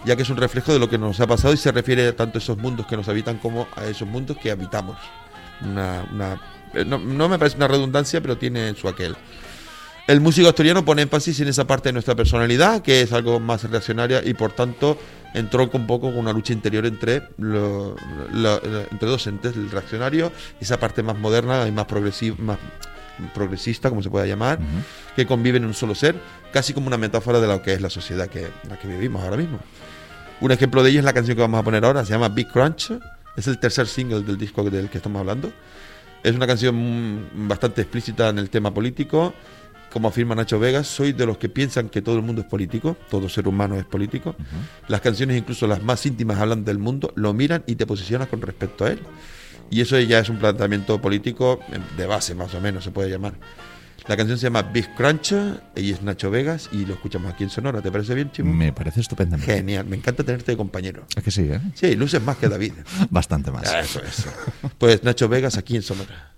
ya 0.05 0.15
que 0.15 0.23
es 0.23 0.29
un 0.31 0.37
reflejo 0.37 0.73
de 0.73 0.79
lo 0.79 0.89
que 0.89 0.97
nos 0.97 1.19
ha 1.19 1.27
pasado 1.27 1.53
y 1.53 1.57
se 1.57 1.71
refiere 1.71 2.11
tanto 2.13 2.39
a 2.39 2.41
esos 2.41 2.57
mundos 2.57 2.87
que 2.87 2.97
nos 2.97 3.07
habitan 3.07 3.37
como 3.37 3.67
a 3.75 3.85
esos 3.85 4.07
mundos 4.07 4.37
que 4.37 4.49
habitamos. 4.49 4.97
Una, 5.61 6.07
una- 6.11 6.41
no, 6.85 6.97
no 6.99 7.29
me 7.29 7.37
parece 7.39 7.57
una 7.57 7.67
redundancia, 7.67 8.21
pero 8.21 8.37
tiene 8.37 8.73
su 8.75 8.87
aquel. 8.87 9.15
El 10.07 10.21
músico 10.21 10.47
asturiano 10.49 10.83
pone 10.83 11.03
énfasis 11.03 11.39
en 11.41 11.47
esa 11.49 11.67
parte 11.67 11.89
de 11.89 11.93
nuestra 11.93 12.15
personalidad, 12.15 12.81
que 12.81 13.01
es 13.01 13.13
algo 13.13 13.39
más 13.39 13.63
reaccionaria 13.69 14.21
y 14.25 14.33
por 14.33 14.51
tanto 14.53 14.97
entró 15.35 15.69
un 15.71 15.85
poco 15.85 16.07
con 16.09 16.17
una 16.17 16.33
lucha 16.33 16.51
interior 16.53 16.87
entre, 16.87 17.21
lo- 17.37 17.95
lo- 18.33 18.59
entre 18.91 19.07
dos 19.07 19.27
entes, 19.27 19.55
el 19.55 19.69
reaccionario 19.69 20.31
y 20.59 20.63
esa 20.63 20.79
parte 20.79 21.03
más 21.03 21.15
moderna 21.17 21.67
y 21.67 21.71
más, 21.71 21.85
progresiva, 21.85 22.35
más 22.39 22.57
progresista, 23.35 23.89
como 23.89 24.01
se 24.01 24.09
pueda 24.09 24.25
llamar, 24.25 24.59
que 25.15 25.27
conviven 25.27 25.61
en 25.63 25.67
un 25.67 25.73
solo 25.75 25.93
ser, 25.93 26.15
casi 26.51 26.73
como 26.73 26.87
una 26.87 26.97
metáfora 26.97 27.39
de 27.39 27.47
lo 27.47 27.61
que 27.61 27.73
es 27.73 27.81
la 27.81 27.89
sociedad 27.91 28.27
que, 28.27 28.45
en 28.45 28.69
la 28.69 28.79
que 28.79 28.87
vivimos 28.87 29.21
ahora 29.23 29.37
mismo. 29.37 29.59
Un 30.41 30.51
ejemplo 30.51 30.81
de 30.81 30.89
ello 30.89 30.99
es 30.99 31.05
la 31.05 31.13
canción 31.13 31.35
que 31.35 31.41
vamos 31.41 31.59
a 31.59 31.63
poner 31.63 31.83
ahora, 31.85 32.03
se 32.05 32.11
llama 32.13 32.29
Big 32.29 32.47
Crunch, 32.47 32.93
es 33.35 33.47
el 33.47 33.59
tercer 33.59 33.87
single 33.87 34.21
del 34.21 34.37
disco 34.37 34.63
del 34.63 34.89
que 34.89 34.97
estamos 34.97 35.19
hablando. 35.19 35.51
Es 36.23 36.35
una 36.35 36.47
canción 36.47 36.75
mm, 36.75 37.47
bastante 37.47 37.81
explícita 37.81 38.29
en 38.29 38.39
el 38.39 38.49
tema 38.49 38.73
político. 38.73 39.33
Como 39.91 40.07
afirma 40.07 40.35
Nacho 40.35 40.59
Vegas, 40.59 40.87
soy 40.87 41.13
de 41.13 41.25
los 41.25 41.39
que 41.39 41.49
piensan 41.49 41.89
que 41.89 42.01
todo 42.01 42.15
el 42.15 42.21
mundo 42.21 42.41
es 42.41 42.47
político, 42.47 42.95
todo 43.09 43.27
ser 43.27 43.47
humano 43.47 43.75
es 43.75 43.85
político. 43.85 44.35
Las 44.87 45.01
canciones, 45.01 45.35
incluso 45.35 45.65
las 45.65 45.81
más 45.81 46.05
íntimas, 46.05 46.37
hablan 46.37 46.63
del 46.63 46.77
mundo, 46.77 47.11
lo 47.15 47.33
miran 47.33 47.63
y 47.65 47.75
te 47.75 47.87
posicionas 47.87 48.27
con 48.27 48.39
respecto 48.41 48.85
a 48.85 48.91
él. 48.91 48.99
Y 49.71 49.81
eso 49.81 49.99
ya 49.99 50.19
es 50.19 50.29
un 50.29 50.37
planteamiento 50.37 51.01
político 51.01 51.59
eh, 51.71 51.79
de 51.97 52.05
base, 52.05 52.35
más 52.35 52.53
o 52.53 52.61
menos, 52.61 52.83
se 52.83 52.91
puede 52.91 53.09
llamar. 53.09 53.33
La 54.09 54.17
canción 54.17 54.39
se 54.39 54.47
llama 54.47 54.63
Big 54.63 54.95
Crunch, 54.95 55.33
ella 55.33 55.93
es 55.93 56.01
Nacho 56.01 56.31
Vegas 56.31 56.67
y 56.71 56.83
lo 56.83 56.95
escuchamos 56.95 57.31
aquí 57.31 57.43
en 57.43 57.51
Sonora. 57.51 57.79
¿Te 57.79 57.91
parece 57.91 58.15
bien, 58.15 58.31
Chimo? 58.31 58.51
Me 58.51 58.73
parece 58.73 59.01
estupendamente. 59.01 59.53
Genial, 59.53 59.85
me 59.85 59.97
encanta 59.97 60.23
tenerte 60.23 60.51
de 60.51 60.57
compañero. 60.57 61.05
Es 61.15 61.23
que 61.23 61.29
sí, 61.29 61.43
¿eh? 61.43 61.61
Sí, 61.75 61.95
luces 61.95 62.19
más 62.19 62.37
que 62.37 62.49
David. 62.49 62.73
Bastante 63.11 63.51
más. 63.51 63.71
Eso, 63.71 64.01
eso. 64.01 64.33
Pues 64.79 65.03
Nacho 65.03 65.29
Vegas 65.29 65.57
aquí 65.57 65.75
en 65.75 65.83
Sonora. 65.83 66.31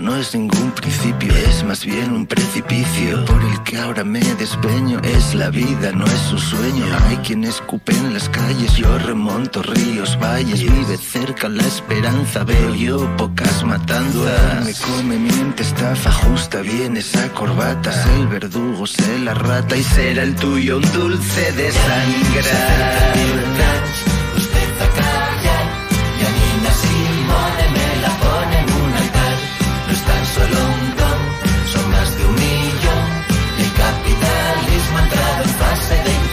No 0.00 0.16
es 0.16 0.34
ningún 0.34 0.70
principio, 0.70 1.34
es 1.36 1.62
más 1.64 1.84
bien 1.84 2.12
un 2.12 2.26
precipicio 2.26 3.22
por 3.26 3.42
el 3.42 3.62
que 3.62 3.76
ahora 3.76 4.02
me 4.04 4.20
despeño. 4.20 4.98
Es 5.02 5.34
la 5.34 5.50
vida, 5.50 5.92
no 5.92 6.06
es 6.06 6.32
un 6.32 6.38
sueño. 6.38 6.86
Hay 7.08 7.16
quien 7.18 7.44
escupe 7.44 7.92
en 7.92 8.14
las 8.14 8.26
calles, 8.30 8.74
yo 8.76 8.98
remonto 8.98 9.62
ríos, 9.62 10.18
valles. 10.18 10.62
Vive 10.62 10.96
cerca 10.96 11.48
la 11.50 11.62
esperanza, 11.64 12.42
veo 12.42 12.74
yo 12.74 13.16
pocas 13.18 13.64
matanzas. 13.64 14.64
Me 14.64 14.72
come, 14.72 15.18
miente, 15.18 15.62
estafa, 15.62 16.08
ajusta 16.08 16.62
bien 16.62 16.96
esa 16.96 17.28
corbata. 17.34 17.92
Sé 17.92 18.14
el 18.20 18.28
verdugo, 18.28 18.86
sé 18.86 19.18
la 19.18 19.34
rata 19.34 19.76
y 19.76 19.82
será 19.82 20.22
el 20.22 20.34
tuyo 20.36 20.78
un 20.78 20.92
dulce 20.92 21.52
de 21.52 21.70
sangrar. 21.70 23.02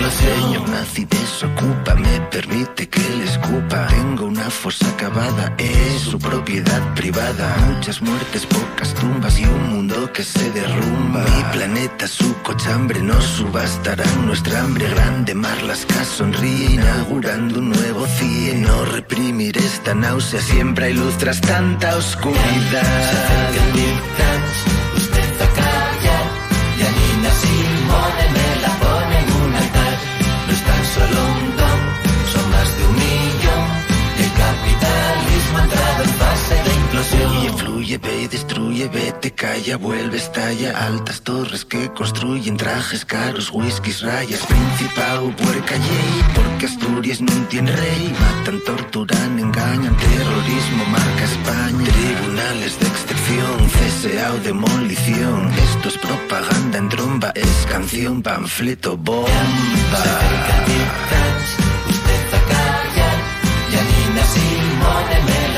Implosión. 0.10 0.41
Señor 0.43 0.70
nazi 0.70 1.05
desocupa, 1.05 1.95
me 1.95 2.20
permite 2.32 2.88
que 2.89 2.99
le 3.18 3.24
escupa. 3.26 3.88
Tengo 3.88 4.26
una 4.26 4.49
fosa 4.49 4.95
cavada, 4.97 5.53
es 5.57 6.01
su 6.01 6.20
propiedad 6.20 6.93
privada. 6.95 7.55
Muchas 7.68 8.01
muertes, 8.01 8.45
pocas 8.45 8.93
tumbas 8.95 9.39
y 9.39 9.45
un 9.45 9.70
mundo 9.70 10.12
que 10.14 10.24
se 10.24 10.49
derrumba. 10.51 11.24
Mi 11.24 11.43
planeta, 11.51 12.07
su 12.07 12.34
cochambre, 12.41 13.01
no 13.01 13.20
subastarán 13.22 14.26
nuestra 14.26 14.62
hambre. 14.62 14.89
Grande 14.89 15.34
Marlaska 15.34 16.03
sonríe, 16.03 16.72
inaugurando 16.74 17.60
un 17.60 17.70
nuevo 17.70 18.05
CIE. 18.07 18.55
No 18.55 18.86
reprimir 18.86 19.57
esta 19.57 19.93
náusea, 19.93 20.41
siempre 20.41 20.86
hay 20.86 20.93
luz 20.93 21.18
tras 21.18 21.39
tanta 21.41 21.95
oscuridad. 21.95 22.39
Usted 24.95 25.41
a 25.41 25.47
callar 25.60 26.26
y 26.78 26.82
a 26.82 26.91
Nina 26.97 27.32
Simone 27.41 28.26
me 28.34 28.62
la 28.62 28.89
No 31.00 31.29
Fluye, 37.57 37.97
ve 37.97 38.24
y 38.24 38.28
destruye, 38.28 38.88
vete, 38.88 39.32
calla, 39.32 39.78
vuelve, 39.78 40.18
estalla. 40.18 40.78
Altas 40.86 41.22
torres 41.22 41.66
que 41.66 41.91
construyen 41.93 42.55
trajes 42.57 43.03
caros, 43.03 43.51
whiskies, 43.51 44.01
rayas, 44.01 44.45
principado, 44.45 45.32
puerca, 45.36 45.76
yey. 45.76 46.24
Porque 46.36 46.66
Asturias 46.68 47.22
no 47.22 47.34
tiene 47.49 47.72
rey. 47.72 48.16
Matan, 48.20 48.60
torturan, 48.66 49.39
engañan, 49.39 49.95
terrorismo, 49.97 50.86
marca 50.91 51.24
España. 51.24 51.86
Tribunales 51.91 52.80
de 52.80 52.88
excepción, 52.88 53.57
CSA 53.76 54.34
o 54.34 54.38
demolición. 54.38 55.51
Esto 55.70 55.89
es 55.89 55.97
propaganda 55.97 56.78
en 56.78 56.89
tromba, 56.89 57.32
es 57.36 57.66
canción, 57.70 58.22
panfleto, 58.22 58.97
bomba. 58.97 59.30
Usted 61.89 62.34
a 62.38 62.41
callar 62.51 63.18
y 63.72 63.76
a 63.76 63.84
Nina 63.89 64.24
Simone 64.34 65.49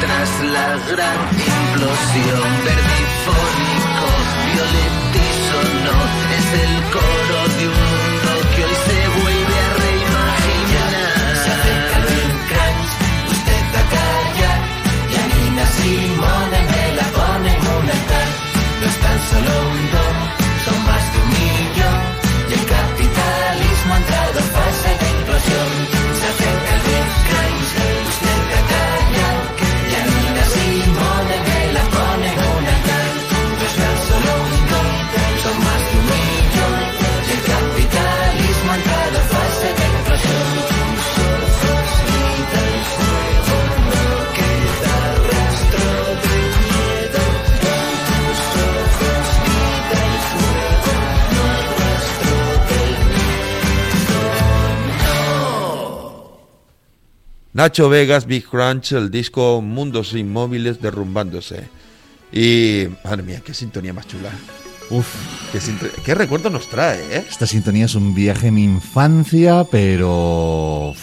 tras 0.00 0.30
la 0.56 0.68
gran 0.90 1.20
implosión. 1.32 2.48
Verdifónico, 2.64 4.08
violetísono, 4.52 5.94
es 6.38 6.48
el 6.64 6.74
coro 6.92 7.39
No 19.32 19.99
Nacho 57.60 57.90
Vegas, 57.90 58.24
Big 58.24 58.46
Crunch, 58.46 58.92
el 58.92 59.10
disco 59.10 59.60
Mundos 59.60 60.14
Inmóviles 60.14 60.80
Derrumbándose. 60.80 61.68
Y, 62.32 62.86
madre 63.04 63.22
mía, 63.22 63.42
qué 63.44 63.52
sintonía 63.52 63.92
más 63.92 64.06
chula. 64.06 64.30
Uf, 64.88 65.06
Qué, 66.02 66.14
recuerdo 66.14 66.48
nos 66.48 66.70
trae, 66.70 67.18
¿eh? 67.18 67.26
esta 67.28 67.44
sintonía 67.44 67.84
es 67.84 67.94
un 67.94 68.14
viaje 68.14 68.46
en 68.46 68.54
mi 68.54 68.64
infancia, 68.64 69.66
pero 69.70 70.94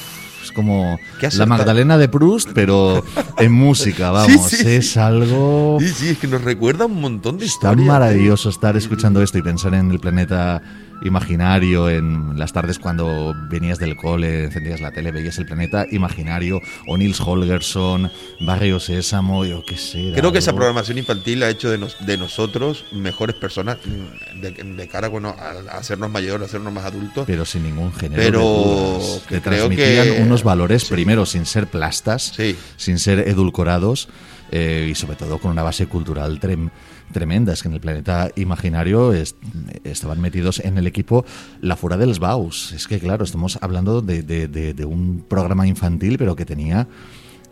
es 0.43 0.51
como 0.51 0.97
la. 1.37 1.45
Magdalena 1.45 1.95
de 1.95 2.09
Proust, 2.09 2.49
pero 2.55 3.05
en 3.37 3.51
música, 3.51 4.09
vamos. 4.11 4.49
sí, 4.49 4.67
es 4.67 4.97
algo 4.97 5.77
Sí, 5.79 5.89
sí, 5.89 6.09
es 6.09 6.17
que 6.17 6.25
nos 6.25 6.41
recuerda 6.41 6.87
un 6.87 6.99
montón 6.99 7.35
de 7.37 7.45
tan 7.45 7.49
historias. 7.49 7.85
¿eh? 7.85 7.87
maravilloso 7.87 8.49
estar 8.49 8.75
escuchando 8.75 9.21
esto 9.21 9.37
y 9.37 9.43
pensar 9.43 9.75
en 9.75 9.91
el 9.91 9.99
planeta 9.99 10.63
imaginario, 11.03 11.89
en 11.89 12.37
las 12.37 12.53
tardes 12.53 12.79
cuando 12.79 13.35
venías 13.49 13.79
del 13.79 13.95
cole, 13.95 14.45
encendías 14.45 14.81
la 14.81 14.91
tele, 14.91 15.11
veías 15.11 15.37
el 15.37 15.45
planeta 15.45 15.85
imaginario, 15.91 16.61
o 16.87 16.97
Nils 16.97 17.19
Holgersson, 17.21 18.11
Barrio 18.41 18.79
Sésamo, 18.79 19.45
yo 19.45 19.63
qué 19.65 19.77
sé. 19.77 20.11
Creo 20.15 20.31
que 20.31 20.39
esa 20.39 20.53
programación 20.53 20.97
infantil 20.97 21.43
ha 21.43 21.49
hecho 21.49 21.69
de, 21.69 21.77
nos- 21.77 21.97
de 22.05 22.17
nosotros 22.17 22.85
mejores 22.91 23.35
personas 23.35 23.77
mm, 23.85 24.41
de, 24.41 24.51
de 24.51 24.87
cara 24.87 25.07
bueno, 25.07 25.35
a, 25.37 25.73
a 25.75 25.77
hacernos 25.77 26.09
mayores, 26.09 26.43
a 26.43 26.45
hacernos 26.45 26.73
más 26.73 26.85
adultos. 26.85 27.25
pero 27.27 27.45
sin 27.45 27.63
ningún 27.63 27.93
género 27.93 28.21
Pero 28.21 28.39
de 28.39 28.45
dudas. 28.45 29.21
que 29.27 29.35
Te 29.35 29.41
transmitían 29.41 30.03
que- 30.07 30.21
unos 30.23 30.43
valores 30.43 30.83
sí. 30.83 30.93
primero 30.93 31.25
sin 31.25 31.45
ser 31.45 31.67
plastas, 31.67 32.33
Sí. 32.35 32.55
sin 32.75 32.99
ser 32.99 33.19
edulcorados 33.27 34.09
eh, 34.51 34.87
y 34.89 34.95
sobre 34.95 35.17
todo 35.17 35.39
con 35.39 35.51
una 35.51 35.61
base 35.63 35.87
cultural 35.87 36.39
trem- 36.39 36.69
tremenda. 37.11 37.53
Es 37.53 37.61
que 37.61 37.67
en 37.69 37.73
el 37.75 37.79
planeta 37.81 38.29
imaginario 38.35 39.13
es- 39.13 39.35
estaban 39.83 40.19
metidos 40.21 40.59
en 40.59 40.77
el 40.77 40.87
equipo 40.87 41.25
La 41.61 41.75
Fura 41.75 41.97
dels 41.97 42.19
Baus. 42.19 42.71
Es 42.73 42.87
que 42.87 42.99
claro, 42.99 43.23
estamos 43.23 43.57
hablando 43.61 44.01
de, 44.01 44.23
de- 44.23 44.47
de- 44.47 44.73
de 44.73 44.85
un 44.85 45.25
programa 45.27 45.67
infantil 45.67 46.17
pero 46.17 46.35
que 46.35 46.45
tenía 46.45 46.87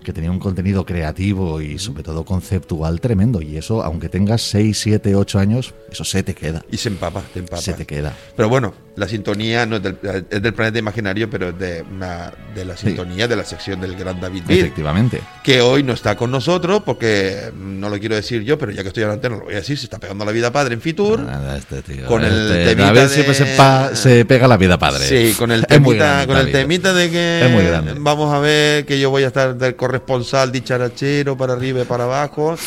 que 0.04 0.14
tenía 0.14 0.30
un 0.30 0.38
contenido 0.38 0.86
creativo 0.86 1.62
y 1.62 1.80
sobre 1.80 2.04
todo 2.04 2.24
conceptual 2.26 3.02
tremendo 3.02 3.42
y 3.42 3.58
eso 3.58 3.82
aunque 3.84 4.08
tengas 4.08 4.44
6, 4.44 4.78
7, 4.80 5.16
8 5.16 5.40
años 5.40 5.74
eso 5.92 6.04
se 6.04 6.22
te 6.22 6.36
queda 6.36 6.64
Y 6.72 6.78
se 6.78 6.90
empapa, 6.90 7.24
te 7.34 7.40
empapa. 7.40 7.60
se 7.60 7.74
te 7.74 7.88
queda 7.88 8.16
Pero 8.38 8.48
bueno, 8.48 8.72
la 8.98 9.08
sintonía 9.08 9.66
no 9.66 9.76
es 9.78 9.84
del, 9.84 9.98
es 10.30 10.42
del 10.42 10.54
planeta 10.54 10.80
imaginario, 10.80 11.30
pero 11.30 11.50
es 11.50 11.60
de, 11.60 11.82
una, 11.92 12.32
de 12.56 12.64
la 12.66 12.78
sintonía 12.78 13.28
de 13.28 13.36
la 13.36 13.44
sección 13.44 13.82
del 13.82 13.96
gran 13.96 14.20
David 14.22 14.44
efectivamente 14.48 15.22
que 15.44 15.62
hoy 15.62 15.84
no 15.84 15.94
está 15.94 16.16
con 16.16 16.32
nosotros 16.32 16.82
porque 16.86 17.52
no 17.56 17.90
lo 17.90 18.00
quiero 18.00 18.16
decir 18.16 18.42
yo, 18.44 18.58
pero 18.58 18.72
ya 18.72 18.82
que 18.84 18.88
estoy 18.88 19.04
en 19.04 19.10
la 19.10 19.16
antena 19.16 19.36
lo 19.36 19.44
voy 19.46 19.54
a 19.54 19.58
decir, 19.58 19.78
se 19.78 19.86
está 19.86 20.00
pegando 20.00 20.24
la 20.26 20.32
vida 20.32 20.52
padre 20.52 20.74
en 20.76 20.82
Fitur. 20.82 21.20
Nada, 21.20 21.58
este 21.58 21.82
tío. 21.82 22.06
Con 22.06 22.24
el 22.24 22.32
Este, 22.52 22.66
temita 22.66 22.86
David 22.88 23.00
de- 23.02 23.10
siempre 23.10 23.34
se, 23.36 23.46
pa- 23.58 23.96
se 23.96 24.26
pega 24.26 24.48
la 24.48 24.58
vida 24.58 24.78
padre. 24.80 25.06
Sí, 25.06 25.36
con 25.38 25.52
el 25.52 25.66
temita, 25.68 25.96
grande, 26.26 26.28
con 26.28 26.38
el 26.38 26.52
temita 26.52 26.94
de 26.94 27.12
que 27.12 27.46
Es 27.46 27.52
muy 27.52 27.64
grande. 27.66 27.94
vamos 27.98 28.34
a 28.34 28.40
ver 28.40 28.86
que 28.86 29.00
yo 29.00 29.10
voy 29.10 29.24
a 29.24 29.28
estar 29.28 29.56
del 29.56 29.76
corresponsal 29.76 30.52
dicharachero 30.52 31.38
para 31.38 31.54
arriba 31.54 31.82
y 31.82 31.86
para 31.86 32.06
abajo. 32.06 32.58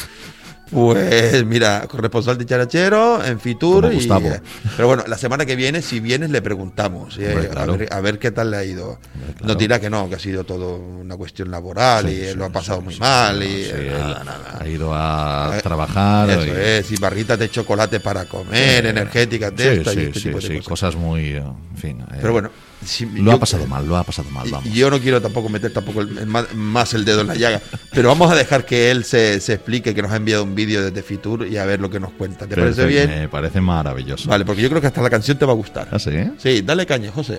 Pues 0.70 1.44
mira, 1.46 1.86
corresponsal 1.88 2.36
dicharachero 2.36 3.24
en 3.24 3.40
Fitur. 3.40 3.90
Y, 3.90 3.94
Gustavo. 3.96 4.28
eh, 4.28 4.40
pero 4.76 4.88
bueno, 4.88 5.04
la 5.06 5.16
semana 5.16 5.46
que 5.46 5.56
viene, 5.56 5.80
si 5.82 5.98
vienes, 6.00 6.30
le 6.30 6.42
preguntamos 6.42 7.16
eh, 7.18 7.32
Hombre, 7.32 7.46
a, 7.48 7.50
claro. 7.50 7.78
ver, 7.78 7.88
a 7.92 8.00
ver 8.00 8.18
qué 8.18 8.30
tal 8.30 8.50
le 8.50 8.56
ha 8.58 8.64
ido. 8.64 8.98
claro. 9.12 9.34
Nos 9.46 9.58
dirá 9.58 9.80
que 9.80 9.88
no, 9.88 10.08
que 10.08 10.16
ha 10.16 10.18
sido 10.18 10.44
todo 10.44 10.76
una 10.76 11.16
cuestión 11.16 11.50
laboral 11.50 12.06
Sí, 12.06 12.14
y 12.14 12.20
eh, 12.20 12.30
sí, 12.32 12.36
lo 12.38 12.44
ha 12.44 12.50
pasado 12.50 12.78
sí, 12.80 12.84
muy 12.84 12.96
mal. 12.98 13.42
y 13.42 13.64
sí, 13.64 13.70
eh, 13.72 13.96
nada, 13.98 14.24
nada. 14.24 14.58
Ha 14.60 14.68
ido 14.68 14.90
a 14.94 15.54
Eh, 15.56 15.60
trabajar. 15.62 16.28
Eso 16.30 16.46
y- 16.46 16.50
es, 16.50 16.90
y 16.92 16.96
barritas 16.96 17.38
de 17.38 17.50
chocolate 17.50 18.00
para 18.00 18.26
comer, 18.26 18.84
Eh, 18.84 18.88
energéticas 18.90 19.54
de 19.56 19.62
sí, 19.74 19.78
estas 19.80 19.94
y 19.96 20.00
este 20.00 20.20
sí, 20.20 20.28
tipo 20.28 20.38
de 20.40 20.48
cosas. 20.56 20.68
cosas 20.68 20.96
muy. 20.96 21.20
eh, 21.32 21.36
En 21.38 21.76
fin. 21.76 22.00
eh, 22.00 22.18
Pero 22.20 22.32
bueno, 22.32 22.50
si- 22.84 23.06
Lo 23.06 23.30
yo- 23.30 23.32
ha 23.32 23.38
pasado 23.40 23.66
mal, 23.66 23.86
lo 23.86 23.96
ha 23.96 24.04
pasado 24.04 24.30
mal, 24.30 24.46
y- 24.46 24.50
vamos. 24.50 24.66
y 24.68 24.72
Yo 24.74 24.90
no 24.90 24.98
quiero 25.00 25.20
tampoco 25.20 25.48
meter 25.48 25.72
tampoco 25.72 26.00
el- 26.02 26.18
el 26.18 26.26
más, 26.26 26.94
el 26.94 27.04
dedo 27.04 27.20
en 27.22 27.26
la 27.28 27.34
llaga, 27.34 27.60
pero 27.92 28.08
vamos 28.08 28.30
a 28.30 28.34
dejar 28.34 28.64
que 28.64 28.90
él 28.90 29.04
se, 29.04 29.40
se 29.40 29.54
explique, 29.54 29.94
que 29.94 30.02
nos 30.02 30.10
ha 30.12 30.16
enviado 30.16 30.44
un 30.44 30.54
vídeo 30.54 30.82
desde 30.82 31.02
Fitur 31.02 31.46
y 31.46 31.56
a 31.56 31.64
ver 31.64 31.80
lo 31.80 31.90
que 31.90 32.00
nos 32.00 32.12
cuenta. 32.12 32.46
¿Te 32.46 32.54
parece 32.56 32.82
Perfecto, 32.82 33.08
bien? 33.08 33.20
Me 33.22 33.28
parece 33.28 33.60
maravilloso. 33.60 34.28
Vale, 34.28 34.44
porque 34.44 34.62
yo 34.62 34.68
creo 34.68 34.80
que 34.80 34.86
hasta 34.88 35.02
la 35.02 35.10
canción 35.10 35.38
te 35.38 35.44
va 35.44 35.52
a 35.52 35.56
gustar. 35.56 35.88
¿Ah, 35.90 35.98
sí? 35.98 36.10
Sí, 36.38 36.62
dale 36.62 36.86
caña, 36.86 37.10
José. 37.12 37.38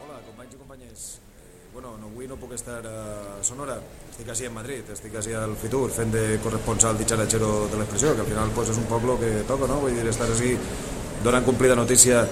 Hola, 0.00 0.18
companys 0.26 0.54
i 0.54 0.56
companyes. 0.56 1.18
Eh, 1.18 1.68
bueno, 1.72 1.96
no, 1.98 2.06
avui 2.06 2.26
no 2.26 2.36
puc 2.36 2.52
estar 2.54 2.82
a 2.86 3.42
Sonora. 3.42 3.78
Estic 4.12 4.28
així 4.28 4.44
en 4.44 4.52
Madrid, 4.54 4.84
estic 4.92 5.14
així 5.16 5.32
al 5.32 5.54
Fitur, 5.56 5.90
fent 5.90 6.12
de 6.12 6.38
corresponsal 6.44 6.98
dicharachero 6.98 7.68
de 7.72 7.78
l'expressió, 7.80 8.14
que 8.14 8.20
al 8.20 8.26
final 8.28 8.50
pues, 8.54 8.68
és 8.68 8.76
un 8.76 8.84
poble 8.84 9.16
que 9.18 9.30
toca, 9.48 9.66
no? 9.66 9.80
Vull 9.80 9.94
dir, 9.96 10.04
estar 10.10 10.28
així 10.30 10.52
donant 11.24 11.44
complida 11.46 11.76
notícia 11.78 12.24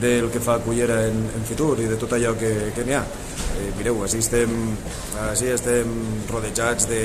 del 0.00 0.30
que 0.32 0.40
fa 0.40 0.58
Cullera 0.64 1.00
en, 1.08 1.18
en 1.36 1.46
Fitur 1.48 1.78
i 1.82 1.88
de 1.90 1.98
tot 2.00 2.14
allò 2.16 2.34
que, 2.38 2.52
que 2.76 2.84
n'hi 2.86 2.96
ha. 2.96 3.02
Eh, 3.54 3.70
mireu, 3.78 4.02
així 4.04 4.20
estem, 4.22 4.54
així 5.28 5.50
estem 5.54 5.90
rodejats 6.30 6.88
de 6.90 7.02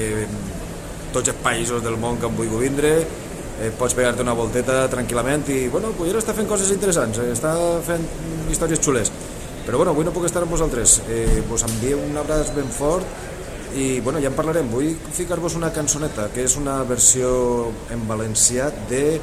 tots 1.13 1.31
els 1.31 1.41
països 1.43 1.83
del 1.83 1.97
món 1.97 2.19
que 2.19 2.29
han 2.29 2.37
volgut 2.37 2.63
vindre, 2.63 2.93
eh, 3.59 3.71
pots 3.77 3.95
pegar-te 3.97 4.23
una 4.25 4.37
volteta 4.37 4.83
tranquil·lament 4.91 5.47
i, 5.53 5.59
bueno, 5.73 5.91
Cullera 5.97 6.21
està 6.21 6.35
fent 6.37 6.47
coses 6.49 6.71
interessants, 6.75 7.19
eh, 7.19 7.31
està 7.35 7.55
fent 7.85 8.05
històries 8.51 8.81
xules. 8.85 9.11
Però 9.65 9.77
bueno, 9.77 9.91
avui 9.93 10.05
no 10.07 10.13
puc 10.15 10.23
estar 10.25 10.41
amb 10.41 10.55
vosaltres. 10.55 11.01
Eh, 11.13 11.43
vos 11.49 11.61
envio 11.67 11.99
un 12.01 12.15
abraç 12.17 12.53
ben 12.55 12.71
fort 12.73 13.05
i 13.77 13.99
bueno, 14.01 14.17
ja 14.17 14.31
en 14.31 14.37
parlarem. 14.37 14.69
Vull 14.71 14.95
ficar-vos 15.13 15.53
una 15.59 15.69
cançoneta 15.75 16.29
que 16.33 16.41
és 16.47 16.55
una 16.57 16.79
versió 16.89 17.29
en 17.93 18.07
valencià 18.09 18.71
de 18.89 19.19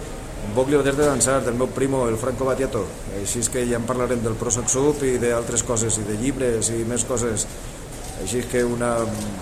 Voglio 0.54 0.82
des 0.82 0.96
de 0.96 1.04
dansar 1.04 1.42
del 1.44 1.54
meu 1.54 1.68
primo, 1.68 2.06
el 2.08 2.16
Franco 2.16 2.46
Battiato. 2.48 2.84
Així 3.20 3.42
és 3.42 3.50
que 3.52 3.64
ja 3.68 3.80
en 3.80 3.88
parlarem 3.88 4.22
del 4.24 4.36
Pro 4.40 4.52
Sex 4.52 4.76
Up 4.80 5.02
i 5.04 5.16
d'altres 5.20 5.64
coses, 5.66 5.98
i 6.00 6.06
de 6.06 6.16
llibres 6.20 6.70
i 6.72 6.84
més 6.88 7.04
coses. 7.04 7.46
Així 8.22 8.40
és 8.40 8.48
que 8.52 8.64
una, 8.64 8.94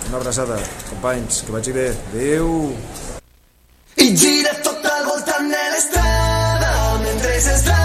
una 0.09 0.19
abraçada, 0.19 0.59
companys, 0.91 1.45
que 1.47 1.55
vagi 1.55 1.77
bé. 1.77 1.89
Adéu! 2.11 2.51
I 3.95 4.11
gira 4.19 4.55
tota 4.67 4.97
volta 5.07 5.39
nell'estrada 5.47 6.75
mentre 7.05 7.41
si 7.41 7.51
danza, 7.53 7.84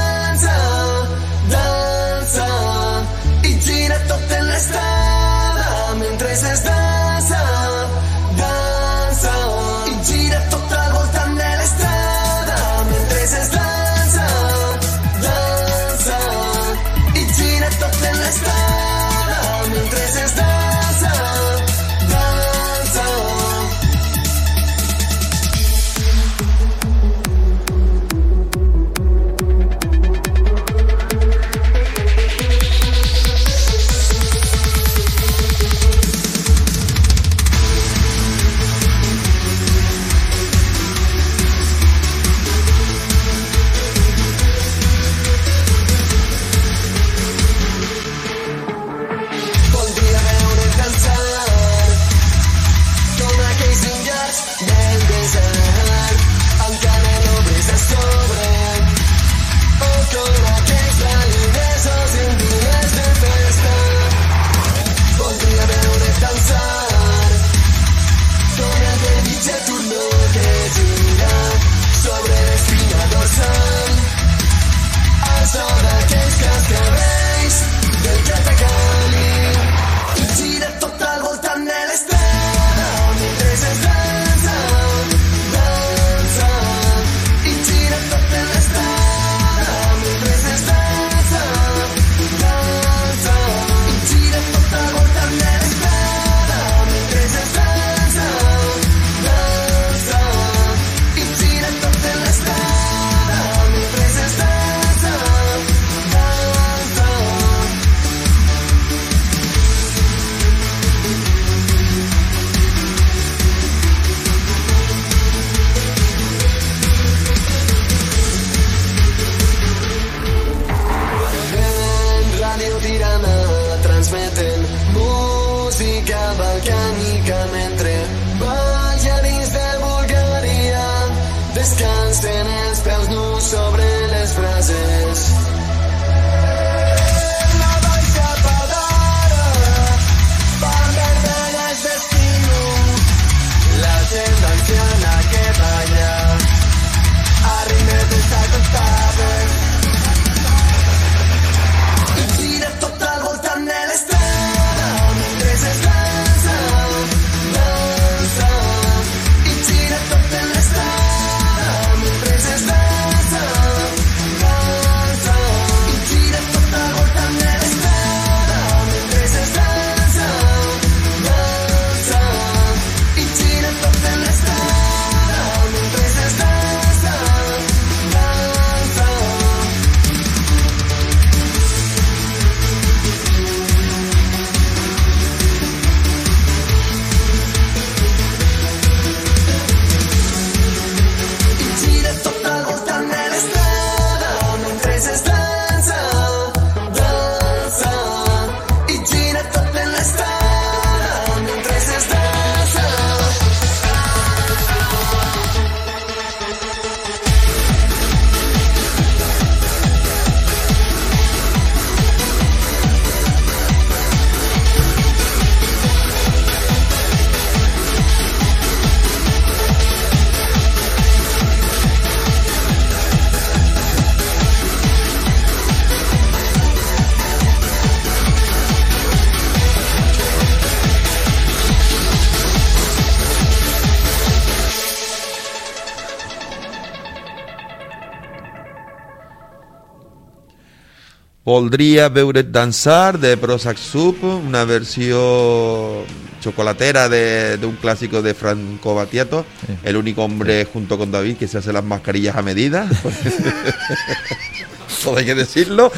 Podría 241.49 242.09
Beuret 242.09 242.51
Danzar 242.51 243.17
de 243.17 243.35
Prozac 243.35 243.75
Soup, 243.75 244.23
una 244.23 244.65
versión 244.65 246.03
chocolatera 246.39 247.09
de, 247.09 247.57
de 247.57 247.65
un 247.65 247.75
clásico 247.75 248.21
de 248.21 248.35
Franco 248.35 248.93
Battiato, 248.93 249.47
Sí. 249.65 249.73
el 249.83 249.97
único 249.97 250.23
hombre 250.23 250.67
junto 250.71 250.99
con 250.99 251.11
David 251.11 251.37
que 251.37 251.47
se 251.47 251.57
hace 251.57 251.73
las 251.73 251.83
mascarillas 251.83 252.35
a 252.35 252.43
medida. 252.43 252.87
Todo 255.03 255.17
hay 255.17 255.25
que 255.25 255.33
decirlo. 255.33 255.91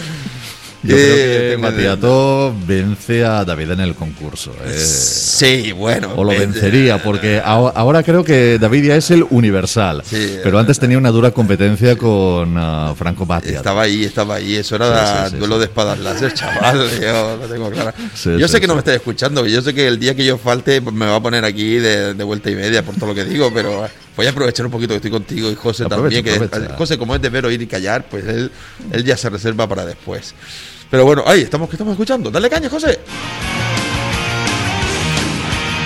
Yo 0.83 0.95
Eh, 0.97 0.99
creo 0.99 1.15
que 1.15 1.49
tengo- 1.57 1.61
Matiato 1.71 2.55
vence 2.65 3.23
a 3.23 3.45
David 3.45 3.71
en 3.71 3.81
el 3.81 3.93
concurso. 3.93 4.51
eh. 4.65 4.73
Sí, 4.79 5.71
bueno. 5.73 6.13
O 6.15 6.23
lo 6.23 6.31
eh, 6.31 6.39
vencería, 6.39 7.01
porque 7.03 7.39
aho- 7.39 7.71
ahora 7.75 8.01
creo 8.01 8.23
que 8.23 8.57
David 8.59 8.85
ya 8.85 8.95
es 8.95 9.11
el 9.11 9.23
universal. 9.29 10.01
Sí, 10.03 10.37
pero 10.43 10.57
antes 10.57 10.79
tenía 10.79 10.97
una 10.97 11.11
dura 11.11 11.29
competencia 11.31 11.95
con 11.95 12.55
ah, 12.57 12.95
Franco 12.97 13.27
Battiato. 13.27 13.57
Estaba 13.57 13.83
ahí, 13.83 14.03
estaba 14.05 14.35
ahí. 14.35 14.55
Eso 14.55 14.75
era 14.75 15.25
Sí, 15.27 15.31
sí, 15.33 15.37
duelo 15.37 15.59
de 15.59 15.65
espadas 15.65 15.99
láser, 15.99 16.33
chaval. 16.33 16.89
Yo 17.01 17.37
lo 17.37 17.47
tengo 17.47 17.69
claro. 17.69 17.93
Yo 18.39 18.47
sé 18.47 18.59
que 18.59 18.65
no 18.67 18.73
me 18.73 18.79
estáis 18.79 18.97
escuchando. 18.97 19.45
Yo 19.45 19.61
sé 19.61 19.73
que 19.75 19.87
el 19.87 19.99
día 19.99 20.15
que 20.15 20.25
yo 20.25 20.37
falte 20.39 20.81
me 20.81 21.05
va 21.05 21.17
a 21.17 21.21
poner 21.21 21.45
aquí 21.45 21.75
de, 21.75 22.13
de 22.15 22.23
vuelta 22.23 22.49
y 22.49 22.55
media 22.55 22.83
por 22.83 22.95
todo 22.95 23.07
lo 23.07 23.15
que 23.15 23.23
digo. 23.25 23.51
Pero 23.53 23.87
voy 24.17 24.25
a 24.25 24.29
aprovechar 24.31 24.65
un 24.65 24.71
poquito 24.71 24.89
que 24.93 24.95
estoy 24.97 25.11
contigo 25.11 25.51
y 25.51 25.55
José 25.55 25.83
Aprovecha, 25.83 26.17
también. 26.17 26.39
Que 26.39 26.45
aprovecha. 26.45 26.75
José, 26.75 26.97
como 26.97 27.15
es 27.15 27.21
de 27.21 27.29
ver, 27.29 27.45
oír 27.45 27.61
y 27.61 27.67
callar, 27.67 28.05
pues 28.09 28.25
él, 28.27 28.51
él 28.91 29.03
ya 29.03 29.15
se 29.15 29.29
reserva 29.29 29.67
para 29.69 29.85
después. 29.85 30.33
Pero 30.91 31.05
bueno, 31.05 31.23
ahí 31.25 31.41
estamos, 31.41 31.69
que 31.69 31.75
estamos 31.75 31.93
escuchando. 31.93 32.29
Dale 32.29 32.49
caña, 32.49 32.69
José. 32.69 32.99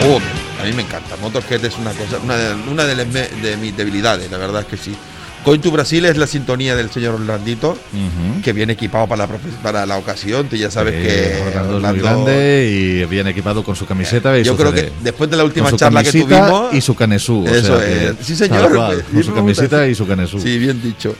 Oh, 0.03 0.19
a 0.61 0.65
mí 0.65 0.73
me 0.73 0.81
encanta. 0.81 1.15
Motorhead 1.21 1.63
es 1.63 1.77
una 1.77 1.91
cosa, 1.91 2.17
una 2.23 2.35
de, 2.35 2.53
una 2.71 2.85
de, 2.85 3.05
me- 3.05 3.27
de 3.47 3.57
mis 3.57 3.75
debilidades, 3.77 4.29
la 4.31 4.37
verdad 4.37 4.61
es 4.61 4.67
que 4.67 4.77
sí. 4.77 4.95
Going 5.45 5.59
to 5.59 5.69
Brasil 5.69 6.03
es 6.05 6.17
la 6.17 6.25
sintonía 6.25 6.75
del 6.75 6.89
señor 6.89 7.13
Orlandito, 7.15 7.71
Ujú. 7.73 8.41
que 8.41 8.51
viene 8.51 8.73
equipado 8.73 9.05
para 9.07 9.27
la, 9.27 9.33
para 9.61 9.85
la 9.85 9.97
ocasión. 9.97 10.47
Tú 10.49 10.55
ya 10.55 10.71
sabes 10.71 10.95
Sí, 10.95 11.07
que 11.07 11.41
Orlando 11.47 11.77
es 11.77 11.83
muy 11.83 11.99
Orlando- 11.99 12.03
grande 12.25 12.67
y 12.71 13.05
bien 13.05 13.27
equipado 13.27 13.63
con 13.63 13.75
su 13.75 13.85
camiseta. 13.85 14.37
Y 14.39 14.43
Yo 14.43 14.57
creo 14.57 14.71
CD. 14.71 14.85
que 14.87 14.91
después 15.03 15.29
de 15.29 15.37
la 15.37 15.43
última 15.43 15.71
charla 15.75 16.01
que 16.03 16.11
tuvimos- 16.11 16.73
Y 16.73 16.81
su 16.81 16.95
canesú. 16.95 17.43
o 17.43 17.47
Eso 17.47 17.77
sea 17.77 17.85
que- 17.87 18.07
es. 18.07 18.15
Sí, 18.25 18.35
señor. 18.35 18.73
cual, 18.75 19.03
con 19.03 19.23
su 19.23 19.33
camiseta 19.35 19.87
y 19.87 19.93
su 19.93 20.07
canesú. 20.07 20.39
Sí, 20.41 20.57
bien 20.57 20.81
dicho. 20.81 21.15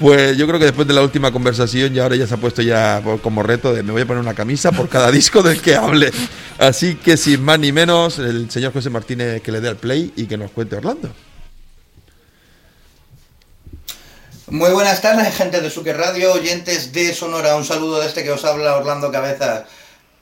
Pues 0.00 0.34
yo 0.38 0.46
creo 0.46 0.58
que 0.58 0.64
después 0.64 0.88
de 0.88 0.94
la 0.94 1.02
última 1.02 1.30
conversación 1.30 1.92
ya 1.92 2.04
ahora 2.04 2.16
ya 2.16 2.26
se 2.26 2.32
ha 2.32 2.38
puesto 2.38 2.62
ya 2.62 3.02
como 3.22 3.42
reto 3.42 3.74
de 3.74 3.82
me 3.82 3.92
voy 3.92 4.00
a 4.00 4.06
poner 4.06 4.22
una 4.22 4.32
camisa 4.32 4.72
por 4.72 4.88
cada 4.88 5.10
disco 5.12 5.42
del 5.42 5.60
que 5.60 5.76
hable. 5.76 6.10
Así 6.58 6.94
que 6.94 7.18
sin 7.18 7.44
más 7.44 7.58
ni 7.58 7.70
menos, 7.70 8.18
el 8.18 8.50
señor 8.50 8.72
José 8.72 8.88
Martínez 8.88 9.42
que 9.42 9.52
le 9.52 9.60
dé 9.60 9.68
al 9.68 9.76
play 9.76 10.10
y 10.16 10.24
que 10.24 10.38
nos 10.38 10.52
cuente 10.52 10.76
Orlando. 10.76 11.10
Muy 14.48 14.70
buenas 14.70 15.02
tardes, 15.02 15.36
gente 15.36 15.60
de 15.60 15.68
Suque 15.68 15.92
Radio, 15.92 16.32
oyentes 16.32 16.94
de 16.94 17.12
Sonora. 17.12 17.54
Un 17.56 17.64
saludo 17.66 18.00
de 18.00 18.06
este 18.06 18.24
que 18.24 18.30
os 18.30 18.44
habla 18.46 18.78
Orlando 18.78 19.12
Cabezas. 19.12 19.64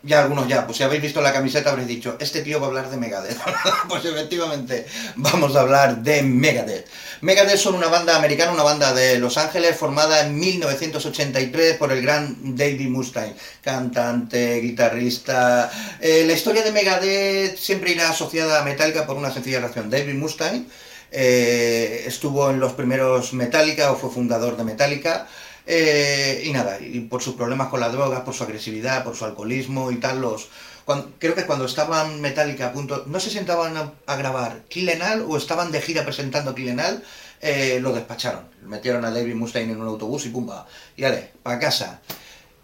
Ya 0.04 0.22
algunos 0.22 0.46
ya, 0.46 0.64
pues 0.64 0.78
si 0.78 0.84
habéis 0.84 1.02
visto 1.02 1.20
la 1.20 1.32
camiseta 1.32 1.70
habréis 1.70 1.88
dicho, 1.88 2.16
este 2.20 2.42
tío 2.42 2.60
va 2.60 2.66
a 2.66 2.68
hablar 2.68 2.88
de 2.88 2.96
Megadeth. 2.96 3.36
pues 3.88 4.04
efectivamente, 4.04 4.86
vamos 5.16 5.56
a 5.56 5.60
hablar 5.60 5.98
de 5.98 6.22
Megadeth. 6.22 6.86
Megadeth 7.20 7.58
son 7.58 7.74
una 7.74 7.88
banda 7.88 8.16
americana, 8.16 8.52
una 8.52 8.62
banda 8.62 8.94
de 8.94 9.18
Los 9.18 9.36
Ángeles, 9.38 9.76
formada 9.76 10.24
en 10.24 10.38
1983 10.38 11.78
por 11.78 11.90
el 11.90 12.00
gran 12.00 12.56
David 12.56 12.88
Mustaine, 12.90 13.34
cantante, 13.60 14.60
guitarrista. 14.60 15.68
Eh, 16.00 16.22
la 16.24 16.32
historia 16.32 16.62
de 16.62 16.70
Megadeth 16.70 17.56
siempre 17.56 17.90
irá 17.90 18.10
asociada 18.10 18.60
a 18.60 18.64
Metallica 18.64 19.04
por 19.04 19.16
una 19.16 19.32
sencilla 19.32 19.58
razón. 19.58 19.90
David 19.90 20.14
Mustaine 20.14 20.66
eh, 21.10 22.04
estuvo 22.06 22.50
en 22.50 22.60
los 22.60 22.74
primeros 22.74 23.32
Metallica 23.32 23.90
o 23.90 23.96
fue 23.96 24.10
fundador 24.10 24.56
de 24.56 24.62
Metallica. 24.62 25.26
Eh, 25.70 26.42
y 26.46 26.50
nada, 26.52 26.80
y 26.80 27.00
por 27.00 27.22
sus 27.22 27.34
problemas 27.34 27.68
con 27.68 27.80
la 27.80 27.90
droga, 27.90 28.24
por 28.24 28.34
su 28.34 28.42
agresividad, 28.42 29.04
por 29.04 29.14
su 29.14 29.26
alcoholismo 29.26 29.90
y 29.92 29.96
tal, 29.96 30.20
los 30.22 30.48
cuan- 30.86 31.12
creo 31.18 31.34
que 31.34 31.44
cuando 31.44 31.66
estaban 31.66 32.22
Metallica 32.22 32.68
a 32.68 32.72
punto, 32.72 33.04
no 33.06 33.20
se 33.20 33.28
sentaban 33.30 33.76
a, 34.06 34.16
grabar 34.16 34.64
Killenal 34.68 35.24
o 35.28 35.36
estaban 35.36 35.70
de 35.70 35.82
gira 35.82 36.04
presentando 36.04 36.54
Killenal, 36.54 37.04
eh, 37.42 37.78
lo 37.82 37.92
despacharon. 37.92 38.48
Metieron 38.62 39.04
a 39.04 39.10
David 39.10 39.34
Mustaine 39.34 39.72
en 39.74 39.80
un 39.82 39.88
autobús 39.88 40.24
y 40.24 40.30
pumba, 40.30 40.66
y 40.96 41.04
ale, 41.04 41.32
para 41.42 41.58
casa. 41.58 42.00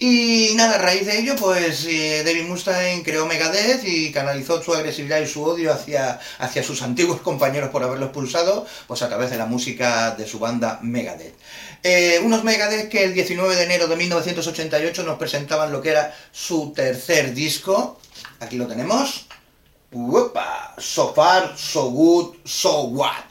Y 0.07 0.53
nada, 0.55 0.75
a 0.75 0.79
raíz 0.79 1.07
de 1.07 1.19
ello, 1.19 1.35
pues 1.35 1.87
eh, 1.87 2.23
David 2.27 2.43
Mustaine 2.43 3.03
creó 3.03 3.25
Megadeth 3.25 3.85
y 3.85 4.13
canalizó 4.13 4.63
su 4.63 4.75
agresividad 4.75 5.19
y 5.23 5.27
su 5.27 5.43
odio 5.43 5.73
hacia, 5.73 6.21
hacia 6.41 6.63
sus 6.63 6.83
antiguos 6.83 7.23
compañeros 7.23 7.71
por 7.71 7.83
haberlos 7.83 8.09
expulsado, 8.09 8.67
pues 8.87 9.01
a 9.01 9.09
través 9.09 9.31
de 9.31 9.39
la 9.39 9.47
música 9.47 10.15
de 10.15 10.27
su 10.27 10.39
banda 10.39 10.79
Megadeth. 10.83 11.33
Eh, 11.83 12.21
unos 12.23 12.45
Megadeth 12.45 12.91
que 12.91 13.03
el 13.03 13.15
19 13.15 13.57
de 13.57 13.65
enero 13.65 13.89
de 13.89 13.97
1988 13.97 15.05
nos 15.05 15.17
presentaban 15.17 15.73
lo 15.73 15.81
que 15.81 15.93
era 15.93 16.15
su 16.33 16.75
tercer 16.77 17.33
disco. 17.33 17.99
Aquí 18.41 18.57
lo 18.57 18.67
tenemos. 18.67 19.27
Uepa, 19.91 20.75
so 20.77 21.15
far, 21.15 21.57
so 21.57 21.89
good, 21.89 22.35
so 22.45 22.83
what. 22.89 23.25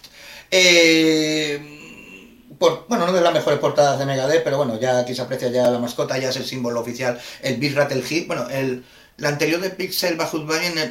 Eh, 0.49 1.72
por- 2.63 2.87
bueno, 2.87 3.05
no 3.05 3.13
de 3.13 3.21
las 3.21 3.33
mejores 3.33 3.59
portadas 3.59 3.99
de 3.99 4.05
Megadeth, 4.05 4.43
pero 4.43 4.57
bueno, 4.57 4.79
ya 4.79 4.99
aquí 4.99 5.13
se 5.15 5.21
aprecia 5.21 5.49
ya 5.49 5.69
la 5.69 5.79
mascota, 5.79 6.17
ya 6.17 6.29
es 6.29 6.37
el 6.37 6.45
símbolo 6.45 6.79
oficial, 6.81 7.19
el 7.41 7.57
Big 7.57 7.75
Rattle 7.75 8.01
Hit. 8.01 8.27
Bueno, 8.27 8.49
el, 8.49 8.85
la 9.17 9.29
anterior 9.29 9.59
de 9.61 9.69
Pixel 9.71 10.15
Bajut 10.15 10.43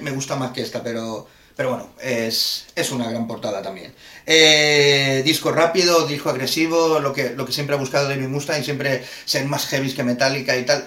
me 0.03 0.11
gusta 0.11 0.37
más 0.37 0.53
que 0.53 0.62
esta, 0.62 0.83
pero, 0.83 1.27
pero 1.57 1.70
bueno, 1.70 1.89
es, 2.01 2.66
es 2.75 2.91
una 2.91 3.09
gran 3.11 3.27
portada 3.27 3.62
también. 3.62 3.95
Eh, 4.27 5.23
disco 5.25 5.51
rápido, 5.53 6.07
disco 6.07 6.31
agresivo, 6.31 6.99
lo 7.01 7.12
que, 7.12 7.31
lo 7.31 7.47
que 7.47 7.53
siempre 7.53 7.75
ha 7.75 7.79
buscado 7.79 8.09
David 8.09 8.29
Mustaine, 8.29 8.64
siempre 8.64 9.03
ser 9.25 9.47
más 9.47 9.66
heavy 9.66 9.93
que 9.93 10.05
Metallica 10.05 10.57
y 10.57 10.64
tal 10.66 10.85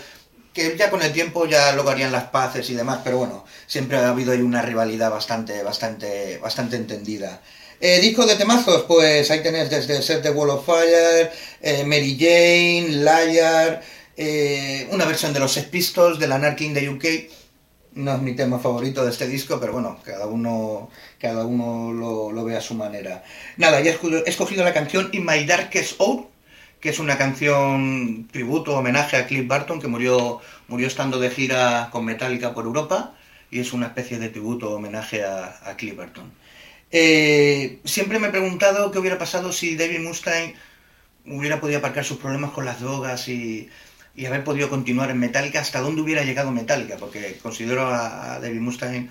que 0.54 0.78
ya 0.78 0.90
con 0.90 1.02
el 1.02 1.12
tiempo 1.12 1.46
ya 1.46 1.74
luego 1.74 1.90
harían 1.90 2.12
las 2.12 2.26
paces 2.30 2.70
y 2.70 2.76
demás, 2.76 3.00
pero 3.04 3.18
bueno, 3.18 3.44
siempre 3.68 3.98
ha 3.98 4.10
habido 4.10 4.32
ahí 4.32 4.42
una 4.42 4.62
rivalidad 4.62 5.12
bastante, 5.12 5.64
bastante, 5.64 6.38
bastante 6.38 6.78
entendida. 6.78 7.42
Eh, 7.80 8.00
disco 8.02 8.26
de 8.26 8.36
temazos, 8.36 8.84
pues 8.84 9.30
ahí 9.32 9.44
tenés 9.44 9.70
desde 9.70 10.02
Set 10.02 10.22
the 10.24 10.30
Wall 10.32 10.50
of 10.50 10.66
Fire, 10.66 11.30
eh, 11.62 11.84
Mary 11.86 12.18
Jane, 12.20 13.04
Liar, 13.04 13.82
eh, 14.18 14.88
una 14.92 15.06
versión 15.06 15.34
de 15.34 15.40
los 15.40 15.58
Pistols, 15.60 16.18
del 16.20 16.32
Anarchy 16.32 16.66
in 16.66 16.74
the 16.74 16.90
UK, 16.90 17.06
no 17.94 18.16
es 18.16 18.22
mi 18.22 18.34
tema 18.36 18.60
favorito 18.60 19.04
de 19.04 19.12
este 19.12 19.28
disco, 19.28 19.60
pero 19.60 19.74
bueno, 19.74 20.00
cada 20.04 20.26
uno, 20.28 20.90
cada 21.20 21.46
uno 21.46 21.92
lo, 22.32 22.44
ve 22.46 22.56
a 22.58 22.62
su 22.62 22.76
manera. 22.76 23.24
Nada, 23.58 23.82
ya 23.82 23.92
he 23.92 23.94
escogido- 24.26 24.64
la 24.64 24.74
canción 24.74 25.10
In 25.14 25.26
My 25.26 25.46
Darkest 25.46 26.00
Hour, 26.00 26.28
que 26.80 26.90
es 26.90 27.00
una 27.00 27.18
canción 27.18 28.28
tributo, 28.32 28.78
homenaje 28.78 29.18
a 29.18 29.28
Cliff 29.28 29.48
Barton, 29.48 29.82
que 29.82 29.88
murió, 29.88 30.40
murió 30.68 30.88
estando 30.88 31.20
de 31.20 31.30
gira 31.30 31.90
con 31.92 32.06
Metallica 32.06 32.54
por 32.54 32.66
Europa, 32.66 33.14
y 33.52 33.60
es 33.60 33.74
una 33.74 33.88
especie 33.88 34.20
de 34.20 34.30
tributo, 34.30 34.72
homenaje 34.76 35.24
a, 35.24 35.60
a 35.64 35.76
Cliff 35.78 35.96
Barton. 35.96 36.32
Eh, 36.98 37.82
siempre 37.84 38.20
me 38.20 38.28
he 38.28 38.32
preguntado 38.32 38.90
qué 38.90 39.00
hubiera 39.00 39.18
pasado 39.18 39.52
si 39.52 39.76
David 39.76 40.00
Mustaine 40.00 40.56
hubiera 41.26 41.60
podido 41.60 41.80
aparcar 41.80 42.06
sus 42.06 42.20
problemas 42.20 42.52
con 42.52 42.64
las 42.64 42.80
drogas 42.80 43.28
y, 43.28 43.70
haber 44.26 44.46
podido 44.46 44.70
continuar 44.70 45.12
en 45.12 45.20
Metallica, 45.20 45.60
hasta 45.60 45.82
dónde 45.82 46.02
hubiera 46.02 46.24
llegado 46.24 46.52
Metallica, 46.52 46.96
porque 46.96 47.38
considero 47.44 47.82
a, 47.88 48.36
a 48.36 48.40
David 48.40 48.62
Mustaine 48.62 49.10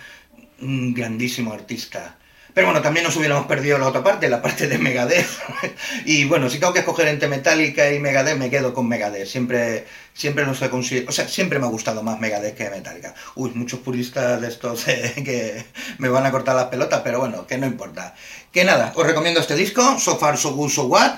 un 0.63 0.95
grandísimo 0.95 1.53
artista. 1.53 2.17
Pero 2.55 2.69
bueno, 2.69 2.81
también 2.83 3.05
nos 3.05 3.17
hubiéramos 3.17 3.47
perdido 3.47 3.79
la 3.79 3.89
otra 3.89 4.05
parte, 4.05 4.29
la 4.29 4.41
parte 4.41 4.69
de 4.69 4.79
Megadeth. 4.79 5.27
y 6.05 6.25
bueno, 6.25 6.49
si 6.49 6.61
tengo 6.61 6.73
que 6.73 6.79
escoger 6.79 7.09
entre 7.09 7.27
Metallica 7.27 7.93
y 7.93 7.99
Megadeth, 7.99 8.39
me 8.39 8.49
quedo 8.49 8.73
con 8.73 8.89
Megadeth. 8.89 9.27
Siempre, 9.27 9.87
siempre 10.15 10.45
he 10.45 10.71
considerado, 10.71 11.11
o 11.11 11.13
sea, 11.13 11.27
siempre 11.27 11.59
me 11.59 11.67
ha 11.67 11.69
gustado 11.71 12.05
más 12.05 12.21
Megadeth 12.21 12.57
que 12.57 12.71
Metallica. 12.71 13.13
Uy, 13.35 13.51
muchos 13.55 13.81
puristas 13.81 14.41
de 14.41 14.47
estos 14.47 14.87
eh, 14.89 15.15
que 15.25 15.65
me 15.99 16.09
van 16.09 16.27
a 16.27 16.31
cortar 16.31 16.55
las 16.55 16.67
pelotas, 16.67 17.01
pero 17.03 17.19
bueno, 17.19 17.45
que 17.45 17.59
no 17.59 17.67
importa. 17.67 18.15
Que 18.53 18.65
nada, 18.65 18.93
os 18.95 19.05
recomiendo 19.05 19.41
este 19.41 19.57
disco, 19.57 19.99
So 19.99 20.17
Far, 20.17 20.39
So 20.39 20.55
Good, 20.55 20.71
So 20.71 20.85
What, 20.85 21.13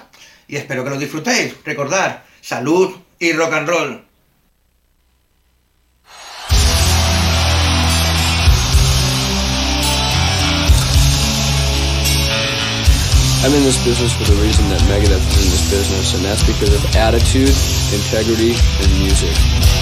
y 0.49 0.57
espero 0.57 0.85
que 0.85 0.91
lo 0.91 0.99
disfrutéis. 0.99 1.55
Recordar, 1.67 2.25
salud 2.41 2.97
y 3.19 3.33
rock 3.33 3.53
and 3.53 3.69
roll. 3.69 4.06
I'm 13.45 13.53
in 13.53 13.63
this 13.63 13.83
business 13.85 14.13
for 14.13 14.25
the 14.25 14.41
reason 14.43 14.69
that 14.71 14.81
Megadeth 14.89 15.23
is 15.29 15.45
in 15.45 15.51
this 15.51 15.71
business, 15.71 16.15
and 16.15 16.25
that's 16.25 16.43
because 16.43 16.73
of 16.75 16.97
attitude, 16.97 17.55
integrity, 17.93 18.55
and 18.83 18.99
music. 18.99 19.76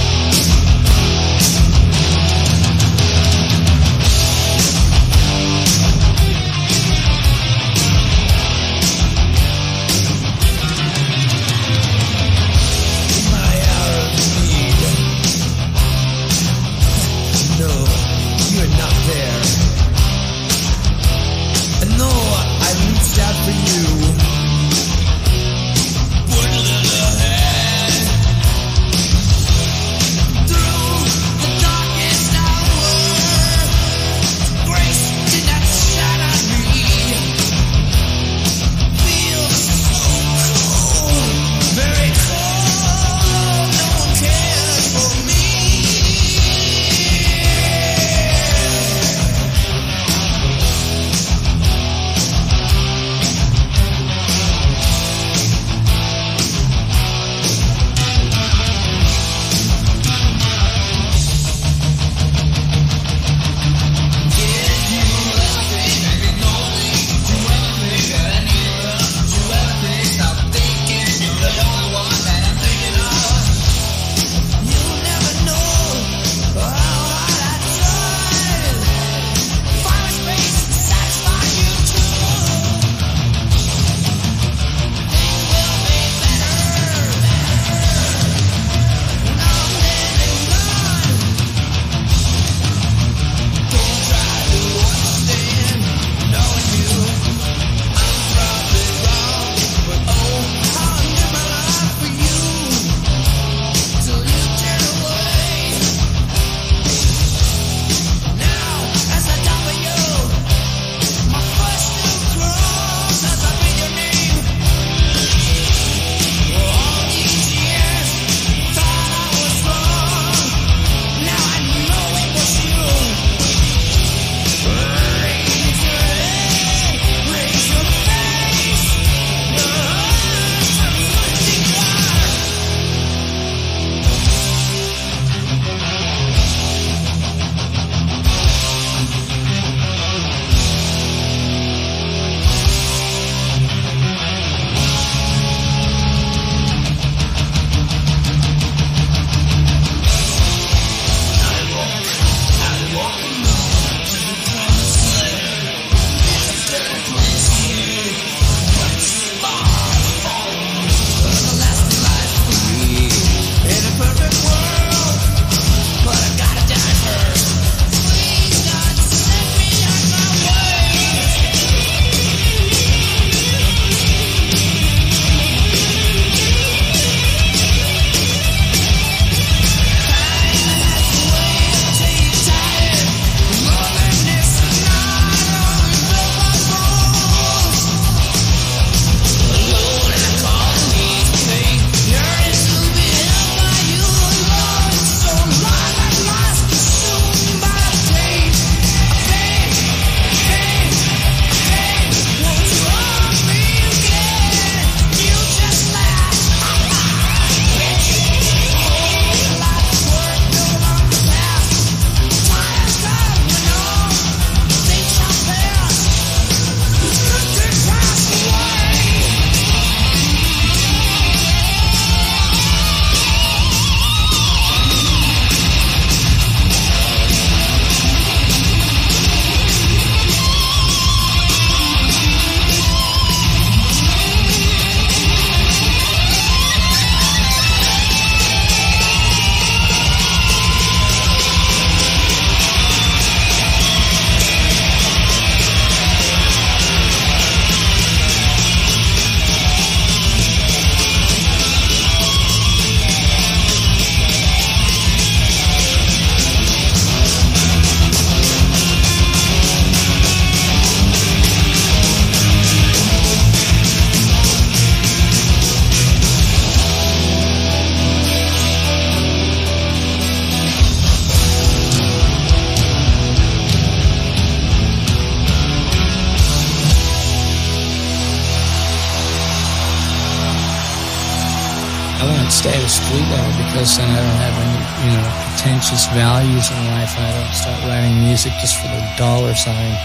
Because 283.74 283.96
then 283.96 284.08
I 284.08 284.22
don't 284.22 284.38
have 284.38 284.56
any, 284.62 284.78
you 285.02 285.18
know, 285.18 285.26
pretentious 285.50 286.06
values 286.14 286.70
in 286.70 286.78
life. 286.94 287.10
I 287.18 287.26
don't 287.34 287.54
start 287.58 287.82
writing 287.88 288.22
music 288.22 288.52
just 288.60 288.76
for 288.78 288.86
the 288.86 289.02
dollar 289.18 289.52
sign. 289.56 289.98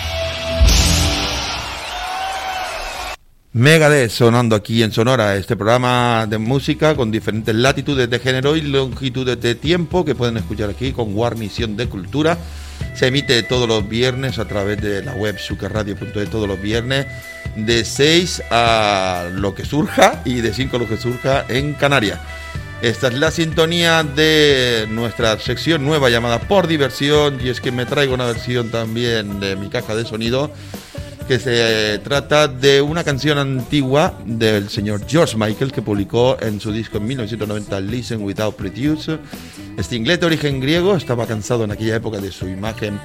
Megadeth 3.54 4.10
sonando 4.10 4.56
aquí 4.56 4.82
en 4.82 4.91
Sonora, 4.91 5.36
este 5.36 5.56
programa 5.56 6.26
de 6.28 6.40
música 6.40 6.96
con 6.96 7.12
diferentes 7.12 7.54
latitudes 7.54 8.10
de 8.10 8.18
género 8.18 8.56
y 8.56 8.62
longitudes 8.62 9.40
de 9.40 9.54
tiempo 9.54 10.04
que 10.04 10.16
pueden 10.16 10.38
escuchar 10.38 10.72
aquí 10.72 10.91
con 10.91 11.14
guarnición 11.14 11.78
de 11.78 11.88
cultura. 11.88 12.40
Se 12.96 13.06
emite 13.06 13.44
todos 13.44 13.68
los 13.68 13.88
viernes 13.88 14.40
a 14.40 14.46
través 14.46 14.82
de 14.82 15.04
la 15.04 15.14
web 15.14 15.38
sucarradio.de 15.38 16.26
todos 16.26 16.48
los 16.48 16.60
viernes 16.60 17.06
de 17.56 17.86
6 17.86 18.41
a 18.50 19.28
lo 19.32 19.54
que 19.54 19.64
surja 19.64 20.24
y 20.26 20.41
de 20.41 20.56
5 20.56 20.76
a 20.76 20.80
lo 20.80 20.88
que 20.88 20.98
surja 20.98 21.46
en 21.50 21.74
Canarias. 21.76 22.20
Esta 22.82 23.10
es 23.10 23.16
la 23.16 23.30
sintonía 23.30 24.04
de 24.04 24.88
nuestra 24.90 25.38
sección 25.38 25.84
nueva 25.84 26.10
llamada 26.10 26.40
Por 26.40 26.66
Diversión 26.66 27.38
y 27.44 27.50
es 27.50 27.60
que 27.60 27.74
me 27.74 27.86
traigo 27.86 28.14
una 28.14 28.26
versión 28.26 28.72
también 28.72 29.42
de 29.42 29.58
mi 29.58 29.68
caja 29.68 29.96
de 29.96 30.06
sonido 30.06 30.50
que 31.28 31.40
se 31.40 32.00
trata 32.00 32.48
de 32.48 32.82
una 32.82 33.04
canción 33.04 33.38
antigua 33.38 34.18
del 34.26 34.70
señor 34.70 35.02
George 35.06 35.36
Michael 35.36 35.74
que 35.74 35.82
publicó 35.82 36.38
en 36.40 36.62
su 36.62 36.72
disco 36.72 37.00
en 37.00 37.08
1990 37.08 37.82
Listen 37.82 38.22
Without 38.24 38.56
Prejudice. 38.56 39.20
Este 39.78 39.98
inglés 39.98 40.22
de 40.22 40.28
origen 40.28 40.62
griego 40.62 40.96
estaba 40.96 41.28
cansado 41.28 41.66
en 41.66 41.72
aquella 41.72 41.98
época 41.98 42.20
de 42.20 42.32
su 42.32 42.48
imagen 42.48 42.98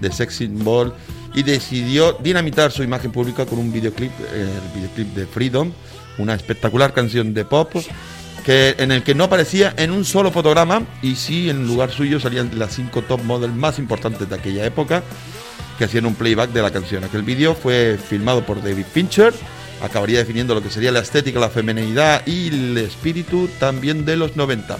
de 0.00 0.10
sex 0.10 0.34
symbol 0.34 0.92
y 1.36 1.44
decidió 1.44 2.14
dinamitar 2.14 2.72
su 2.72 2.82
imagen 2.82 3.12
pública 3.12 3.46
con 3.46 3.60
un 3.60 3.72
videoclip, 3.72 4.10
el 4.34 4.74
videoclip 4.74 5.14
de 5.14 5.26
Freedom, 5.26 5.72
una 6.18 6.34
espectacular 6.34 6.92
canción 6.92 7.32
de 7.32 7.44
pop 7.44 7.72
que, 8.40 8.74
en 8.78 8.92
el 8.92 9.02
que 9.02 9.14
no 9.14 9.24
aparecía 9.24 9.74
en 9.76 9.90
un 9.90 10.04
solo 10.04 10.30
fotograma 10.30 10.82
y 11.02 11.16
sí 11.16 11.50
en 11.50 11.66
lugar 11.66 11.90
suyo 11.90 12.20
salían 12.20 12.58
las 12.58 12.74
cinco 12.74 13.02
top 13.02 13.22
models 13.22 13.54
más 13.54 13.78
importantes 13.78 14.28
de 14.28 14.34
aquella 14.34 14.64
época 14.64 15.02
que 15.78 15.84
hacían 15.84 16.06
un 16.06 16.14
playback 16.14 16.50
de 16.50 16.62
la 16.62 16.70
canción. 16.70 17.04
Aquel 17.04 17.22
vídeo 17.22 17.54
fue 17.54 17.98
filmado 17.98 18.44
por 18.44 18.62
David 18.62 18.84
Fincher, 18.92 19.32
acabaría 19.82 20.18
definiendo 20.18 20.54
lo 20.54 20.62
que 20.62 20.70
sería 20.70 20.92
la 20.92 21.00
estética, 21.00 21.40
la 21.40 21.48
feminidad 21.48 22.26
y 22.26 22.48
el 22.48 22.76
espíritu 22.78 23.48
también 23.58 24.04
de 24.04 24.16
los 24.16 24.36
90. 24.36 24.78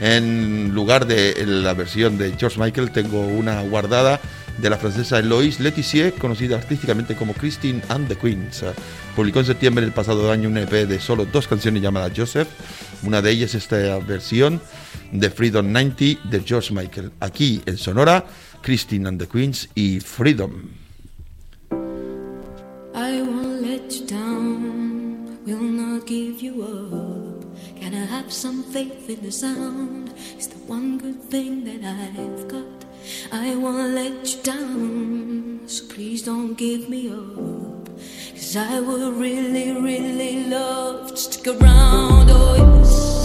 En 0.00 0.72
lugar 0.72 1.06
de 1.06 1.44
la 1.46 1.74
versión 1.74 2.16
de 2.16 2.34
George 2.38 2.60
Michael 2.60 2.90
tengo 2.90 3.20
una 3.20 3.60
guardada 3.62 4.20
de 4.60 4.70
la 4.70 4.76
francesa 4.76 5.18
Eloise 5.18 5.62
Letizier, 5.62 6.12
conocida 6.14 6.56
artísticamente 6.56 7.14
como 7.14 7.32
Christine 7.32 7.82
and 7.88 8.08
the 8.08 8.16
Queens. 8.16 8.64
Publicó 9.16 9.40
en 9.40 9.46
septiembre 9.46 9.84
del 9.84 9.94
pasado 9.94 10.30
año 10.30 10.48
un 10.48 10.58
EP 10.58 10.70
de 10.86 11.00
solo 11.00 11.24
dos 11.24 11.48
canciones 11.48 11.82
llamada 11.82 12.10
Joseph. 12.14 12.48
Una 13.02 13.22
de 13.22 13.30
ellas 13.30 13.54
esta 13.54 13.98
versión 13.98 14.60
de 15.12 15.30
Freedom 15.30 15.72
90 15.72 16.28
de 16.28 16.42
George 16.44 16.74
Michael. 16.74 17.12
Aquí 17.20 17.62
en 17.66 17.78
Sonora, 17.78 18.24
Christine 18.62 19.08
and 19.08 19.20
the 19.20 19.26
Queens 19.26 19.68
y 19.74 20.00
Freedom. 20.00 20.70
I 22.92 23.22
won't 23.22 23.62
let 23.62 23.90
you 23.90 24.06
down, 24.06 25.38
will 25.46 25.60
not 25.60 26.06
give 26.06 26.42
you 26.42 26.62
up. 26.62 27.44
Can 27.80 27.94
I 27.94 28.04
have 28.04 28.30
some 28.30 28.62
faith 28.64 29.08
in 29.08 29.22
the 29.22 29.32
sound? 29.32 30.12
It's 30.36 30.48
the 30.48 30.58
one 30.66 30.98
good 30.98 31.22
thing 31.30 31.64
that 31.64 31.82
I've 31.82 32.48
got. 32.48 32.79
I 33.32 33.54
won't 33.54 33.94
let 33.94 34.36
you 34.36 34.42
down, 34.42 35.60
so 35.66 35.84
please 35.92 36.22
don't 36.22 36.54
give 36.54 36.88
me 36.88 37.10
up. 37.10 37.88
Cause 38.34 38.56
I 38.56 38.80
would 38.80 39.14
really, 39.14 39.72
really 39.72 40.44
love 40.46 41.10
to 41.10 41.16
stick 41.16 41.46
around. 41.46 42.28
Oh, 42.30 42.54
yes. 42.56 43.20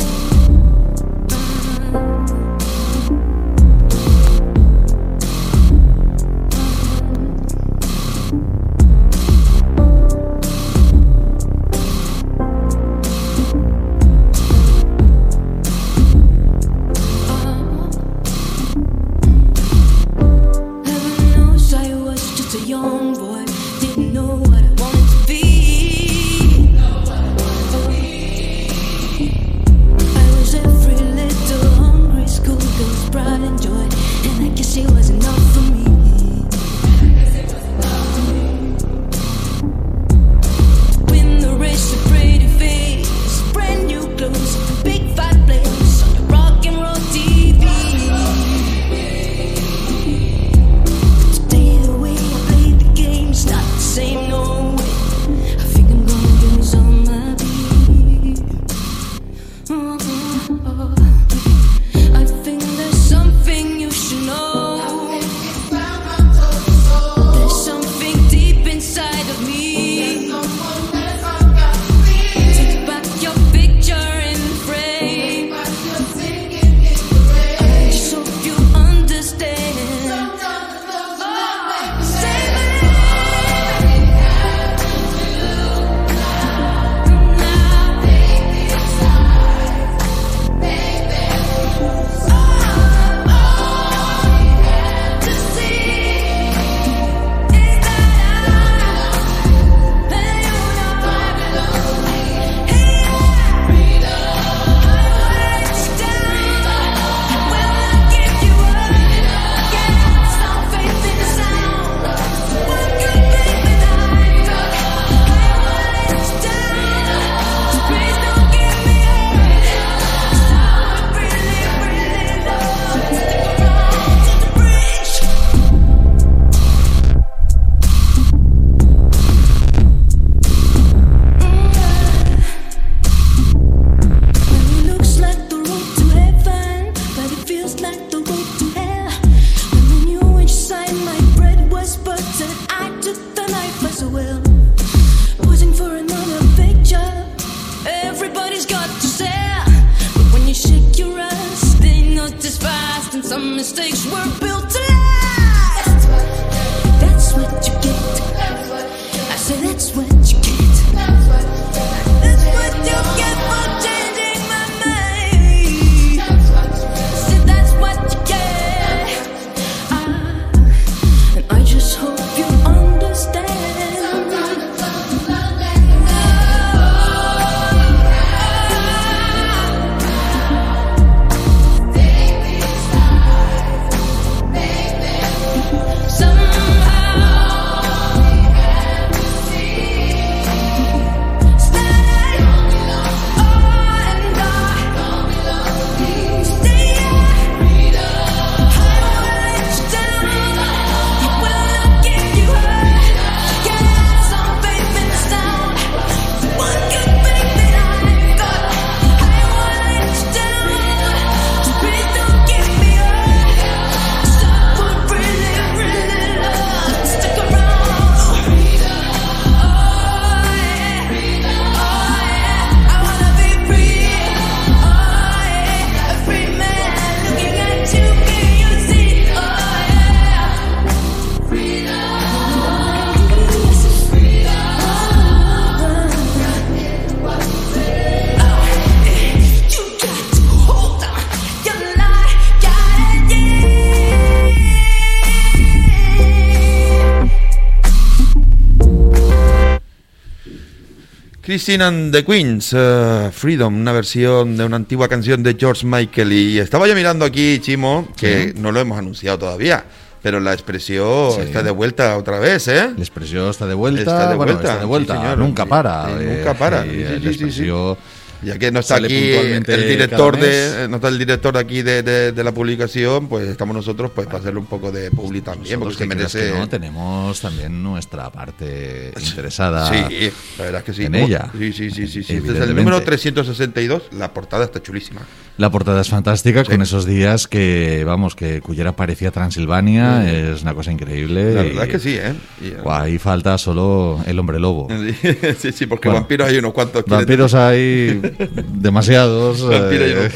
Christine 251.55 251.83
and 251.85 252.11
the 252.11 252.25
Queens, 252.25 252.73
eh, 252.75 253.29
Freedom, 253.31 253.73
una 253.79 253.93
versión 253.93 254.57
de 254.57 254.65
una 254.65 254.75
antigua 254.75 255.07
canción 255.07 255.41
de 255.41 255.55
George 255.57 255.85
Michael. 255.87 256.33
Y 256.33 256.59
estaba 256.59 256.85
yo 256.85 256.93
mirando 256.95 257.23
aquí, 257.23 257.59
Chimo, 257.61 258.09
que 258.17 258.49
Sí. 258.53 258.59
no 258.59 258.73
lo 258.73 258.81
hemos 258.81 258.99
anunciado 258.99 259.39
todavía, 259.39 259.85
pero 260.21 260.41
la 260.41 260.51
expresión 260.51 261.31
Sí. 261.33 261.41
está 261.43 261.63
de 261.63 261.71
vuelta 261.71 262.17
otra 262.17 262.39
vez, 262.39 262.67
¿eh? 262.67 262.89
La 262.93 262.99
expresión 263.01 263.49
está 263.49 263.65
de 263.67 263.73
vuelta, 263.73 264.01
Está 264.01 264.29
de 264.31 264.35
bueno, 264.35 264.51
vuelta, 264.51 264.67
está 264.67 264.79
de 264.81 264.85
vuelta, 264.85 265.13
sí, 265.13 265.19
señor. 265.21 265.37
nunca 265.37 265.65
para. 265.65 266.07
eh, 266.19 266.35
nunca 266.39 266.53
para. 266.55 266.83
sí, 266.83 266.89
la 267.21 267.29
expresión 267.31 267.97
Ya 268.45 268.59
que 268.59 268.71
no 268.71 268.79
está 268.79 268.95
sale 268.95 269.07
aquí 269.07 269.19
puntualmente 269.31 269.73
el 269.73 269.87
director 269.89 270.37
de 270.39 270.83
eh, 270.85 270.87
no 270.87 270.95
está 270.97 271.07
el 271.09 271.17
director 271.17 271.53
de 271.53 271.59
aquí 271.59 271.81
de, 271.81 272.03
de- 272.03 272.31
de 272.31 272.43
la 272.43 272.51
publicación, 272.53 273.27
pues 273.27 273.47
estamos 273.47 273.75
nosotros 273.75 274.11
pues 274.13 274.27
para 274.27 274.39
hacerle 274.39 274.59
un 274.59 274.65
poco 274.67 274.91
de 274.91 275.09
publi 275.11 275.41
también, 275.41 275.79
porque 275.79 275.95
se 275.97 276.05
merece. 276.05 276.51
que 276.51 276.57
no, 276.59 276.69
tenemos 276.69 277.39
también 277.41 277.81
nuestra 277.83 278.29
parte 278.31 279.11
interesada 279.19 279.87
Sí, 279.89 280.31
la 280.57 280.63
verdad 280.65 280.79
es 280.81 280.85
que 280.85 280.93
sí. 280.93 281.05
en 281.05 281.15
ella. 281.15 281.49
Sí, 281.57 281.73
sí, 281.73 281.89
sí, 281.91 282.07
sí. 282.07 282.23
sí. 282.23 282.33
Este 282.35 282.51
es 282.53 282.59
el 282.59 282.75
número 282.75 283.01
362. 283.01 284.03
La 284.17 284.33
portada 284.33 284.65
está 284.65 284.81
chulísima. 284.81 285.21
La 285.57 285.71
portada 285.71 286.01
es 286.01 286.09
fantástica 286.09 286.63
con 286.65 286.81
esos 286.81 287.05
días 287.05 287.47
que, 287.47 288.03
vamos, 288.05 288.35
que 288.35 288.59
Cullera 288.59 288.93
parecía 288.95 289.31
Transilvania, 289.31 290.29
es 290.29 290.61
una 290.63 290.73
cosa 290.73 290.91
increíble. 290.91 291.53
La 291.53 291.63
y- 291.63 291.67
verdad 291.69 291.85
es 291.85 291.89
que 291.91 291.99
sí, 291.99 292.15
¿eh? 292.17 292.33
Y, 292.61 292.67
eh, 292.67 292.77
ahí 292.89 293.17
falta 293.17 293.57
solo 293.57 294.21
el 294.27 294.37
hombre 294.37 294.59
lobo. 294.59 294.89
sí, 295.59 295.71
sí, 295.71 295.85
porque 295.85 296.09
Bueno, 296.09 296.21
vampiros 296.21 296.47
hay 296.49 296.57
unos 296.57 296.73
cuantos. 296.73 297.03
¿quieres 297.03 297.19
Vampiros 297.19 297.53
hay 297.53 298.21
demasiados. 298.73 299.65
Eh. 299.95 300.29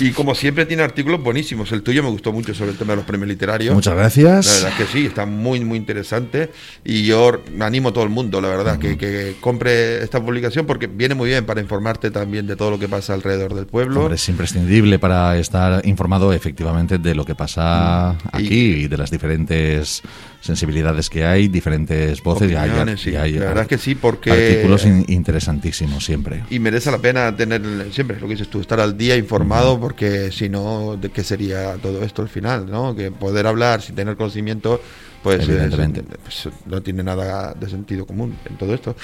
Y 0.00 0.10
como 0.10 0.34
siempre 0.34 0.66
tiene 0.66 0.82
artículos 0.82 1.22
buenísimos. 1.22 1.70
El 1.72 1.82
tuyo 1.82 2.02
me 2.02 2.08
gustó 2.08 2.32
mucho 2.32 2.54
sobre 2.54 2.70
el 2.72 2.76
tema 2.78 2.92
de 2.92 2.96
los 2.96 3.04
premios 3.04 3.28
literarios. 3.28 3.74
Muchas 3.74 3.94
gracias. 3.94 4.46
La 4.46 4.52
verdad 4.52 4.80
es 4.80 4.86
que 4.86 4.92
sí, 4.98 5.06
está 5.06 5.26
muy, 5.26 5.60
muy 5.64 5.78
interesante. 5.78 6.50
Y 6.84 7.04
yo 7.04 7.42
animo 7.60 7.90
a 7.90 7.92
todo 7.92 8.04
el 8.04 8.10
mundo, 8.10 8.40
la 8.40 8.48
verdad, 8.48 8.78
que, 8.78 8.96
que 8.96 9.36
compre 9.40 10.02
esta 10.02 10.20
publicación 10.20 10.66
porque 10.66 10.86
viene 10.86 11.14
muy 11.14 11.28
bien 11.30 11.44
para 11.44 11.60
informarte 11.60 12.10
también 12.10 12.46
de 12.46 12.56
todo 12.56 12.70
lo 12.72 12.78
que 12.78 12.88
pasa 12.88 13.14
alrededor 13.14 13.54
del 13.54 13.66
pueblo. 13.66 14.00
Hombre, 14.02 14.16
es 14.16 14.28
imprescindible 14.28 14.98
para 14.98 15.36
estar 15.38 15.86
informado 15.86 16.32
efectivamente 16.32 16.98
de 16.98 17.14
lo 17.14 17.24
que 17.24 17.34
pasa 17.34 18.14
Mm. 18.32 18.36
Y- 18.40 18.46
aquí 18.46 18.64
y 18.84 18.88
de 18.88 18.96
las 18.96 19.10
diferentes 19.10 20.02
sensibilidades 20.40 21.08
que 21.08 21.24
hay, 21.24 21.48
diferentes 21.48 22.22
voces 22.22 22.50
y 22.50 22.54
hay, 22.54 22.70
sí. 22.98 23.10
y 23.10 23.16
hay 23.16 23.32
La 23.32 23.46
verdad 23.46 23.62
es 23.62 23.68
que 23.68 23.78
sí, 23.78 23.94
porque- 23.94 24.30
artículos 24.30 24.84
in- 24.84 25.04
interesantísimos 25.08 26.04
siempre. 26.04 26.42
Y 26.50 26.58
merece 26.58 26.90
la 26.90 26.98
pena 26.98 27.23
tener 27.36 27.62
siempre 27.92 28.18
lo 28.20 28.26
que 28.26 28.32
dices 28.34 28.48
tú, 28.48 28.60
estar 28.60 28.80
al 28.80 28.96
día 28.96 29.16
informado, 29.16 29.78
porque 29.78 30.30
si 30.32 30.48
no, 30.48 30.96
¿de 31.00 31.10
qué 31.10 31.22
sería 31.22 31.74
todo 31.76 32.02
esto 32.02 32.22
al 32.22 32.28
final? 32.28 32.70
¿no? 32.70 32.94
Que 32.96 33.10
poder 33.10 33.46
hablar 33.46 33.82
sin 33.82 33.94
tener 33.94 34.16
conocimiento, 34.16 34.80
pues, 35.22 35.40
es- 35.42 35.48
Evidentemente. 35.48 36.02
pues, 36.22 36.48
no 36.66 36.82
tiene 36.82 37.02
nada 37.02 37.54
de 37.54 37.68
sentido 37.70 38.06
común 38.06 38.36
en 38.44 38.56
todo 38.56 38.74
esto. 38.74 38.94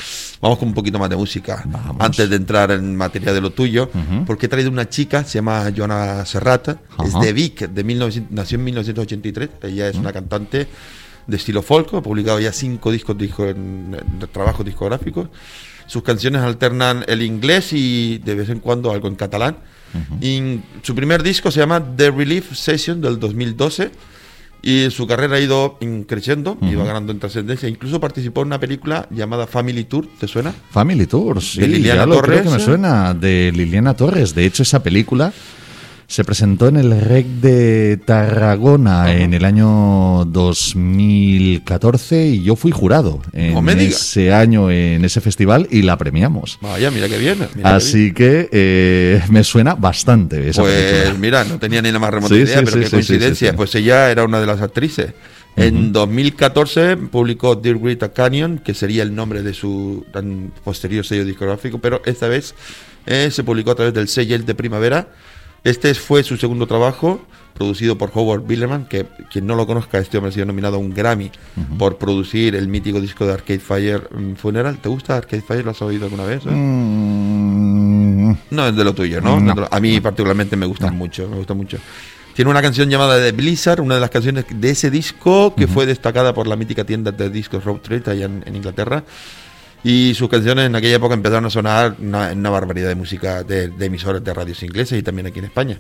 Vamos 0.40 0.58
con 0.58 0.68
un 0.68 0.74
poquito 0.74 0.98
más 0.98 1.08
de 1.10 1.16
música 1.16 1.64
antes 1.98 2.28
de 2.28 2.36
entrar 2.36 2.70
en 2.72 2.96
materia 2.96 3.32
de 3.32 3.40
lo 3.40 3.50
tuyo, 3.50 3.90
porque 4.26 4.46
he 4.46 4.48
traído 4.48 4.70
una 4.70 4.88
chica, 4.88 5.24
se 5.24 5.38
llama 5.38 5.70
Joana 5.76 6.24
Serrat, 6.26 6.68
es 6.68 6.76
Ajá. 7.14 7.20
de 7.20 7.32
Vic, 7.32 7.68
de 7.68 7.84
1900 7.84 8.32
nació 8.32 8.56
en 8.58 8.64
1983, 8.64 9.48
ella 9.62 9.88
es 9.88 9.96
una 9.96 10.12
cantante 10.12 10.66
de 11.26 11.36
estilo 11.36 11.62
folk, 11.62 11.94
ha 11.94 12.00
publicado 12.02 12.40
ya 12.40 12.52
cinco 12.52 12.90
discos 12.90 13.16
disco, 13.16 13.46
en, 13.46 13.96
en 14.20 14.28
trabajos 14.32 14.64
discográficos. 14.66 15.28
Sus 15.90 16.04
canciones 16.04 16.42
alternan 16.42 17.04
el 17.08 17.20
inglés 17.20 17.72
y 17.72 18.18
de 18.18 18.36
vez 18.36 18.48
en 18.48 18.60
cuando 18.60 18.92
algo 18.92 19.08
en 19.08 19.16
catalán. 19.16 19.56
Y 20.20 20.60
su 20.82 20.94
primer 20.94 21.20
disco 21.24 21.50
se 21.50 21.58
llama 21.58 21.82
The 21.96 22.12
Relief 22.12 22.54
Session 22.54 23.00
del 23.00 23.18
2012 23.18 23.90
y 24.62 24.88
su 24.92 25.08
carrera 25.08 25.34
ha 25.34 25.40
ido 25.40 25.80
creciendo, 26.06 26.56
iba 26.62 26.84
ganando 26.84 27.10
en 27.10 27.18
trascendencia. 27.18 27.68
Incluso 27.68 27.98
participó 27.98 28.42
en 28.42 28.46
una 28.46 28.60
película 28.60 29.08
llamada 29.10 29.48
Family 29.48 29.82
Tour, 29.82 30.06
¿te 30.20 30.28
suena? 30.28 30.54
Family 30.70 31.06
Tours, 31.08 31.54
sí, 31.54 31.60
De 31.62 31.66
Liliana 31.66 32.02
ya 32.02 32.06
lo 32.06 32.22
creo 32.22 32.36
Torres. 32.36 32.42
que 32.42 32.58
me 32.58 32.64
suena, 32.64 33.12
de 33.12 33.50
Liliana 33.52 33.94
Torres. 33.94 34.32
De 34.32 34.46
hecho, 34.46 34.62
esa 34.62 34.84
película 34.84 35.32
se 36.10 36.24
presentó 36.24 36.66
en 36.66 36.76
el 36.76 37.00
REC 37.00 37.24
de 37.40 37.96
Tarragona 38.04 39.12
en 39.14 39.32
el 39.32 39.44
año 39.44 40.24
2014 40.24 42.26
y 42.26 42.42
yo 42.42 42.56
fui 42.56 42.72
jurado 42.72 43.22
en 43.32 43.54
No 43.54 43.70
ese 43.70 44.32
año 44.32 44.72
en 44.72 45.04
ese 45.04 45.20
festival 45.20 45.68
y 45.70 45.82
la 45.82 45.96
premiamos. 45.96 46.58
Vaya, 46.60 46.90
mira 46.90 47.08
qué 47.08 47.16
bien. 47.16 47.36
mira 47.38 47.48
qué 47.50 47.54
bien. 47.60 47.66
Así 47.68 48.12
que 48.12 48.48
eh, 48.50 49.22
me 49.28 49.44
suena 49.44 49.76
bastante 49.76 50.48
esa 50.48 50.62
Pues 50.62 50.74
película. 50.74 51.14
mira, 51.20 51.44
no 51.44 51.60
tenía 51.60 51.80
ni 51.80 51.92
la 51.92 52.00
más 52.00 52.12
remota 52.12 52.34
Sí, 52.34 52.40
idea, 52.40 52.58
sí, 52.58 52.64
pero 52.64 52.76
sí, 52.78 52.82
qué 52.82 52.90
coincidencia. 52.90 53.54
Pues 53.54 53.72
ella 53.76 54.10
era 54.10 54.24
una 54.24 54.40
de 54.40 54.46
las 54.48 54.60
actrices. 54.60 55.12
En 55.54 55.92
2014 55.92 56.96
publicó 56.96 57.54
Dear 57.54 57.78
Greta 57.78 58.12
Canyon, 58.12 58.58
que 58.58 58.74
sería 58.74 59.04
el 59.04 59.14
nombre 59.14 59.44
de 59.44 59.54
su 59.54 60.04
tan 60.12 60.52
posterior 60.64 61.06
sello 61.06 61.24
discográfico, 61.24 61.78
pero 61.78 62.02
esta 62.04 62.26
vez 62.26 62.56
eh, 63.06 63.28
se 63.30 63.44
publicó 63.44 63.70
a 63.70 63.74
través 63.76 63.94
del 63.94 64.08
sello 64.08 64.36
de 64.40 64.54
Primavera. 64.56 65.06
Este 65.64 65.94
fue 65.94 66.22
su 66.22 66.36
segundo 66.38 66.66
trabajo, 66.66 67.20
producido 67.54 67.98
por 67.98 68.10
Howard 68.14 68.46
Billerman, 68.46 68.86
que 68.86 69.04
quien 69.30 69.46
no 69.46 69.54
lo 69.56 69.66
conozca, 69.66 69.98
este 69.98 70.16
hombre 70.16 70.30
ha 70.30 70.32
sido 70.32 70.46
nominado 70.46 70.76
a 70.76 70.78
un 70.78 70.94
Grammy 70.94 71.30
por 71.78 71.98
producir 71.98 72.54
el 72.54 72.66
mítico 72.68 73.00
disco 73.00 73.26
de 73.26 73.34
Arcade 73.34 73.58
Fire 73.60 74.08
mm, 74.10 74.34
Funeral. 74.36 74.78
¿Te 74.78 74.88
gusta 74.88 75.16
Arcade 75.18 75.42
Fire? 75.42 75.64
¿Lo 75.64 75.72
has 75.72 75.82
oído 75.82 76.04
alguna 76.06 76.24
vez? 76.24 76.46
eh? 76.46 76.50
Mm, 76.50 78.36
No 78.50 78.66
es 78.68 78.76
de 78.76 78.84
lo 78.84 78.94
tuyo, 78.94 79.20
¿no? 79.20 79.38
A 79.70 79.80
mí 79.80 80.00
particularmente 80.00 80.56
me 80.56 80.66
gusta 80.66 80.90
mucho, 80.90 81.28
me 81.28 81.36
gusta 81.36 81.54
mucho. 81.54 81.78
Tiene 82.34 82.50
una 82.50 82.62
canción 82.62 82.88
llamada 82.88 83.20
The 83.22 83.32
Blizzard, 83.32 83.80
una 83.80 83.96
de 83.96 84.00
las 84.00 84.10
canciones 84.10 84.46
de 84.48 84.70
ese 84.70 84.90
disco 84.90 85.54
que 85.54 85.66
fue 85.66 85.84
destacada 85.84 86.32
por 86.32 86.46
la 86.46 86.56
mítica 86.56 86.84
tienda 86.84 87.10
de 87.12 87.28
discos 87.28 87.64
Road 87.64 87.78
Trade 87.80 88.10
allá 88.12 88.24
en, 88.26 88.42
en 88.46 88.56
Inglaterra. 88.56 89.04
Y 89.82 90.14
sus 90.14 90.28
canciones 90.28 90.66
en 90.66 90.76
aquella 90.76 90.96
época 90.96 91.14
empezaron 91.14 91.46
a 91.46 91.50
sonar 91.50 91.96
una, 92.00 92.30
en 92.32 92.38
una 92.40 92.50
barbaridad 92.50 92.88
de 92.88 92.94
música 92.94 93.42
de, 93.44 93.68
de 93.68 93.86
emisoras 93.86 94.22
de 94.22 94.34
radios 94.34 94.62
ingleses 94.62 94.98
y 94.98 95.02
también 95.02 95.26
aquí 95.26 95.38
en 95.38 95.46
España. 95.46 95.78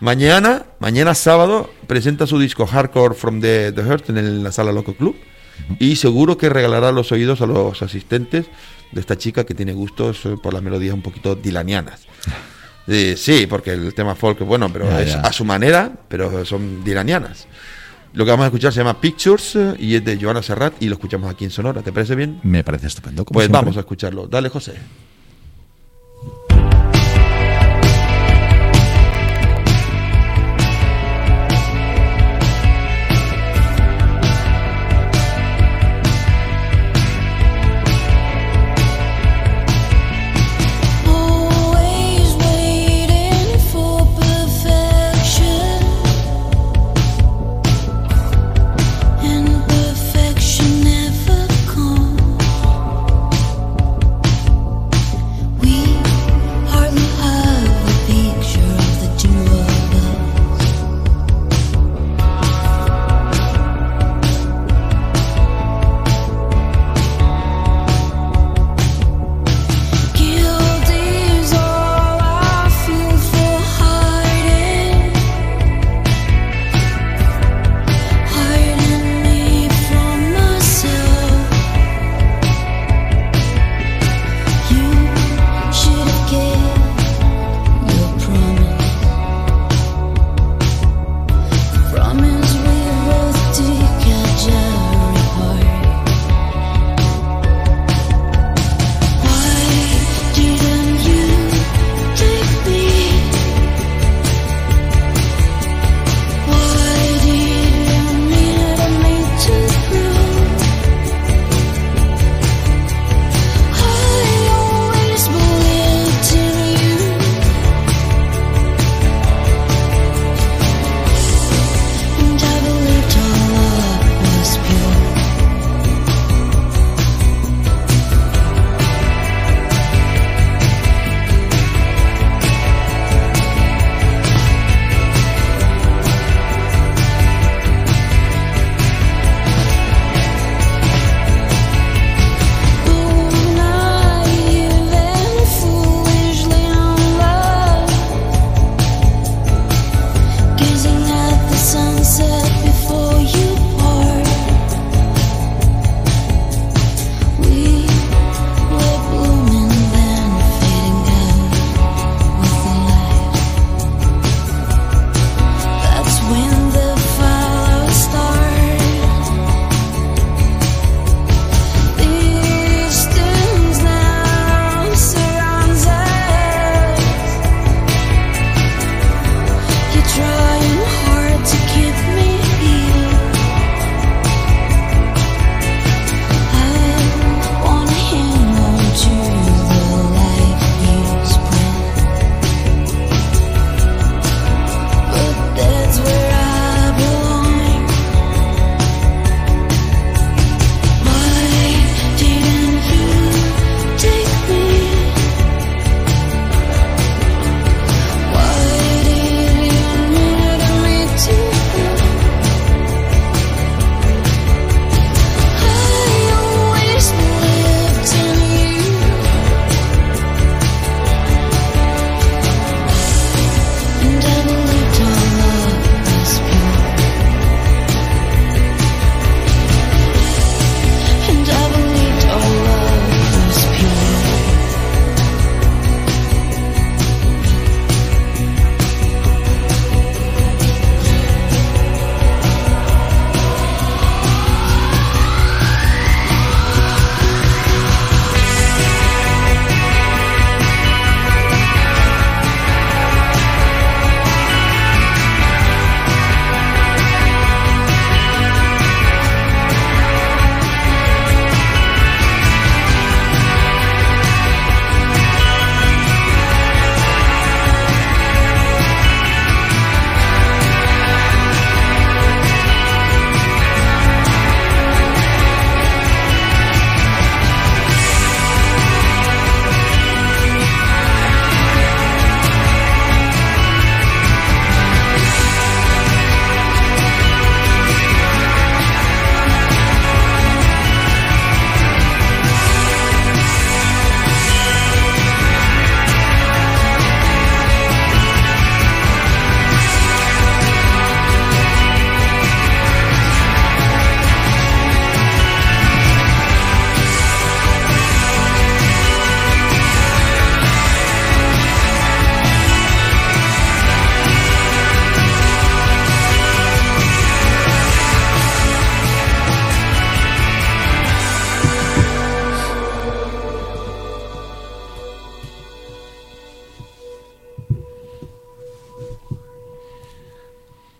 Mañana, 0.00 0.64
mañana 0.78 1.14
sábado, 1.14 1.70
presenta 1.88 2.26
su 2.26 2.38
disco 2.38 2.66
Hardcore 2.66 3.14
from 3.14 3.40
the, 3.40 3.72
the 3.72 3.82
Heart 3.82 4.10
en 4.10 4.18
el- 4.18 4.42
la 4.44 4.52
sala 4.52 4.70
Loco 4.72 4.94
Club. 4.94 5.16
Y 5.80 5.96
seguro 5.96 6.38
que 6.38 6.48
regalará 6.48 6.92
los 6.92 7.10
oídos 7.10 7.40
a 7.40 7.46
los 7.46 7.82
asistentes 7.82 8.46
de 8.92 9.00
esta 9.00 9.18
chica 9.18 9.44
que 9.44 9.54
tiene 9.54 9.72
gustos 9.72 10.24
eh, 10.24 10.36
por 10.40 10.54
las 10.54 10.62
melodías 10.62 10.94
un 10.94 11.02
poquito 11.02 11.34
dilanianas. 11.34 12.02
Eh, 12.90 13.16
sí, 13.18 13.46
porque 13.46 13.72
el 13.72 13.92
tema 13.92 14.14
folk 14.14 14.40
es 14.40 14.46
bueno, 14.46 14.72
pero 14.72 14.88
Ya, 14.88 15.02
es 15.02 15.12
ya. 15.12 15.20
a 15.20 15.30
su 15.30 15.44
manera, 15.44 15.92
pero 16.08 16.42
son 16.46 16.82
dilanianas. 16.82 17.46
Lo 18.14 18.24
que 18.24 18.30
vamos 18.30 18.44
a 18.44 18.46
escuchar 18.48 18.72
se 18.72 18.78
llama 18.80 19.00
Pictures 19.00 19.56
eh, 19.56 19.74
y 19.78 19.94
es 19.94 20.04
de 20.04 20.18
Joana 20.20 20.42
Serrat 20.42 20.74
y 20.80 20.86
lo 20.88 20.94
escuchamos 20.94 21.30
aquí 21.30 21.44
en 21.44 21.50
Sonora. 21.50 21.82
¿Te 21.82 21.92
parece 21.92 22.14
bien? 22.14 22.40
Me 22.42 22.64
parece 22.64 22.86
estupendo. 22.86 23.24
como 23.24 23.34
Pues 23.36 23.44
siempre. 23.46 23.60
vamos 23.60 23.76
a 23.76 23.80
escucharlo. 23.80 24.26
Dale, 24.26 24.48
José. 24.48 24.74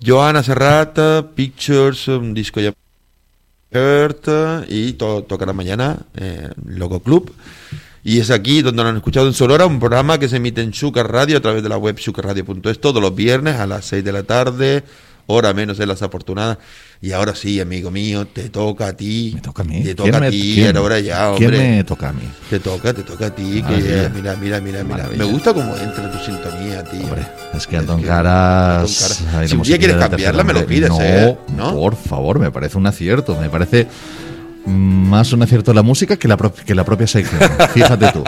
Johanna 0.09 0.43
Serrat, 0.43 0.97
eh, 0.99 1.23
Pictures, 1.35 2.09
un 2.09 2.33
disco 2.33 2.61
ya 2.61 2.73
y 4.69 4.93
to- 4.95 5.25
tocará 5.25 5.53
mañana 5.53 5.99
eh, 6.17 6.49
Loco 6.65 7.01
Club. 7.01 7.31
Y 8.05 8.21
es 8.21 8.31
aquí 8.31 8.63
donde 8.63 8.83
nos 8.83 8.91
han 8.91 8.97
escuchado 8.97 9.27
en 9.27 9.35
Sonora, 9.35 9.67
un 9.67 9.79
programa 9.79 10.19
que 10.19 10.29
se 10.31 10.37
emite 10.37 10.63
en 10.63 10.71
Shuker 10.71 11.07
Radio 11.07 11.37
a 11.37 11.41
través 11.41 11.63
de 11.63 11.69
la 11.69 11.77
web 11.77 11.97
shukerradio.es 11.99 12.81
todos 12.81 13.03
los 13.03 13.15
viernes 13.15 13.57
a 13.57 13.67
las 13.67 13.85
6 13.85 14.03
de 14.03 14.13
la 14.13 14.23
tarde, 14.23 14.83
hora 15.29 15.55
menos 15.55 15.79
de 15.79 15.87
las 15.87 16.03
afortunadas. 16.03 16.59
Y 17.01 17.13
ahora 17.13 17.35
sí, 17.37 17.61
amigo 17.61 17.91
mío, 17.93 18.27
te 18.27 18.49
toca 18.49 18.89
a 18.89 18.93
ti. 18.95 19.31
Me 19.37 19.41
toca 19.41 19.63
a 19.63 19.65
mí. 19.65 19.83
Te 19.85 19.95
toca 19.95 20.11
¿Quién 20.11 20.15
a 20.17 20.21
me- 20.21 20.31
ti, 20.31 20.53
quién- 20.57 20.67
era 20.67 20.83
hora 20.83 20.99
ya, 20.99 21.33
quién 21.37 21.51
hombre. 21.51 21.77
me 21.77 21.85
toca 21.85 22.09
a 22.09 22.13
mí? 22.13 22.23
Te 22.51 22.59
toca, 22.59 22.93
te 22.93 23.03
toca 23.05 23.27
a 23.27 23.35
ti. 23.35 23.63
Ah, 23.65 23.69
que 23.69 24.11
mira, 24.15 24.35
mira, 24.37 24.61
mira, 24.61 24.83
mira. 24.83 25.09
Me 25.17 25.25
gusta 25.25 25.55
cómo 25.55 25.77
entra 25.77 26.11
tu 26.11 26.19
sintonía, 26.25 26.83
tío. 26.83 27.15
Es 27.55 27.67
que 27.67 27.77
Anton 27.77 28.03
Caras. 28.03 28.91
Si 28.91 29.25
la 29.25 29.57
un 29.57 29.63
día 29.63 29.79
quieres 29.79 29.97
cambiarla, 29.97 30.43
me 30.43 30.53
lo 30.55 30.67
pides. 30.67 30.91
¿eh? 31.01 31.37
No, 31.57 31.73
por 31.75 31.95
favor, 31.95 32.39
me 32.41 32.51
parece 32.51 32.77
un 32.77 32.87
acierto. 32.87 33.37
Me 33.41 33.49
parece 33.49 33.87
más 34.67 35.33
un 35.33 35.43
acierto 35.43 35.73
la 35.73 35.83
música 35.83 36.17
que 36.17 36.27
la, 36.29 36.37
que 36.37 36.75
la 36.75 36.85
propia 36.85 37.07
sección. 37.07 37.41
Fíjate 37.75 38.11
tú. 38.13 38.25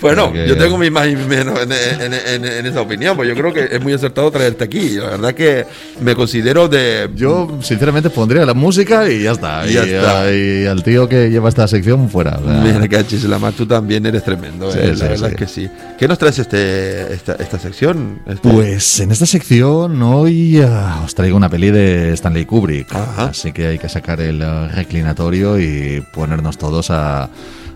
Bueno, 0.00 0.26
Porque- 0.26 0.46
yo 0.48 0.56
tengo 0.56 0.76
mi 0.78 0.90
más 0.90 1.08
y 1.08 1.16
menos 1.16 1.58
en, 1.60 1.72
en- 1.72 2.12
en- 2.14 2.44
en 2.44 2.66
esa 2.66 2.80
opinión, 2.80 3.16
pues 3.16 3.28
yo 3.28 3.34
creo 3.34 3.52
que 3.52 3.68
es 3.70 3.80
muy 3.82 3.92
acertado 3.92 4.30
traerte 4.30 4.64
aquí. 4.64 4.90
La 4.96 5.10
verdad 5.10 5.34
que 5.34 5.64
me 6.00 6.14
considero 6.14 6.68
de... 6.68 7.10
Yo, 7.14 7.58
sinceramente, 7.62 8.10
pondría 8.10 8.44
la 8.44 8.54
música 8.54 9.08
y 9.10 9.22
ya 9.22 9.32
está. 9.32 9.66
Y 9.66 9.72
ya 9.74 9.82
está. 9.84 10.32
y 10.32 10.66
al 10.66 10.82
tío 10.82 11.08
que 11.08 11.30
lleva 11.30 11.48
esta 11.48 11.66
sección 11.68 12.08
fuera. 12.10 12.38
o 12.42 12.44
sea, 12.44 12.60
Mira, 12.60 12.86
cachis, 12.88 13.24
la 13.24 13.38
más 13.38 13.54
tú 13.54 13.66
también 13.66 14.04
eres 14.06 14.22
tremendo, 14.24 14.70
Sí, 14.72 14.78
eh, 14.80 14.94
la 14.96 15.08
verdad 15.08 15.28
sí. 15.28 15.34
es 15.34 15.36
que 15.38 15.46
sí. 15.48 15.68
¿Qué 15.98 16.08
nos 16.08 16.18
traes 16.18 16.38
este, 16.38 17.12
esta, 17.14 17.34
esta 17.34 17.58
sección? 17.58 18.20
Este- 18.26 18.48
Pues 18.48 19.00
en 19.00 19.10
esta 19.12 19.26
sección 19.26 20.02
hoy 20.02 20.60
ah, 20.62 21.02
os 21.04 21.14
traigo 21.14 21.36
una 21.36 21.48
peli 21.48 21.70
de 21.70 22.12
Stanley 22.14 22.44
Kubrick. 22.44 22.94
Así 23.16 23.52
que 23.52 23.66
hay 23.68 23.78
que 23.78 23.88
sacar 23.88 24.20
el 24.20 24.42
ah, 24.42 24.68
reclinatorio 24.74 25.58
y 25.58 26.02
ponernos 26.12 26.58
todos 26.58 26.90
a 26.90 27.28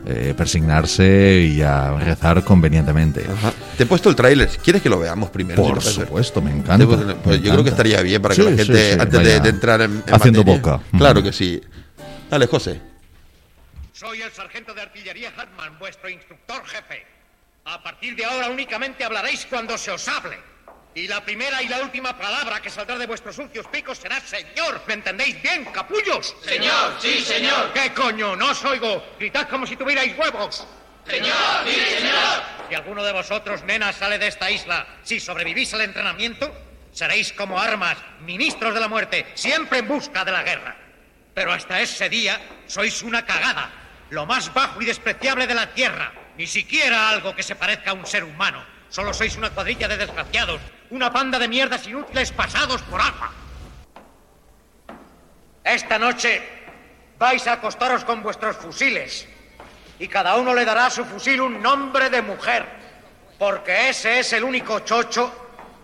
eh, 0.09 0.35
persignarse 0.37 1.47
y 1.55 1.61
a 1.63 1.93
rezar 1.99 2.43
convenientemente. 2.45 3.25
Ajá. 3.31 3.53
Te 3.77 3.83
he 3.83 3.87
puesto 3.87 4.09
el 4.09 4.17
tráiler. 4.17 4.49
¿Quieres 4.63 4.83
que 4.83 4.89
lo 4.89 4.99
veamos 4.99 5.31
primero? 5.31 5.63
Por 5.63 5.83
Si 5.83 5.93
supuesto, 6.01 6.41
me 6.41 6.51
encanta. 6.51 6.87
puesto- 6.87 7.07
me 7.07 7.15
Pues 7.17 7.37
yo 7.37 7.43
creo 7.53 7.65
que 7.65 7.71
encanta. 7.71 7.71
estaría 7.71 8.03
bien 8.03 8.23
para 8.23 8.35
que 8.35 8.43
Sí, 8.43 8.51
la 8.51 8.57
sí, 8.57 8.65
gente, 8.65 8.93
sí, 8.95 9.01
antes 9.01 9.23
de, 9.25 9.41
de 9.41 9.49
entrar 9.49 9.81
en, 9.83 10.03
en 10.07 10.15
haciendo 10.15 10.41
materia- 10.45 10.61
boca. 10.61 10.85
Claro 10.97 11.23
que 11.23 11.33
sí. 11.33 11.61
Dale, 12.31 12.47
José. 12.47 12.81
Soy 13.93 14.23
el 14.23 14.31
sargento 14.33 14.73
de 14.75 14.83
artillería 14.83 15.33
Hartman, 15.37 15.79
vuestro 15.79 16.09
instructor 16.09 16.65
jefe. 16.67 17.05
A 17.65 17.83
partir 17.83 18.15
de 18.17 18.25
ahora 18.25 18.49
únicamente 18.49 19.05
hablaréis 19.05 19.45
cuando 19.47 19.77
se 19.77 19.91
os 19.91 20.07
hable. 20.09 20.37
Y 20.95 21.07
la 21.07 21.25
primera 21.25 21.63
y 21.63 21.69
la 21.69 21.81
última 21.81 22.17
palabra 22.19 22.61
que 22.61 22.71
saldrá 22.71 22.99
de 22.99 23.07
vuestros 23.07 23.37
sucios 23.37 23.67
picos 23.69 23.99
será 23.99 24.21
señor. 24.21 24.83
¿Me 24.87 24.95
entendéis 24.95 25.41
bien, 25.43 25.65
capullos? 25.67 26.35
Señor, 26.43 26.97
sí, 27.01 27.21
señor. 27.21 27.73
¿Qué 27.73 27.93
coño? 27.93 28.35
No 28.35 28.51
os 28.51 28.65
oigo. 28.65 29.05
Gritad 29.19 29.49
como 29.49 29.67
si 29.67 29.77
tuvierais 29.77 30.17
huevos. 30.19 30.67
Señor, 31.07 31.65
sí, 31.67 31.75
señor. 31.75 32.43
Si 32.69 32.75
alguno 32.75 33.03
de 33.05 33.13
vosotros, 33.13 33.63
nenas, 33.63 33.97
sale 33.97 34.19
de 34.19 34.27
esta 34.27 34.51
isla, 34.51 34.87
si 35.03 35.21
sobrevivís 35.21 35.73
al 35.75 35.83
entrenamiento, 35.83 36.53
seréis 36.93 37.33
como 37.33 37.59
armas, 37.61 37.97
ministros 38.21 38.75
de 38.75 38.81
la 38.81 38.89
muerte, 38.89 39.27
siempre 39.35 39.79
en 39.79 39.89
busca 39.89 40.25
de 40.25 40.33
la 40.33 40.43
guerra. 40.43 40.77
Pero 41.33 41.53
hasta 41.53 41.81
ese 41.81 42.09
día 42.09 42.41
sois 42.67 43.03
una 43.03 43.25
cagada, 43.25 43.71
lo 44.11 44.27
más 44.27 44.53
bajo 44.53 44.83
y 44.83 44.85
despreciable 44.85 45.47
de 45.47 45.55
la 45.55 45.73
tierra. 45.73 46.13
Ni 46.37 46.47
siquiera 46.47 47.09
algo 47.09 47.35
que 47.35 47.43
se 47.43 47.57
parezca 47.57 47.91
a 47.91 47.95
un 47.95 48.07
ser 48.07 48.25
humano. 48.25 48.78
Solo 48.91 49.13
sois 49.13 49.37
una 49.37 49.51
cuadrilla 49.51 49.89
de 49.89 49.97
desgraciados, 49.97 50.61
una 50.91 51.13
panda 51.13 51.39
de 51.39 51.49
mierdas 51.49 51.87
inútiles 51.87 52.33
pasados 52.33 52.83
por 52.83 53.01
alfa. 53.01 53.31
Esta 55.63 55.99
noche 55.99 56.43
vais 57.19 57.47
a 57.47 57.53
acostaros 57.53 58.05
con 58.05 58.23
vuestros 58.23 58.57
fusiles 58.57 59.29
y 59.99 60.09
cada 60.09 60.37
uno 60.37 60.55
le 60.55 60.65
dará 60.65 60.87
a 60.87 60.91
su 60.91 61.05
fusil 61.05 61.41
un 61.41 61.61
nombre 61.61 62.09
de 62.09 62.23
mujer, 62.23 62.65
porque 63.39 63.91
ese 63.91 64.21
es 64.21 64.33
el 64.33 64.45
único 64.45 64.81
chocho 64.81 65.31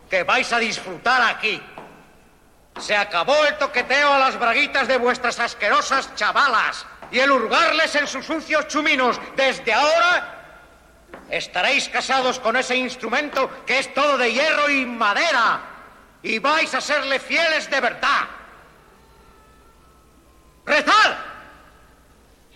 que 0.08 0.22
vais 0.22 0.50
a 0.52 0.58
disfrutar 0.58 1.20
aquí. 1.22 1.60
Se 2.78 2.96
acabó 2.96 3.44
el 3.44 3.56
toqueteo 3.58 4.14
a 4.14 4.18
las 4.18 4.38
braguitas 4.38 4.88
de 4.88 4.96
vuestras 4.96 5.38
asquerosas 5.38 6.14
chavalas 6.14 6.86
y 7.10 7.20
el 7.20 7.30
hurgarles 7.30 7.94
en 7.94 8.06
sus 8.06 8.24
sucios 8.24 8.66
chuminos. 8.68 9.20
Desde 9.36 9.72
ahora 9.72 10.33
estaréis 11.30 11.88
casados 11.88 12.38
con 12.40 12.56
ese 12.56 12.76
instrumento 12.76 13.64
que 13.66 13.78
es 13.78 13.92
todo 13.94 14.18
de 14.18 14.32
hierro 14.32 14.70
y 14.70 14.86
madera 14.86 15.60
y 16.22 16.38
vais 16.38 16.74
a 16.74 16.80
serle 16.80 17.20
fieles 17.20 17.70
de 17.70 17.80
verdad. 17.80 18.26
¡Rezad! 20.64 21.16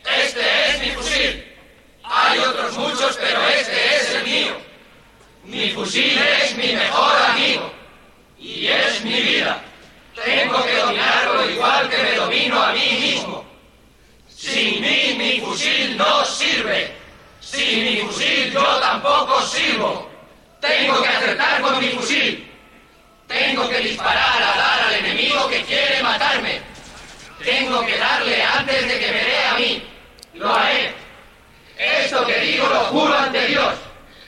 Este 0.05 0.71
es 0.71 0.81
mi 0.81 0.91
fusil. 0.93 1.57
Hay 2.03 2.39
otros 2.39 2.77
muchos, 2.79 3.17
pero 3.19 3.47
este 3.49 3.97
es 3.97 4.15
el 4.15 4.25
mío. 4.25 4.57
Mi 5.45 5.71
fusil 5.71 6.19
es 6.43 6.57
mi 6.57 6.73
mejor 6.73 7.17
amigo. 7.31 7.71
Y 8.39 8.67
es 8.69 9.05
mi 9.05 9.21
vida. 9.21 9.61
Tengo 10.25 10.65
que 10.65 10.75
dominarlo 10.77 11.51
igual 11.51 11.91
que 11.91 11.99
me 11.99 12.13
domino 12.15 12.63
a 12.63 12.73
mí 12.73 12.99
mismo. 13.01 13.45
Sin 14.29 14.81
mí 14.81 15.15
mi 15.19 15.41
fusil 15.41 15.97
no 15.97 16.25
sirve. 16.25 16.98
Sin 17.41 17.85
mi 17.85 17.97
fusil 17.99 18.53
yo 18.53 18.65
tampoco 18.81 19.41
sirvo. 19.43 20.11
Tengo 20.61 21.03
que 21.03 21.09
acertar 21.09 21.61
con 21.61 21.79
mi 21.79 21.89
fusil. 21.91 22.45
Tengo 23.27 23.69
que 23.69 23.79
disparar 23.81 24.43
a 24.43 24.59
dar 24.59 24.81
al 24.89 24.95
enemigo 24.95 25.49
que 25.49 25.63
quiere 25.65 26.03
matarme. 26.03 26.61
Tengo 27.43 27.85
que 27.87 27.99
darle 27.99 28.43
antes 28.43 28.89
de 28.89 28.99
que 28.99 29.13
me 29.13 29.25
dé 29.25 29.45
a 29.45 29.55
mí. 29.55 29.83
Lo 30.35 30.55
haré. 30.55 30.95
Esto 31.77 32.27
que 32.27 32.41
digo 32.41 32.67
lo 32.69 32.81
juro 32.87 33.17
ante 33.17 33.47
Dios. 33.47 33.75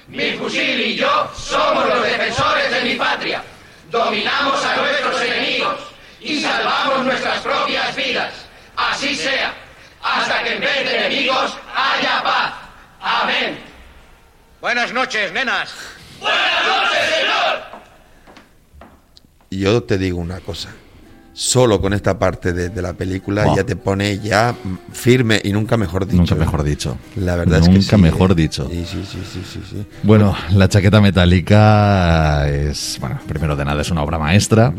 Mi 0.07 0.33
fusil 0.33 0.81
y 0.81 0.97
yo 0.97 1.31
somos 1.35 1.89
los 1.89 2.03
defensores 2.03 2.71
de 2.71 2.81
mi 2.83 2.95
patria. 2.95 3.43
Dominamos 3.91 4.65
a 4.65 4.77
nuestros 4.77 5.21
enemigos 5.23 5.77
y 6.21 6.41
salvamos 6.41 7.05
nuestras 7.05 7.39
propias 7.41 7.95
vidas. 7.97 8.33
Así 8.77 9.17
sea, 9.17 9.53
hasta 10.03 10.43
que 10.45 10.55
en 10.55 10.61
vez 10.61 10.85
de 10.85 10.97
enemigos 10.97 11.53
haya 11.75 12.23
paz. 12.23 12.60
Amén. 13.01 13.59
Buenas 14.61 14.93
noches, 14.93 15.33
nenas. 15.33 15.75
Buenas 16.21 16.67
noches, 16.67 17.01
señor. 17.15 17.81
Y 19.51 19.59
yo 19.61 19.83
te 19.83 19.99
digo 19.99 20.19
una 20.19 20.41
cosa. 20.41 20.69
Solo 21.33 21.81
con 21.81 21.95
esta 21.95 22.19
parte 22.19 22.53
de, 22.53 22.69
de 22.69 22.83
la 22.83 22.93
película 22.93 23.45
Oh. 23.47 23.57
ya 23.57 23.65
te 23.65 23.75
pone 23.75 24.19
ya 24.19 24.53
mm, 24.53 24.93
firme 24.93 25.41
y 25.43 25.53
nunca 25.53 25.77
mejor 25.79 26.05
dicho. 26.05 26.19
Nunca 26.19 26.35
mejor 26.35 26.63
dicho. 26.63 26.99
La 27.17 27.37
verdad 27.37 27.61
es 27.61 27.69
que 27.69 27.75
Nunca 27.75 27.97
sí, 27.97 28.03
mejor 28.03 28.33
eh. 28.33 28.35
dicho. 28.35 28.69
Sí, 28.71 28.85
sí, 28.85 29.05
sí, 29.11 29.19
sí, 29.33 29.43
sí, 29.51 29.63
sí. 29.71 29.87
Bueno, 30.03 30.37
la 30.51 30.69
chaqueta 30.69 31.01
metálica 31.01 32.47
es, 32.49 32.99
bueno, 33.01 33.19
primero 33.27 33.57
de 33.57 33.65
nada 33.65 33.81
es 33.81 33.91
una 33.91 34.03
obra 34.03 34.19
maestra, 34.19 34.75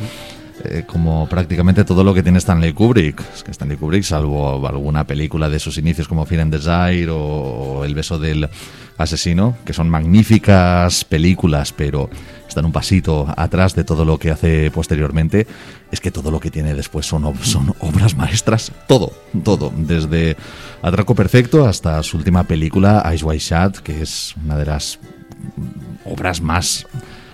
eh, 0.64 0.84
como 0.86 1.28
prácticamente 1.28 1.84
todo 1.84 2.04
lo 2.04 2.14
que 2.14 2.24
tiene 2.24 2.38
Stanley 2.40 2.74
Kubrick. 2.74 3.22
Es 3.34 3.44
que 3.44 3.52
Stanley 3.52 3.78
Kubrick, 3.78 4.04
salvo 4.04 4.68
alguna 4.68 5.06
película 5.06 5.50
de 5.50 5.60
sus 5.60 5.78
inicios 5.78 6.08
como 6.08 6.26
Fear 6.26 6.42
and 6.42 6.54
Desire 6.54 7.10
o 7.12 7.84
El 7.86 7.96
beso 7.96 8.18
del 8.20 8.50
asesino, 8.98 9.56
que 9.66 9.74
son 9.74 9.90
magníficas 9.90 11.04
películas, 11.06 11.74
pero 11.74 12.10
están 12.48 12.66
un 12.66 12.72
pasito 12.72 13.34
atrás 13.36 13.74
de 13.74 13.84
todo 13.84 14.06
lo 14.06 14.20
que 14.20 14.30
hace 14.30 14.70
posteriormente, 14.72 15.48
es 15.92 16.00
que 16.00 16.12
todo 16.12 16.30
lo 16.30 16.40
que 16.40 16.52
tiene 16.52 16.76
después 16.76 17.06
son, 17.08 17.24
ob- 17.24 17.42
son 17.42 17.74
obras 17.80 18.16
maestras, 18.16 18.72
todo, 18.88 19.12
todo, 19.44 19.74
desde 19.76 20.36
Atraco 20.84 21.16
Perfecto 21.16 21.66
hasta 21.66 22.04
su 22.04 22.18
última 22.18 22.44
película, 22.44 23.02
Eyes 23.10 23.24
Wide 23.24 23.40
Shut, 23.40 23.78
que 23.78 24.02
es 24.02 24.36
una 24.44 24.56
de 24.58 24.66
las 24.66 25.00
obras 26.06 26.42
más 26.42 26.86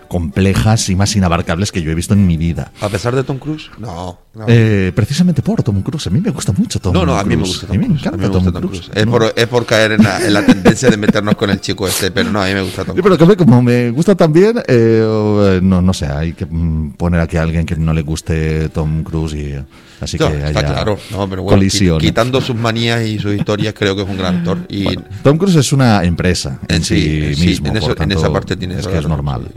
complejas 0.07 0.89
y 0.89 0.95
más 0.95 1.15
inabarcables 1.15 1.71
que 1.71 1.81
yo 1.81 1.91
he 1.91 1.95
visto 1.95 2.13
en 2.13 2.25
mi 2.27 2.37
vida. 2.37 2.71
A 2.81 2.89
pesar 2.89 3.15
de 3.15 3.23
Tom 3.23 3.37
Cruise, 3.37 3.69
no. 3.77 4.19
no. 4.33 4.45
Eh, 4.47 4.91
precisamente 4.95 5.41
por 5.41 5.63
Tom 5.63 5.81
Cruise. 5.81 6.07
A 6.07 6.09
mí 6.09 6.19
me 6.21 6.31
gusta 6.31 6.51
mucho 6.53 6.79
Tom 6.79 6.93
No, 6.93 7.01
Cruise. 7.01 7.13
no, 7.15 7.19
a 7.19 7.23
mí 7.23 7.35
me 7.35 7.43
gusta 7.43 7.67
Tom 7.67 7.75
A 7.75 7.79
mí 7.79 7.79
me 7.79 7.85
Cruise, 7.87 8.01
encanta 8.01 8.17
mí 8.17 8.23
me 8.23 8.29
Tom, 8.29 8.43
gusta 8.43 8.59
Tom 8.59 8.69
Cruise. 8.69 8.81
Cruise. 8.85 8.97
Es 8.97 9.05
No. 9.05 9.11
por, 9.11 9.33
es 9.35 9.47
por 9.47 9.65
caer 9.65 9.91
en 9.93 10.03
la, 10.03 10.25
en 10.25 10.33
la 10.33 10.45
tendencia 10.45 10.89
de 10.89 10.97
meternos 10.97 11.35
con 11.35 11.49
el 11.49 11.59
chico 11.61 11.87
este, 11.87 12.11
pero 12.11 12.31
no, 12.31 12.41
a 12.41 12.47
mí 12.47 12.53
me 12.53 12.61
gusta 12.61 12.83
Tom 12.85 12.95
Cruise. 12.95 13.17
pero 13.17 13.27
que 13.29 13.37
como 13.37 13.61
me 13.61 13.91
gusta 13.91 14.15
también, 14.15 14.57
eh, 14.59 14.63
eh, 14.67 15.59
no, 15.61 15.81
no 15.81 15.93
sé, 15.93 16.05
hay 16.07 16.33
que 16.33 16.45
mm, 16.45 16.91
poner 16.91 17.19
aquí 17.21 17.37
a 17.37 17.43
alguien 17.43 17.65
que 17.65 17.75
no 17.75 17.93
le 17.93 18.01
guste 18.01 18.69
Tom 18.69 19.03
Cruise 19.03 19.33
y 19.33 19.53
así 20.01 20.17
No, 20.17 20.29
que 20.29 20.37
está 20.37 20.47
haya 20.59 20.73
claro, 20.73 20.97
no, 21.11 21.27
pero 21.29 21.43
bueno, 21.43 21.57
colisión. 21.57 21.97
qui- 21.99 22.01
quitando 22.07 22.39
sus 22.41 22.55
manías 22.55 23.01
y 23.05 23.19
sus 23.19 23.33
historias, 23.33 23.73
creo 23.77 23.95
que 23.95 24.03
es 24.03 24.07
un 24.09 24.17
gran 24.17 24.37
actor. 24.37 24.59
Y 24.69 24.85
Tom 25.23 25.37
Cruise 25.37 25.55
es 25.55 25.73
una 25.73 26.03
empresa 26.03 26.59
en 26.67 26.83
sí, 26.83 27.33
sí, 27.35 27.45
mismo, 27.47 27.67
en 27.69 27.77
eso- 27.77 27.87
por 27.87 28.01
en 28.03 28.11
esa 28.11 28.21
tanto, 28.21 28.33
parte 28.33 28.55
tienes 28.55 28.79
es 28.79 28.87
que 28.87 28.97
es 28.97 29.07
normal. 29.07 29.47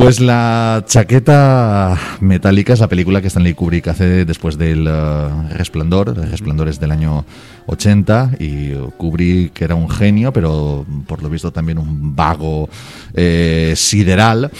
Pues 0.00 0.18
la 0.18 0.82
chaqueta 0.86 1.94
metálica 2.20 2.72
es 2.72 2.80
la 2.80 2.88
película 2.88 3.20
que 3.20 3.26
Stanley 3.26 3.52
Kubrick 3.52 3.88
hace 3.88 4.24
después 4.24 4.56
del 4.56 4.86
eh, 4.88 5.28
Resplandor. 5.50 6.14
El 6.16 6.30
Resplandor 6.30 6.68
es 6.68 6.80
del 6.80 6.90
año 6.90 7.26
80 7.66 8.30
y 8.38 8.70
Kubrick 8.96 9.60
era 9.60 9.74
un 9.74 9.90
genio, 9.90 10.32
pero 10.32 10.86
por 11.06 11.22
lo 11.22 11.28
visto 11.28 11.52
también 11.52 11.76
un 11.76 12.16
vago 12.16 12.70
eh, 13.12 13.74
sideral, 13.76 14.50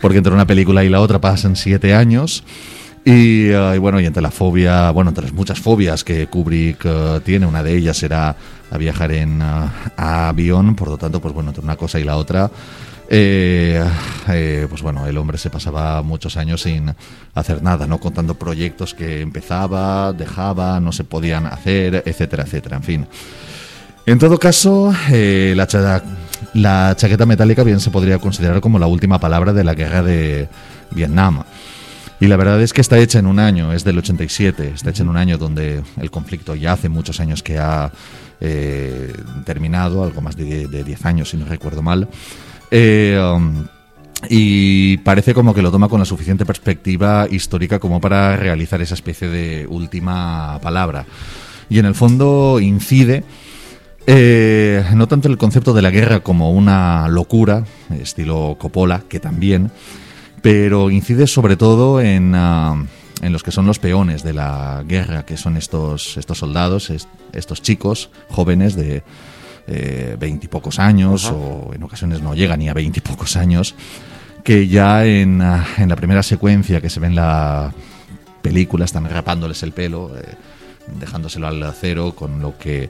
porque 0.00 0.18
entre 0.18 0.34
una 0.34 0.48
película 0.48 0.82
y 0.82 0.88
la 0.88 1.00
otra 1.00 1.20
pasan 1.20 1.54
siete 1.54 1.94
años. 1.94 2.42
Y, 3.04 3.50
y 3.52 3.78
bueno, 3.78 4.00
y 4.00 4.04
entre 4.04 4.20
la 4.20 4.32
fobia, 4.32 4.90
bueno, 4.90 5.10
entre 5.10 5.22
las 5.22 5.32
muchas 5.32 5.60
fobias 5.60 6.02
que 6.02 6.26
Kubrick 6.26 6.84
eh, 6.84 7.20
tiene, 7.24 7.46
una 7.46 7.62
de 7.62 7.76
ellas 7.76 8.02
era 8.02 8.34
a 8.68 8.76
viajar 8.76 9.12
en 9.12 9.42
avión, 9.96 10.74
por 10.74 10.88
lo 10.88 10.98
tanto, 10.98 11.20
pues 11.20 11.32
bueno, 11.32 11.50
entre 11.50 11.62
una 11.62 11.76
cosa 11.76 12.00
y 12.00 12.04
la 12.04 12.16
otra, 12.16 12.50
eh, 13.10 13.82
eh, 14.28 14.66
pues 14.68 14.82
bueno, 14.82 15.06
el 15.06 15.16
hombre 15.16 15.38
se 15.38 15.50
pasaba 15.50 16.02
muchos 16.02 16.36
años 16.36 16.62
sin 16.62 16.94
hacer 17.34 17.62
nada, 17.62 17.86
¿no? 17.86 17.98
Contando 17.98 18.34
proyectos 18.34 18.94
que 18.94 19.20
empezaba, 19.22 20.12
dejaba, 20.12 20.78
no 20.80 20.92
se 20.92 21.04
podían 21.04 21.46
hacer, 21.46 22.02
etcétera, 22.06 22.44
etcétera, 22.44 22.76
en 22.76 22.82
fin. 22.82 23.06
En 24.06 24.18
todo 24.18 24.38
caso, 24.38 24.94
eh, 25.10 25.54
la, 25.56 25.66
cha- 25.66 26.02
la 26.54 26.94
chaqueta 26.96 27.26
metálica 27.26 27.62
bien 27.62 27.80
se 27.80 27.90
podría 27.90 28.18
considerar 28.18 28.60
como 28.60 28.78
la 28.78 28.86
última 28.86 29.18
palabra 29.18 29.52
de 29.52 29.64
la 29.64 29.74
guerra 29.74 30.02
de 30.02 30.48
Vietnam. 30.90 31.42
Y 32.20 32.26
la 32.26 32.36
verdad 32.36 32.60
es 32.60 32.72
que 32.72 32.80
está 32.80 32.98
hecha 32.98 33.18
en 33.20 33.26
un 33.26 33.38
año, 33.38 33.72
es 33.72 33.84
del 33.84 33.98
87, 33.98 34.72
está 34.74 34.90
hecha 34.90 35.02
en 35.04 35.08
un 35.08 35.16
año 35.16 35.38
donde 35.38 35.82
el 36.00 36.10
conflicto 36.10 36.54
ya 36.56 36.72
hace 36.72 36.88
muchos 36.88 37.20
años 37.20 37.42
que 37.42 37.58
ha 37.58 37.92
terminado, 39.44 40.04
algo 40.04 40.20
más 40.20 40.36
de, 40.36 40.66
de 40.68 40.84
10 40.84 41.04
años 41.06 41.30
si 41.30 41.36
no 41.36 41.44
recuerdo 41.46 41.82
mal. 41.82 42.08
Eh, 42.70 43.18
um, 43.34 43.64
y 44.28 44.96
parece 44.98 45.32
como 45.32 45.54
que 45.54 45.62
lo 45.62 45.70
toma 45.70 45.88
con 45.88 46.00
la 46.00 46.04
suficiente 46.04 46.44
perspectiva 46.44 47.26
histórica 47.30 47.78
como 47.78 48.00
para 48.00 48.36
realizar 48.36 48.80
esa 48.82 48.94
especie 48.94 49.28
de 49.28 49.66
última 49.68 50.58
palabra. 50.60 51.06
Y 51.70 51.78
en 51.78 51.86
el 51.86 51.94
fondo 51.94 52.58
incide 52.60 53.22
eh, 54.06 54.84
no 54.94 55.06
tanto 55.06 55.28
el 55.28 55.38
concepto 55.38 55.72
de 55.72 55.82
la 55.82 55.90
guerra 55.90 56.20
como 56.20 56.50
una 56.50 57.06
locura, 57.08 57.64
estilo 57.90 58.56
Coppola, 58.58 59.02
que 59.08 59.20
también, 59.20 59.70
pero 60.42 60.90
incide 60.90 61.26
sobre 61.26 61.56
todo 61.56 62.00
en, 62.00 62.34
ah, 62.34 62.82
en 63.22 63.32
los 63.32 63.42
que 63.42 63.52
son 63.52 63.66
los 63.66 63.78
peones 63.78 64.22
de 64.22 64.32
la 64.32 64.82
guerra, 64.86 65.26
que 65.26 65.36
son 65.36 65.56
estos, 65.56 66.16
estos 66.16 66.38
soldados, 66.38 66.90
est- 66.90 67.08
estos 67.32 67.60
chicos 67.62 68.10
jóvenes 68.30 68.74
de 68.76 69.02
veintipocos 70.18 70.78
años, 70.78 71.26
Ajá. 71.26 71.34
o 71.34 71.74
en 71.74 71.82
ocasiones 71.82 72.22
no 72.22 72.34
llegan 72.34 72.58
ni 72.60 72.68
a 72.68 72.74
veintipocos 72.74 73.36
años, 73.36 73.74
que 74.44 74.66
ya 74.68 75.04
en, 75.04 75.42
ah, 75.42 75.66
en 75.76 75.88
la 75.88 75.96
primera 75.96 76.22
secuencia 76.22 76.80
que 76.80 76.88
se 76.88 77.00
ve 77.00 77.08
en 77.08 77.16
la 77.16 77.72
película 78.40 78.84
están 78.84 79.08
rapándoles 79.08 79.62
el 79.62 79.72
pelo, 79.72 80.12
eh, 80.16 80.22
dejándoselo 80.98 81.46
al 81.48 81.74
cero, 81.78 82.14
con 82.16 82.40
lo 82.40 82.56
que 82.56 82.88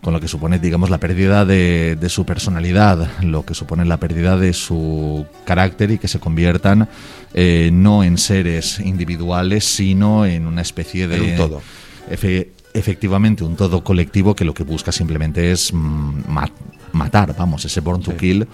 con 0.00 0.12
lo 0.12 0.20
que 0.20 0.28
supone, 0.28 0.58
digamos, 0.58 0.90
la 0.90 0.98
pérdida 0.98 1.46
de, 1.46 1.96
de 1.98 2.08
su 2.10 2.26
personalidad, 2.26 3.08
lo 3.22 3.46
que 3.46 3.54
supone 3.54 3.86
la 3.86 3.96
pérdida 3.96 4.36
de 4.36 4.52
su 4.52 5.24
carácter 5.46 5.92
y 5.92 5.98
que 5.98 6.08
se 6.08 6.18
conviertan 6.20 6.90
eh, 7.32 7.70
no 7.72 8.04
en 8.04 8.18
seres 8.18 8.80
individuales, 8.80 9.64
sino 9.64 10.26
en 10.26 10.46
una 10.46 10.60
especie 10.60 11.08
de... 11.08 11.16
En 11.16 11.22
un 11.30 11.36
todo. 11.36 11.62
Efe- 12.10 12.48
efectivamente, 12.74 13.44
un 13.44 13.56
todo 13.56 13.82
colectivo 13.82 14.34
que 14.34 14.44
lo 14.44 14.52
que 14.52 14.64
busca 14.64 14.92
simplemente 14.92 15.52
es 15.52 15.72
mm, 15.72 16.24
ma- 16.28 16.50
matar, 16.92 17.34
vamos, 17.36 17.64
ese 17.64 17.80
born 17.80 18.02
to 18.02 18.16
kill 18.16 18.46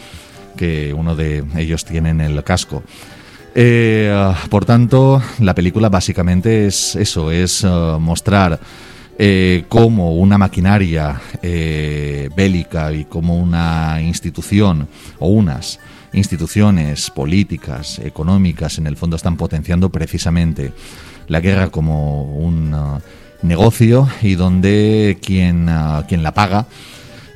que 0.57 0.93
uno 0.95 1.17
de 1.17 1.45
ellos 1.57 1.85
tiene 1.85 2.11
en 2.11 2.21
el 2.21 2.45
casco. 2.45 2.83
Eh, 3.55 4.13
por 4.49 4.65
tanto, 4.65 5.21
la 5.41 5.55
película 5.55 5.89
básicamente 5.89 6.67
es 6.67 6.95
eso, 6.95 7.31
es 7.31 7.65
ah, 7.65 7.99
mostrar 8.01 8.61
eh, 9.19 9.65
cómo 9.69 10.15
una 10.17 10.39
maquinaria 10.39 11.21
eh, 11.43 12.29
bélica 12.37 12.93
y 12.93 13.07
como 13.07 13.39
una 13.39 14.01
institución 14.03 14.87
o 15.19 15.29
unas 15.29 15.81
instituciones 16.13 17.11
políticas, 17.11 17.99
económicas, 18.01 18.79
en 18.79 18.87
el 18.87 18.97
fondo 18.97 19.17
están 19.17 19.37
potenciando 19.37 19.91
precisamente 19.91 20.73
la 21.29 21.41
guerra 21.41 21.71
como 21.71 22.25
un 22.25 22.73
ah, 22.75 23.01
negocio 23.43 24.09
y 24.23 24.35
donde 24.35 25.19
quien, 25.25 25.69
ah, 25.69 26.05
quien 26.09 26.23
la 26.23 26.33
paga 26.35 26.67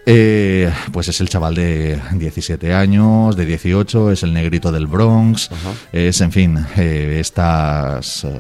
eh, 0.07 0.71
pues 0.93 1.09
es 1.09 1.21
el 1.23 1.31
chaval 1.31 1.55
de 1.55 1.99
17 2.13 2.75
años, 2.75 3.37
de 3.37 3.47
18, 3.47 4.13
es 4.13 4.23
el 4.23 4.35
negrito 4.35 4.71
del 4.71 4.87
Bronx, 4.87 5.49
es, 5.93 6.21
en 6.21 6.31
fin, 6.31 6.59
eh, 6.77 7.17
estas, 7.21 8.25
eh, 8.25 8.31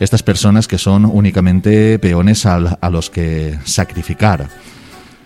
estas 0.00 0.22
personas 0.22 0.66
que 0.66 0.78
son 0.78 1.04
únicamente 1.04 1.98
peones 1.98 2.46
al- 2.46 2.78
a 2.80 2.88
los 2.88 3.10
que 3.10 3.58
sacrificar. 3.64 4.48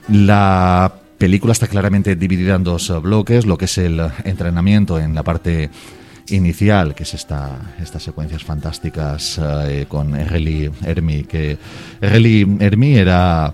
La 0.09 0.93
película 1.19 1.53
está 1.53 1.69
claramente 1.69 2.17
dividida 2.17 2.57
en 2.57 2.65
dos 2.65 2.93
bloques, 3.03 3.47
lo 3.47 3.57
que 3.57 3.67
es 3.67 3.79
el 3.79 4.01
entrenamiento 4.25 4.99
en 4.99 5.15
la 5.15 5.23
parte 5.23 5.71
inicial, 6.33 6.95
que 6.95 7.03
es 7.05 7.15
esta, 7.15 7.75
estas 7.83 8.03
secuencias 8.03 8.45
fantásticas 8.45 9.41
eh, 9.43 9.87
con 9.89 10.15
Erreli 10.17 10.71
Hermi, 10.85 11.25
que 11.25 11.57
Erreli 12.01 12.47
Hermi 12.61 12.97
era 12.97 13.53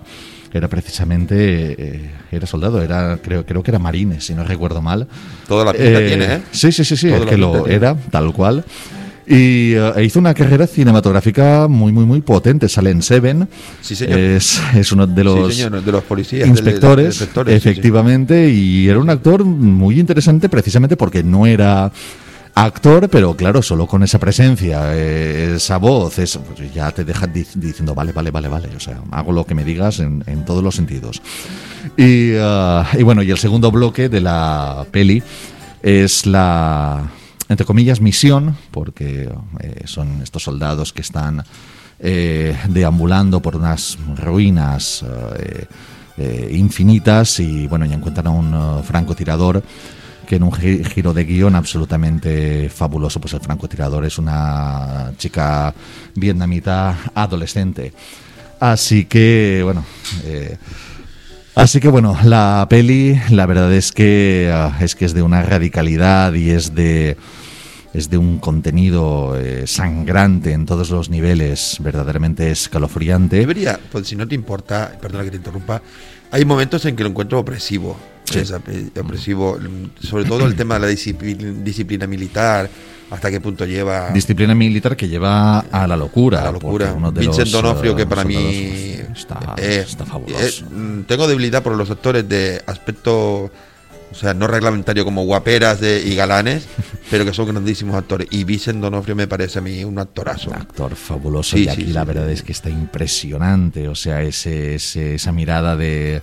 era 0.53 0.69
precisamente 0.69 1.35
eh, 1.77 2.11
era 2.31 2.47
soldado, 2.47 2.81
era 2.81 3.19
creo 3.21 3.45
creo 3.45 3.61
que 3.61 3.69
era 3.71 3.79
marines, 3.79 4.25
si 4.25 4.33
no 4.33 4.43
recuerdo 4.43 4.81
mal. 4.81 5.07
Toda 5.47 5.65
la 5.65 5.73
pinta 5.73 5.99
tiene, 5.99 6.25
¿eh? 6.35 6.41
Sí, 6.51 6.71
sí, 6.71 6.83
sí, 6.85 6.95
sí, 6.97 7.09
es 7.09 7.25
que 7.25 7.37
lo 7.37 7.51
tiene. 7.63 7.73
era 7.75 7.95
tal 7.95 8.31
cual. 8.33 8.63
Y 9.29 9.73
eh, 9.73 9.91
e 9.97 10.03
hizo 10.05 10.19
una 10.19 10.33
carrera 10.33 10.65
cinematográfica 10.65 11.67
muy, 11.67 11.91
muy, 11.91 12.05
muy 12.05 12.21
potente. 12.21 12.69
Sale 12.69 12.91
en 12.91 13.01
Seven. 13.01 13.47
Sí, 13.81 13.93
señor. 13.93 14.17
Es, 14.17 14.61
es 14.73 14.89
uno 14.93 15.05
de 15.05 15.21
los, 15.25 15.53
Sí, 15.53 15.63
señor, 15.63 15.83
de 15.83 15.91
los 15.91 16.03
policías, 16.05 16.47
inspectores, 16.47 16.95
de- 16.95 16.95
de- 16.95 17.03
de 17.03 17.07
inspectores, 17.09 17.53
sí, 17.55 17.59
sí. 17.61 17.69
efectivamente. 17.69 18.49
Y 18.49 18.87
era 18.87 18.99
un 18.99 19.09
actor 19.09 19.43
muy 19.43 19.99
interesante 19.99 20.47
precisamente 20.47 20.95
porque 20.95 21.23
no 21.23 21.45
era 21.45 21.91
actor, 22.65 23.07
pero 23.09 23.35
claro, 23.35 23.61
solo 23.61 23.85
con 23.85 24.01
esa 24.03 24.17
presencia, 24.19 24.95
eh, 24.95 25.53
esa 25.57 25.77
voz, 25.77 26.17
eso, 26.17 26.41
pues 26.41 26.73
ya 26.73 26.91
te 26.91 27.03
deja 27.05 27.27
di- 27.27 27.45
diciendo, 27.53 27.93
vale, 27.93 28.11
vale, 28.11 28.31
vale, 28.31 28.47
vale. 28.47 28.69
O 28.75 28.79
sea, 28.79 28.99
hago 29.11 29.31
lo 29.31 29.45
que 29.45 29.53
me 29.53 29.63
digas 29.63 29.99
en, 29.99 30.23
todos 30.45 30.63
los 30.63 30.75
sentidos. 30.75 31.21
Y, 31.97 32.33
ah, 32.39 32.87
y 32.97 33.03
bueno, 33.03 33.21
y 33.21 33.29
el 33.31 33.37
segundo 33.37 33.71
bloque 33.71 34.09
de 34.09 34.21
la 34.21 34.85
peli 34.91 35.21
es 35.83 36.25
la, 36.25 37.07
entre 37.47 37.65
comillas, 37.65 38.01
misión, 38.01 38.57
porque 38.71 39.29
eh, 39.59 39.81
son 39.85 40.21
estos 40.23 40.43
soldados 40.43 40.93
que 40.93 41.01
están 41.01 41.43
eh, 41.99 42.57
deambulando 42.69 43.39
por 43.39 43.55
unas 43.55 43.97
ruinas 44.15 45.05
eh, 45.37 45.65
eh, 46.17 46.49
infinitas 46.53 47.39
y 47.39 47.67
bueno, 47.67 47.85
ya 47.85 47.93
encuentran 47.95 48.27
a 48.27 48.31
un 48.31 48.53
eh, 48.53 48.83
francotirador 48.83 49.61
que 50.27 50.35
en 50.35 50.43
un 50.43 50.51
gi- 50.51 50.83
giro 50.83 51.13
de 51.13 51.23
guion 51.25 51.55
absolutamente 51.55 52.69
fabuloso, 52.69 53.19
pues 53.19 53.33
el 53.33 53.39
francotirador 53.39 54.05
es 54.05 54.19
una 54.19 55.11
chica 55.17 55.73
vietnamita 56.15 56.95
adolescente. 57.15 57.93
Así 58.59 59.05
que, 59.05 59.61
bueno, 59.63 59.83
eh, 60.25 60.57
Así 61.55 61.79
que 61.79 61.87
bueno, 61.87 62.15
la 62.23 62.67
peli, 62.69 63.19
la 63.31 63.47
verdad 63.47 63.73
es 63.73 63.91
que 63.91 64.51
ah, 64.53 64.77
es 64.79 64.93
que 64.93 65.05
es 65.05 65.15
de 65.15 65.23
una 65.23 65.41
radicalidad 65.41 66.31
y 66.35 66.51
es 66.51 66.75
de 66.75 67.17
es 67.95 68.11
de 68.11 68.19
un 68.19 68.37
contenido 68.37 69.35
eh, 69.35 69.65
sangrante 69.65 70.51
en 70.51 70.67
todos 70.67 70.91
los 70.91 71.09
niveles, 71.09 71.77
verdaderamente 71.79 72.51
escalofriante. 72.51 73.37
Debería, 73.37 73.79
pues 73.91 74.07
si 74.07 74.15
no 74.15 74.27
te 74.27 74.35
importa, 74.35 74.95
perdona 75.01 75.23
que 75.23 75.31
te 75.31 75.37
interrumpa, 75.37 75.81
hay 76.29 76.45
momentos 76.45 76.85
en 76.85 76.95
que 76.95 77.01
lo 77.03 77.09
encuentro 77.09 77.39
opresivo. 77.39 77.97
Sí. 78.29 78.39
Es 78.39 78.51
opresivo, 78.99 79.57
sobre 80.01 80.25
todo 80.25 80.45
el 80.45 80.55
tema 80.55 80.75
de 80.75 80.79
la 80.81 80.87
disciplina, 80.87 81.51
disciplina 81.63 82.07
militar, 82.07 82.69
hasta 83.09 83.31
qué 83.31 83.39
punto 83.39 83.65
lleva... 83.65 84.09
Disciplina 84.09 84.53
militar 84.53 84.97
que 84.97 85.07
lleva 85.07 85.59
a 85.59 85.87
la 85.87 85.95
locura. 85.95 86.41
A 86.41 86.45
la 86.45 86.51
locura. 86.51 86.87
porque 86.87 86.97
uno 86.97 87.11
de 87.13 87.21
Vincent 87.21 87.47
los, 87.51 87.61
Donofrio, 87.61 87.93
eh, 87.93 87.95
que 87.95 88.05
para 88.05 88.23
soldados, 88.23 88.51
mí 88.51 88.95
pues, 89.07 89.17
está, 89.19 89.55
eh, 89.57 89.85
está 89.87 90.05
fabuloso. 90.05 90.65
eh, 90.65 90.69
mm, 90.69 91.01
tengo 91.03 91.25
debilidad 91.27 91.63
por 91.63 91.73
los 91.77 91.89
actores 91.89 92.27
de 92.27 92.61
aspecto, 92.65 93.45
o 94.11 94.13
sea, 94.13 94.33
no 94.33 94.45
reglamentario 94.47 95.05
como 95.05 95.23
guaperas 95.23 95.79
de, 95.79 96.01
y 96.05 96.13
galanes, 96.15 96.67
pero 97.09 97.23
que 97.23 97.33
son 97.33 97.47
grandísimos 97.47 97.95
actores. 97.95 98.27
Y 98.31 98.43
Vincent 98.43 98.81
Donofrio 98.81 99.15
me 99.15 99.27
parece 99.27 99.59
a 99.59 99.61
mí 99.61 99.85
un 99.85 99.99
actorazo. 99.99 100.53
actor 100.53 100.93
fabuloso 100.97 101.55
Sí, 101.55 101.63
y 101.63 101.69
aquí 101.69 101.83
sí, 101.85 101.93
la 101.93 102.03
verdad 102.03 102.29
es 102.29 102.43
que 102.43 102.51
está 102.51 102.69
impresionante, 102.69 103.87
o 103.87 103.95
sea, 103.95 104.21
ese, 104.21 104.75
ese- 104.75 105.15
esa 105.15 105.31
mirada 105.31 105.77
de 105.77 106.21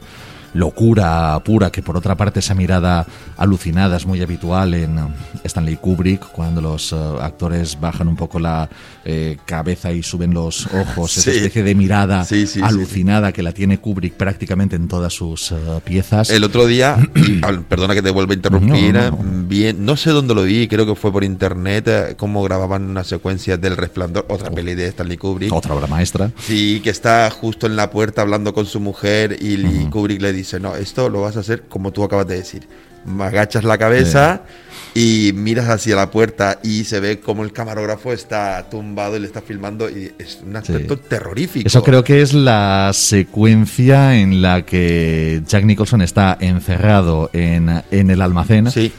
locura 0.54 1.38
pura, 1.44 1.70
que 1.70 1.82
por 1.82 1.96
otra 1.96 2.14
parte 2.14 2.40
esa 2.40 2.54
mirada 2.54 3.06
alucinada 3.36 3.96
es 3.96 4.06
muy 4.06 4.22
habitual 4.22 4.74
en 4.74 4.98
Stanley 5.42 5.76
Kubrick, 5.76 6.26
cuando 6.28 6.60
los 6.60 6.92
eh, 6.92 6.96
actores 7.20 7.78
bajan 7.78 8.08
un 8.08 8.16
poco 8.16 8.38
la 8.38 8.68
eh, 9.06 9.36
cabeza 9.44 9.92
y 9.92 10.02
suben 10.02 10.32
los 10.32 10.66
ojos, 10.74 11.16
esa 11.18 11.30
Sí. 11.30 11.36
especie 11.38 11.62
de 11.62 11.74
mirada 11.74 12.24
Sí, 12.24 12.46
sí, 12.46 12.60
alucinada 12.62 13.32
que 13.32 13.42
la 13.42 13.52
tiene 13.52 13.78
Kubrick 13.78 14.14
prácticamente 14.14 14.76
en 14.76 14.88
todas 14.88 15.12
sus 15.12 15.52
eh, 15.52 15.56
piezas. 15.84 16.30
El 16.30 16.42
otro 16.44 16.66
día, 16.66 16.96
perdona 17.68 17.94
que 17.94 18.02
te 18.02 18.10
vuelva 18.10 18.32
a 18.32 18.36
interrumpir, 18.36 18.94
No, 18.94 19.10
no, 19.10 19.22
no. 19.22 19.48
bien, 19.48 19.84
no 19.84 19.96
sé 19.96 20.10
dónde 20.10 20.34
lo 20.34 20.44
vi, 20.44 20.68
creo 20.68 20.86
que 20.86 20.94
fue 20.94 21.12
por 21.12 21.22
internet, 21.24 21.84
eh, 21.88 22.14
cómo 22.16 22.42
grababan 22.42 22.84
una 22.84 23.04
secuencia 23.04 23.56
del 23.56 23.76
Resplandor, 23.76 24.26
otra 24.28 24.50
peli 24.50 24.74
de 24.74 24.86
Stanley 24.88 25.16
Kubrick. 25.18 25.52
Otra 25.52 25.74
obra 25.74 25.86
maestra. 25.86 26.30
Sí, 26.40 26.80
que 26.82 26.90
está 26.90 27.30
justo 27.30 27.66
en 27.66 27.76
la 27.76 27.90
puerta 27.90 28.22
hablando 28.22 28.54
con 28.54 28.66
su 28.66 28.80
mujer 28.80 29.36
y, 29.40 29.54
y 29.54 29.86
Kubrick 29.90 30.22
le 30.22 30.32
dice, 30.32 30.58
no, 30.60 30.76
esto 30.76 31.08
lo 31.08 31.20
vas 31.20 31.36
a 31.36 31.40
hacer 31.40 31.64
como 31.68 31.92
tú 31.92 32.04
acabas 32.04 32.26
de 32.26 32.36
decir. 32.36 32.66
Agachas 33.20 33.64
la 33.64 33.76
cabeza 33.76 34.42
y 34.94 35.32
miras 35.34 35.68
hacia 35.68 35.96
la 35.96 36.10
puerta 36.10 36.60
y 36.62 36.84
se 36.84 37.00
ve 37.00 37.18
como 37.18 37.42
el 37.42 37.52
camarógrafo 37.52 38.12
está 38.12 38.68
tumbado 38.70 39.16
y 39.16 39.20
le 39.20 39.26
está 39.26 39.42
filmando 39.42 39.90
y 39.90 40.12
es 40.18 40.40
un 40.46 40.56
aspecto 40.56 40.96
terrorífico. 40.96 41.66
Eso 41.66 41.82
creo 41.82 42.04
que 42.04 42.22
es 42.22 42.32
la 42.32 42.92
secuencia 42.94 44.16
en 44.16 44.40
la 44.40 44.62
que 44.64 45.42
Jack 45.46 45.64
Nicholson 45.64 46.02
está 46.02 46.36
encerrado 46.40 47.28
en, 47.32 47.82
en 47.90 48.10
el 48.10 48.22
almacén. 48.22 48.70
Sí. 48.70 48.92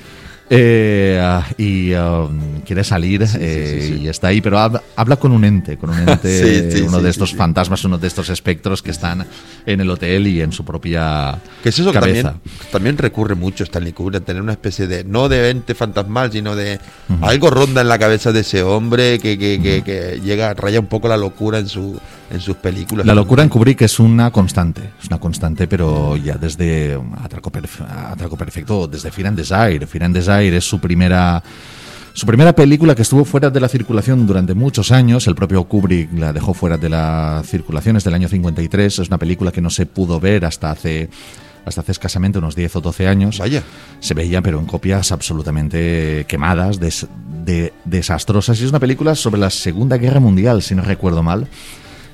Eh, 0.47 1.19
ah, 1.19 1.43
y 1.57 1.91
um, 1.93 2.61
quiere 2.63 2.83
salir 2.83 3.25
eh, 3.39 3.97
y 3.99 4.07
está 4.07 4.27
ahí, 4.27 4.41
pero 4.41 4.59
habla, 4.59 4.83
habla 4.95 5.15
con 5.15 5.31
un 5.31 5.43
ente, 5.43 5.75
con 5.77 5.89
un 5.89 5.97
ente, 6.07 6.69
Sí, 6.71 6.77
sí, 6.77 6.81
uno 6.83 6.97
sí, 6.99 7.03
de 7.03 7.09
sí, 7.09 7.15
estos 7.15 7.29
sí. 7.31 7.35
fantasmas, 7.35 7.83
uno 7.83 7.97
de 7.97 8.05
estos 8.07 8.29
espectros 8.29 8.83
que 8.83 8.91
están 8.91 9.25
en 9.65 9.81
el 9.81 9.89
hotel 9.89 10.27
y 10.27 10.41
en 10.41 10.51
su 10.51 10.63
propia 10.63 11.39
Que 11.63 11.69
es 11.69 11.79
eso 11.79 11.91
que 11.91 11.99
cabeza. 11.99 12.33
también, 12.33 12.51
también 12.71 12.97
recurre 12.99 13.33
mucho 13.33 13.63
Stanley 13.63 13.93
Kubrick, 13.93 14.21
a 14.21 14.25
tener 14.25 14.41
una 14.43 14.51
especie 14.51 14.85
de, 14.85 15.03
no 15.03 15.29
de 15.29 15.49
ente 15.49 15.73
fantasmal, 15.73 16.31
sino 16.31 16.55
de 16.55 16.79
Ujú. 17.09 17.25
algo 17.25 17.49
ronda 17.49 17.81
en 17.81 17.87
la 17.87 17.97
cabeza 17.97 18.31
de 18.31 18.41
ese 18.41 18.61
hombre 18.61 19.17
que, 19.17 19.39
que, 19.39 19.59
que, 19.59 19.81
que 19.81 20.21
llega, 20.23 20.53
raya 20.53 20.79
un 20.79 20.87
poco 20.87 21.07
la 21.07 21.17
locura 21.17 21.57
en, 21.57 21.67
su, 21.67 21.99
en 22.31 22.39
sus 22.39 22.55
películas. 22.57 23.03
La 23.05 23.15
locura 23.15 23.41
en 23.41 23.49
Kubrick 23.49 23.81
es 23.81 23.99
una 23.99 24.29
constante, 24.29 24.91
es 25.01 25.07
una 25.07 25.17
constante, 25.19 25.65
pero 25.67 26.17
ya 26.17 26.35
desde 26.35 26.99
Atraco, 27.23 27.51
Perf- 27.51 28.11
Atraco 28.11 28.37
Perfecto, 28.37 28.87
desde 28.87 29.09
Fear 29.09 29.29
and 29.29 29.37
Desire. 29.39 29.87
Fear 29.87 30.03
and 30.03 30.15
Desire 30.15 30.34
es 30.43 30.63
su 30.67 30.79
primera, 30.79 31.41
su 32.13 32.25
primera 32.25 32.53
película 32.53 32.95
que 32.95 33.01
estuvo 33.01 33.25
fuera 33.25 33.49
de 33.49 33.59
la 33.59 33.67
circulación 33.67 34.25
durante 34.27 34.53
muchos 34.53 34.91
años. 34.91 35.27
El 35.27 35.35
propio 35.35 35.63
Kubrick 35.65 36.11
la 36.17 36.31
dejó 36.33 36.53
fuera 36.53 36.77
de 36.77 36.89
la 36.89 37.41
circulación, 37.45 37.97
es 37.97 38.03
del 38.03 38.13
año 38.13 38.27
53. 38.27 38.99
Es 38.99 39.07
una 39.07 39.17
película 39.17 39.51
que 39.51 39.61
no 39.61 39.69
se 39.69 39.85
pudo 39.85 40.19
ver 40.19 40.45
hasta 40.45 40.71
hace 40.71 41.09
hasta 41.65 41.81
hace 41.81 41.93
escasamente 41.93 42.37
unos 42.37 42.55
10 42.55 42.75
o 42.75 42.81
12 42.81 43.07
años. 43.07 43.39
Vaya. 43.39 43.63
Se 43.99 44.13
veía, 44.13 44.39
pero 44.43 44.59
en 44.59 44.67
copias 44.67 45.11
absolutamente 45.11 46.23
quemadas, 46.27 46.79
des- 46.79 47.07
de- 47.43 47.73
desastrosas. 47.85 48.61
Y 48.61 48.65
es 48.65 48.69
una 48.69 48.79
película 48.79 49.15
sobre 49.15 49.41
la 49.41 49.49
Segunda 49.49 49.97
Guerra 49.97 50.19
Mundial, 50.19 50.61
si 50.61 50.75
no 50.75 50.83
recuerdo 50.83 51.23
mal. 51.23 51.47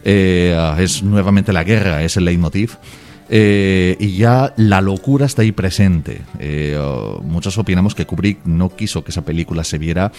Eh, 0.06 0.58
es 0.80 1.04
nuevamente 1.04 1.52
la 1.52 1.66
guerra, 1.66 2.02
es 2.02 2.16
el 2.16 2.24
leitmotiv. 2.26 2.78
Eh, 3.34 3.96
y 3.98 4.18
ya 4.18 4.54
la 4.58 4.82
locura 4.82 5.26
está 5.26 5.42
ahí 5.42 5.54
presente. 5.54 6.22
Eh, 6.38 6.78
muchos 7.24 7.58
opinamos 7.58 7.96
que 7.96 8.06
Kubrick 8.06 8.46
no 8.46 8.70
quiso 8.70 9.06
que 9.06 9.12
esa 9.12 9.24
película 9.24 9.64
se 9.64 9.78
viera 9.78 10.12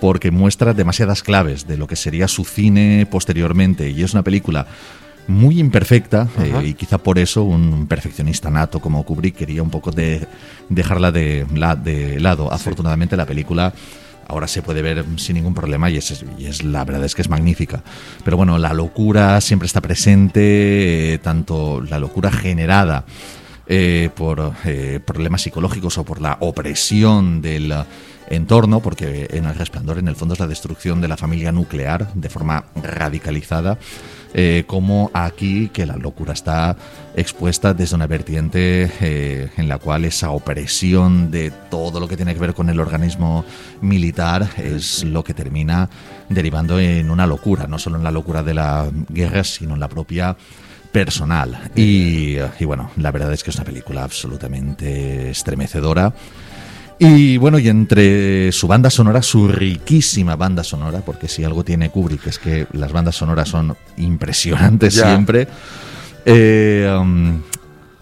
porque 0.00 0.32
muestra 0.32 0.74
demasiadas 0.74 1.22
claves 1.22 1.68
de 1.68 1.76
lo 1.76 1.86
que 1.86 1.94
sería 1.94 2.26
su 2.26 2.44
cine 2.44 3.06
posteriormente. 3.08 3.90
Y 3.90 4.02
es 4.02 4.12
una 4.12 4.24
película 4.24 4.66
muy 5.28 5.60
imperfecta 5.60 6.26
eh, 6.40 6.52
y 6.64 6.74
quizá 6.74 6.98
por 6.98 7.18
eso 7.18 7.44
un 7.44 7.86
perfeccionista 7.86 8.50
nato 8.50 8.80
como 8.80 9.04
Kubrick 9.04 9.36
quería 9.36 9.62
un 9.62 9.70
poco 9.70 9.92
de 9.92 10.26
dejarla 10.68 11.12
de, 11.12 11.46
la, 11.54 11.76
de 11.76 12.18
lado. 12.18 12.52
Afortunadamente 12.52 13.16
la 13.16 13.26
película 13.26 13.72
ahora 14.28 14.46
se 14.46 14.62
puede 14.62 14.82
ver 14.82 15.04
sin 15.16 15.34
ningún 15.34 15.54
problema 15.54 15.90
y 15.90 15.96
es, 15.96 16.62
la 16.62 16.84
verdad 16.84 17.04
es 17.04 17.14
que 17.14 17.22
es 17.22 17.28
magnífica. 17.28 17.82
Pero 18.24 18.36
bueno, 18.36 18.58
la 18.58 18.72
locura 18.74 19.40
siempre 19.40 19.66
está 19.66 19.80
presente, 19.80 21.14
eh, 21.14 21.18
tanto 21.18 21.80
la 21.80 21.98
locura 21.98 22.30
generada 22.30 23.04
eh, 23.66 24.10
por 24.14 24.52
eh, 24.64 25.00
problemas 25.04 25.42
psicológicos 25.42 25.98
o 25.98 26.04
por 26.04 26.20
la 26.20 26.36
opresión 26.40 27.40
del 27.40 27.74
entorno, 28.30 28.80
porque 28.80 29.28
en 29.30 29.46
el 29.46 29.54
resplandor 29.54 29.98
en 29.98 30.08
el 30.08 30.16
fondo 30.16 30.34
es 30.34 30.40
la 30.40 30.46
destrucción 30.46 31.00
de 31.00 31.08
la 31.08 31.16
familia 31.16 31.52
nuclear 31.52 32.12
de 32.14 32.28
forma 32.28 32.64
radicalizada, 32.82 33.78
eh, 34.34 34.64
como 34.66 35.10
aquí 35.14 35.70
que 35.70 35.86
la 35.86 35.96
locura 35.96 36.34
está 36.34 36.76
expuesta 37.16 37.72
desde 37.72 37.96
una 37.96 38.06
vertiente 38.06 38.90
eh, 39.00 39.50
en 39.56 39.68
la 39.68 39.78
cual 39.78 40.04
esa 40.04 40.30
opresión 40.30 41.30
de 41.30 41.50
todo 41.70 41.98
lo 41.98 42.06
que 42.06 42.16
tiene 42.16 42.34
que 42.34 42.40
ver 42.40 42.52
con 42.52 42.68
el 42.68 42.78
organismo 42.78 43.44
militar 43.80 44.50
es 44.58 45.02
lo 45.04 45.24
que 45.24 45.32
termina 45.32 45.88
derivando 46.28 46.78
en 46.78 47.10
una 47.10 47.26
locura, 47.26 47.66
no 47.66 47.78
solo 47.78 47.96
en 47.96 48.04
la 48.04 48.10
locura 48.10 48.42
de 48.42 48.54
la 48.54 48.90
guerra, 49.08 49.44
sino 49.44 49.74
en 49.74 49.80
la 49.80 49.88
propia 49.88 50.36
personal. 50.92 51.70
Y, 51.74 52.36
y 52.58 52.64
bueno, 52.66 52.90
la 52.96 53.10
verdad 53.10 53.32
es 53.32 53.42
que 53.42 53.50
es 53.50 53.56
una 53.56 53.64
película 53.64 54.04
absolutamente 54.04 55.30
estremecedora. 55.30 56.12
Y 57.00 57.36
bueno, 57.36 57.58
y 57.58 57.68
entre 57.68 58.50
su 58.50 58.66
banda 58.66 58.90
sonora, 58.90 59.22
su 59.22 59.46
riquísima 59.46 60.34
banda 60.34 60.64
sonora, 60.64 61.00
porque 61.00 61.28
si 61.28 61.44
algo 61.44 61.64
tiene 61.64 61.90
Kubrick 61.90 62.26
es 62.26 62.38
que 62.38 62.66
las 62.72 62.92
bandas 62.92 63.16
sonoras 63.16 63.48
son 63.48 63.76
impresionantes 63.96 64.94
siempre. 64.94 65.46
eh, 66.24 66.92
um, 67.00 67.40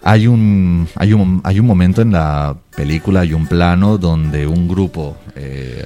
hay 0.03 0.25
un, 0.25 0.87
hay, 0.95 1.13
un, 1.13 1.41
hay 1.43 1.59
un 1.59 1.65
momento 1.65 2.01
en 2.01 2.11
la 2.11 2.55
película, 2.75 3.21
hay 3.21 3.33
un 3.33 3.45
plano 3.45 3.97
donde 3.97 4.47
un 4.47 4.67
grupo 4.67 5.17
eh, 5.35 5.85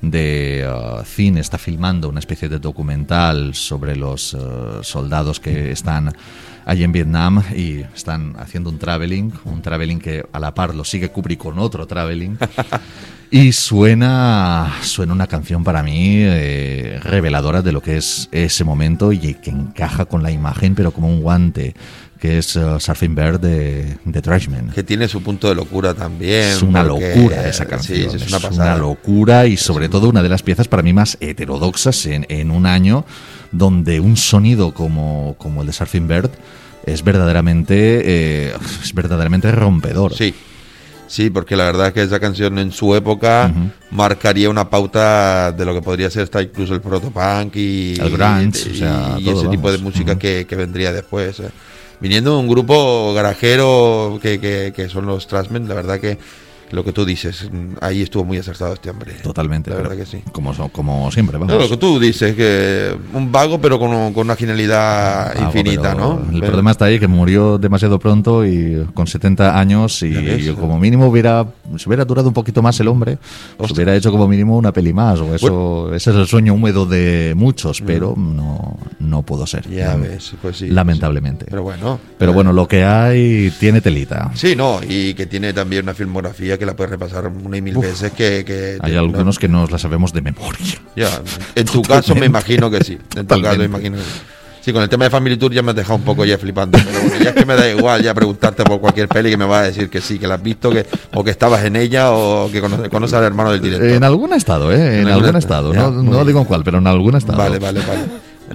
de 0.00 0.66
uh, 0.66 1.04
cine 1.04 1.40
está 1.40 1.58
filmando 1.58 2.08
una 2.08 2.20
especie 2.20 2.48
de 2.48 2.58
documental 2.58 3.54
sobre 3.54 3.94
los 3.94 4.34
uh, 4.34 4.82
soldados 4.82 5.38
que 5.38 5.70
están 5.70 6.12
allí 6.68 6.84
en 6.84 6.92
Vietnam 6.92 7.42
y 7.56 7.80
están 7.96 8.36
haciendo 8.38 8.68
un 8.70 8.78
traveling, 8.78 9.32
un 9.46 9.62
traveling 9.62 9.98
que 9.98 10.24
a 10.32 10.38
la 10.38 10.54
par 10.54 10.74
lo 10.74 10.84
sigue 10.84 11.08
Kubrick 11.08 11.40
con 11.40 11.58
otro 11.58 11.86
traveling. 11.86 12.38
Y 13.30 13.52
suena, 13.52 14.72
suena 14.80 15.12
una 15.12 15.26
canción 15.26 15.62
para 15.62 15.82
mí 15.82 16.14
eh, 16.22 16.98
reveladora 17.02 17.60
de 17.60 17.72
lo 17.72 17.82
que 17.82 17.98
es 17.98 18.26
ese 18.32 18.64
momento 18.64 19.12
y 19.12 19.18
que 19.34 19.50
encaja 19.50 20.06
con 20.06 20.22
la 20.22 20.30
imagen, 20.30 20.74
pero 20.74 20.92
como 20.92 21.08
un 21.08 21.20
guante, 21.20 21.74
que 22.18 22.38
es 22.38 22.56
uh, 22.56 22.80
Surfing 22.80 23.14
Bird 23.14 23.38
de, 23.38 23.98
de 24.06 24.22
Trashman. 24.22 24.70
Que 24.70 24.82
tiene 24.82 25.08
su 25.08 25.22
punto 25.22 25.46
de 25.50 25.54
locura 25.56 25.92
también. 25.92 26.48
Es 26.48 26.62
una 26.62 26.82
porque- 26.88 27.14
locura 27.16 27.46
esa 27.46 27.66
canción. 27.66 27.98
Sí, 27.98 28.16
es, 28.16 28.32
es 28.32 28.50
una 28.50 28.78
locura 28.78 29.44
y 29.44 29.58
sobre 29.58 29.90
todo 29.90 30.08
una 30.08 30.22
de 30.22 30.30
las 30.30 30.42
piezas 30.42 30.66
para 30.66 30.82
mí 30.82 30.94
más 30.94 31.18
heterodoxas 31.20 32.06
en, 32.06 32.24
en 32.30 32.50
un 32.50 32.64
año 32.64 33.04
donde 33.52 34.00
un 34.00 34.16
sonido 34.16 34.72
como, 34.74 35.34
como 35.38 35.60
el 35.62 35.66
de 35.66 35.72
Surfing 35.72 36.06
Bird 36.08 36.30
es 36.84 37.02
verdaderamente, 37.04 38.02
eh, 38.48 38.52
es 38.82 38.94
verdaderamente 38.94 39.50
rompedor. 39.52 40.14
Sí. 40.14 40.34
Sí, 41.06 41.30
porque 41.30 41.56
la 41.56 41.64
verdad 41.64 41.86
es 41.86 41.92
que 41.94 42.02
esa 42.02 42.20
canción 42.20 42.58
en 42.58 42.70
su 42.70 42.94
época 42.94 43.50
marcaría 43.90 44.50
una 44.50 44.68
pauta 44.68 45.52
de 45.52 45.64
lo 45.64 45.72
que 45.72 45.80
podría 45.80 46.10
ser 46.10 46.24
hasta 46.24 46.42
incluso 46.42 46.74
el 46.74 46.82
protopunk 46.82 47.56
y, 47.56 47.94
El 47.98 48.10
grunge, 48.10 48.68
y, 48.68 48.72
o 48.72 48.74
sea, 48.74 49.16
y 49.18 49.24
todo, 49.24 49.40
ese 49.40 49.48
tipo 49.48 49.72
de 49.72 49.78
música 49.78 50.18
que, 50.18 50.46
que 50.46 50.54
vendría 50.54 50.92
después. 50.92 51.40
eh. 51.40 51.48
Viniendo 51.98 52.32
de 52.34 52.40
un 52.40 52.46
grupo 52.48 53.14
garajero 53.14 54.18
que, 54.20 54.38
que, 54.38 54.74
que 54.76 54.90
son 54.90 55.06
los 55.06 55.26
Trasmen, 55.26 55.66
la 55.66 55.74
verdad 55.76 55.98
que 55.98 56.18
lo 56.70 56.84
que 56.84 56.92
tú 56.92 57.04
dices, 57.04 57.48
mm, 57.50 57.76
ahí 57.80 58.02
estuvo 58.02 58.24
muy 58.24 58.38
acertado 58.38 58.74
este 58.74 58.90
hombre. 58.90 59.12
Totalmente. 59.22 59.70
La 59.70 59.76
verdad 59.76 59.96
que 59.96 60.06
sí. 60.06 60.22
Como, 60.32 60.52
como 60.70 61.10
siempre, 61.10 61.38
vamos. 61.38 61.54
No, 61.54 61.60
lo 61.60 61.68
que 61.68 61.76
tú 61.76 61.98
dices, 61.98 62.34
que 62.34 62.96
un 63.14 63.30
vago 63.32 63.60
pero 63.60 63.78
con, 63.78 64.12
con 64.12 64.26
una 64.26 64.36
genialidad 64.36 65.32
Algo, 65.32 65.44
infinita, 65.46 65.94
¿no? 65.94 66.20
El 66.32 66.40
Pero- 66.40 66.46
problema 66.46 66.70
está 66.70 66.86
ahí 66.86 66.98
que 66.98 67.08
murió 67.08 67.58
demasiado 67.58 67.98
pronto 67.98 68.44
y 68.46 68.86
con 68.94 69.06
70 69.06 69.58
años 69.58 70.02
y, 70.02 70.06
y 70.16 70.54
como 70.58 70.78
mínimo 70.78 71.06
hubiera 71.06 71.46
se 71.76 71.88
hubiera 71.88 72.04
durado 72.04 72.28
un 72.28 72.34
poquito 72.34 72.62
más 72.62 72.78
el 72.80 72.88
hombre, 72.88 73.18
se 73.66 73.72
hubiera 73.72 73.94
hecho 73.94 74.10
como 74.10 74.26
mínimo 74.26 74.56
una 74.56 74.72
peli 74.72 74.92
más 74.92 75.20
o 75.20 75.34
eso 75.34 75.94
ese 75.94 76.10
es 76.10 76.16
el 76.16 76.26
sueño 76.26 76.54
húmedo 76.54 76.86
de 76.86 77.34
muchos, 77.36 77.82
pero 77.82 78.14
no 78.16 78.78
no 78.98 79.22
pudo 79.22 79.46
ser. 79.46 79.68
Mm. 79.68 79.72
Ya 79.72 79.96
ves, 79.96 80.32
pues 80.42 80.58
sí. 80.58 80.68
Lamentablemente. 80.68 81.46
Pero 81.48 81.62
bueno. 81.62 81.98
Pero 82.18 82.32
bueno, 82.32 82.52
lo 82.52 82.66
que 82.68 82.84
hay 82.84 83.50
tiene 83.58 83.80
telita. 83.80 84.30
Sí, 84.34 84.54
no, 84.56 84.80
y 84.86 85.14
que 85.14 85.26
tiene 85.26 85.52
también 85.52 85.84
una 85.84 85.94
filmografía 85.94 86.57
que 86.58 86.66
la 86.66 86.74
puedes 86.76 86.90
repasar 86.90 87.26
una 87.28 87.56
y 87.56 87.62
mil 87.62 87.76
Uf. 87.76 87.84
veces 87.86 88.12
que... 88.12 88.44
que 88.44 88.78
Hay 88.80 88.92
te- 88.92 88.98
algunos 88.98 89.38
que 89.38 89.48
nos 89.48 89.70
la 89.70 89.78
sabemos 89.78 90.12
de 90.12 90.20
memoria. 90.22 90.66
Ya, 90.96 91.08
en 91.54 91.66
tu 91.66 91.82
caso 91.82 92.14
me 92.14 92.26
imagino 92.26 92.70
que 92.70 92.82
sí. 92.84 92.92
En 92.94 93.26
tu 93.26 93.34
caso 93.34 93.40
Totalmente. 93.42 93.58
me 93.58 93.64
imagino 93.64 93.96
que 93.96 94.02
sí. 94.02 94.20
Sí, 94.60 94.72
con 94.72 94.82
el 94.82 94.88
tema 94.90 95.04
de 95.04 95.10
Family 95.10 95.36
Tour 95.38 95.52
ya 95.52 95.62
me 95.62 95.70
has 95.70 95.76
dejado 95.76 95.94
un 95.94 96.02
poco 96.02 96.24
ya 96.26 96.36
flipando. 96.36 96.76
Pero 96.84 97.00
bueno, 97.00 97.24
ya 97.24 97.30
es 97.30 97.36
que 97.36 97.46
me 97.46 97.54
da 97.54 97.70
igual 97.70 98.02
ya 98.02 98.12
preguntarte 98.12 98.64
por 98.64 98.80
cualquier 98.80 99.08
peli 99.08 99.30
que 99.30 99.36
me 99.38 99.46
va 99.46 99.60
a 99.60 99.62
decir 99.62 99.88
que 99.88 100.00
sí, 100.02 100.18
que 100.18 100.26
la 100.26 100.34
has 100.34 100.42
visto, 100.42 100.70
que, 100.70 100.84
o 101.14 101.24
que 101.24 101.30
estabas 101.30 101.64
en 101.64 101.76
ella, 101.76 102.10
o 102.10 102.50
que 102.52 102.60
conoces, 102.60 102.88
conoces 102.90 103.14
al 103.14 103.24
hermano 103.24 103.52
del 103.52 103.62
director. 103.62 103.88
En 103.88 104.04
algún 104.04 104.34
estado, 104.34 104.70
¿eh? 104.72 105.00
En, 105.00 105.06
En 105.06 105.08
algún 105.14 105.36
estado. 105.36 105.72
ya, 105.72 105.82
no 105.84 106.02
no 106.02 106.24
digo 106.24 106.40
en 106.40 106.44
cuál, 106.44 106.64
pero 106.64 106.78
en 106.78 106.86
algún 106.86 107.16
estado. 107.16 107.38
Vale, 107.38 107.58
vale, 107.58 107.80
vale. 107.80 108.00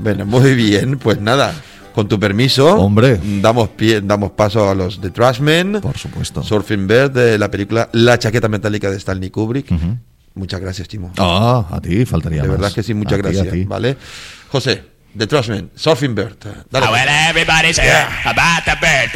Bueno, 0.02 0.26
muy 0.26 0.54
bien, 0.54 1.00
pues 1.00 1.20
nada, 1.20 1.54
con 1.94 2.08
tu 2.08 2.20
permiso, 2.20 2.76
Hombre. 2.78 3.20
damos 3.42 3.70
pie, 3.70 4.02
damos 4.02 4.32
paso 4.32 4.70
a 4.70 4.76
los 4.76 5.00
de 5.00 5.12
Trashman. 5.12 5.80
Por 5.82 5.98
supuesto. 5.98 6.42
Surfing 6.44 6.88
Bird 6.88 7.12
de 7.12 7.38
la 7.38 7.50
película 7.52 7.90
La 7.94 8.18
chaqueta 8.18 8.48
metálica 8.48 8.90
de 8.90 8.98
Stanley 8.98 9.30
Kubrick. 9.30 9.68
Muchas 10.36 10.60
gracias, 10.60 10.88
Timo. 10.88 11.12
Ah, 11.18 11.68
a 11.72 11.80
ti 11.80 12.06
faltaría 12.06 12.42
De 12.42 12.48
más. 12.48 12.58
verdad 12.58 12.74
que 12.74 12.82
sí, 12.82 12.96
muchas 12.96 13.14
A 13.14 13.18
gracias, 13.22 13.52
ti. 13.52 13.66
¿vale? 13.66 13.96
José, 14.52 14.84
The 15.16 15.28
Trashman, 15.28 15.70
Surfing. 15.76 16.16
Dale. 16.16 16.32
Oh, 16.74 16.92
well, 16.92 17.08
everybody's 17.30 17.78
about 17.78 18.66
the. 18.66 18.72
The 18.72 18.78
bird. 18.82 19.12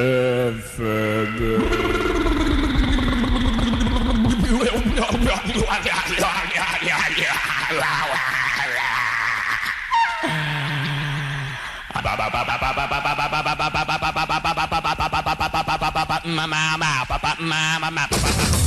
Efendim. 0.00 1.60
Mama, 16.80 17.04
papa, 17.08 17.36
mama, 17.40 18.06
papa. 18.08 18.59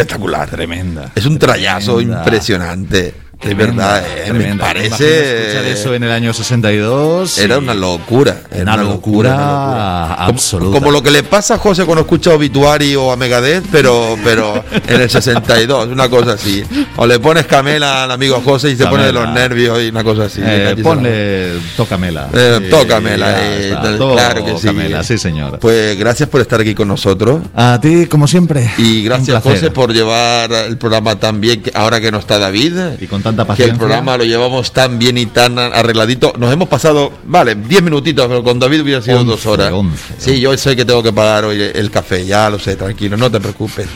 Espectacular. 0.00 0.48
Tremenda. 0.48 1.12
Es 1.14 1.26
un 1.26 1.38
trayazo 1.38 1.96
Tremenda. 1.96 2.18
impresionante. 2.20 3.14
De 3.42 3.54
verdad, 3.54 4.02
eh, 4.26 4.32
me 4.34 4.54
parece. 4.56 5.46
Escuchar 5.48 5.64
eso 5.64 5.94
en 5.94 6.02
el 6.04 6.10
año 6.10 6.32
62. 6.34 7.38
Era 7.38 7.56
una 7.58 7.72
locura. 7.72 8.42
Era 8.50 8.74
Una 8.74 8.76
locura 8.82 9.30
Como- 9.32 10.28
absoluta. 10.28 10.78
Como, 10.78 10.90
lo 10.90 11.02
que 11.02 11.10
le 11.10 11.22
pasa 11.22 11.54
a 11.54 11.58
José 11.58 11.84
cuando 11.86 12.02
escucha 12.02 12.34
Obituary 12.34 12.96
o 12.96 13.10
a 13.10 13.16
Megadeth, 13.16 13.64
pero, 13.72 14.16
pero 14.22 14.62
en 14.86 15.00
el 15.00 15.08
62, 15.08 15.88
una 15.88 16.08
cosa 16.10 16.32
así. 16.32 16.62
O 16.96 17.06
le 17.06 17.18
pones 17.18 17.46
Camela 17.46 18.04
al 18.04 18.10
amigo 18.10 18.42
José 18.44 18.70
y 18.72 18.76
se 18.76 18.86
pone 18.86 19.04
de 19.06 19.12
los 19.12 19.24
Camela. 19.24 19.40
nervios 19.48 19.82
y 19.82 19.88
una 19.88 20.04
cosa 20.04 20.24
así. 20.24 20.40
Eh, 20.44 20.76
ponle 20.82 21.52
Tócamela. 21.76 22.28
Eh, 22.34 22.68
tócamela, 22.70 23.34
eh, 23.40 23.74
claro 23.80 24.44
que 24.44 24.50
sí. 24.58 24.66
Tócamela, 24.66 25.02
sí, 25.02 25.16
señor. 25.16 25.58
Pues 25.58 25.98
gracias 25.98 26.28
por 26.28 26.42
estar 26.42 26.60
aquí 26.60 26.74
con 26.74 26.88
nosotros. 26.88 27.40
A 27.56 27.78
ti, 27.80 28.04
como 28.06 28.26
siempre. 28.28 28.70
Y 28.76 29.02
gracias. 29.02 29.42
José, 29.42 29.70
por 29.70 29.92
llevar 29.94 30.52
el 30.52 30.76
programa 30.76 31.16
tan 31.18 31.40
bien, 31.40 31.62
ahora 31.74 32.00
que 32.02 32.10
no 32.12 32.18
está 32.18 32.38
David. 32.38 32.74
Y 33.00 33.06
con 33.06 33.22
tanta 33.36 33.54
Que 33.54 33.64
el 33.64 33.76
programa 33.76 34.16
lo 34.16 34.24
llevamos 34.24 34.72
tan 34.72 34.98
bien 34.98 35.18
y 35.18 35.26
tan 35.26 35.58
arregladito. 35.58 36.32
Nos 36.38 36.52
hemos 36.52 36.68
pasado, 36.68 37.12
vale, 37.24 37.54
10 37.54 37.82
minutitos, 37.82 38.26
pero 38.26 38.42
con 38.42 38.58
David 38.58 38.82
hubiera 38.82 39.02
sido 39.02 39.24
dos 39.24 39.44
horas. 39.46 39.72
once. 39.72 40.14
Sí, 40.18 40.40
yo 40.40 40.56
sé 40.56 40.76
que 40.76 40.84
tengo 40.84 41.02
que 41.02 41.12
pagar 41.12 41.44
hoy 41.44 41.60
el 41.74 41.90
café, 41.90 42.24
ya 42.24 42.50
lo 42.50 42.58
sé, 42.58 42.76
tranquilo, 42.76 43.16
no 43.16 43.30
te 43.30 43.40
preocupes. 43.40 43.86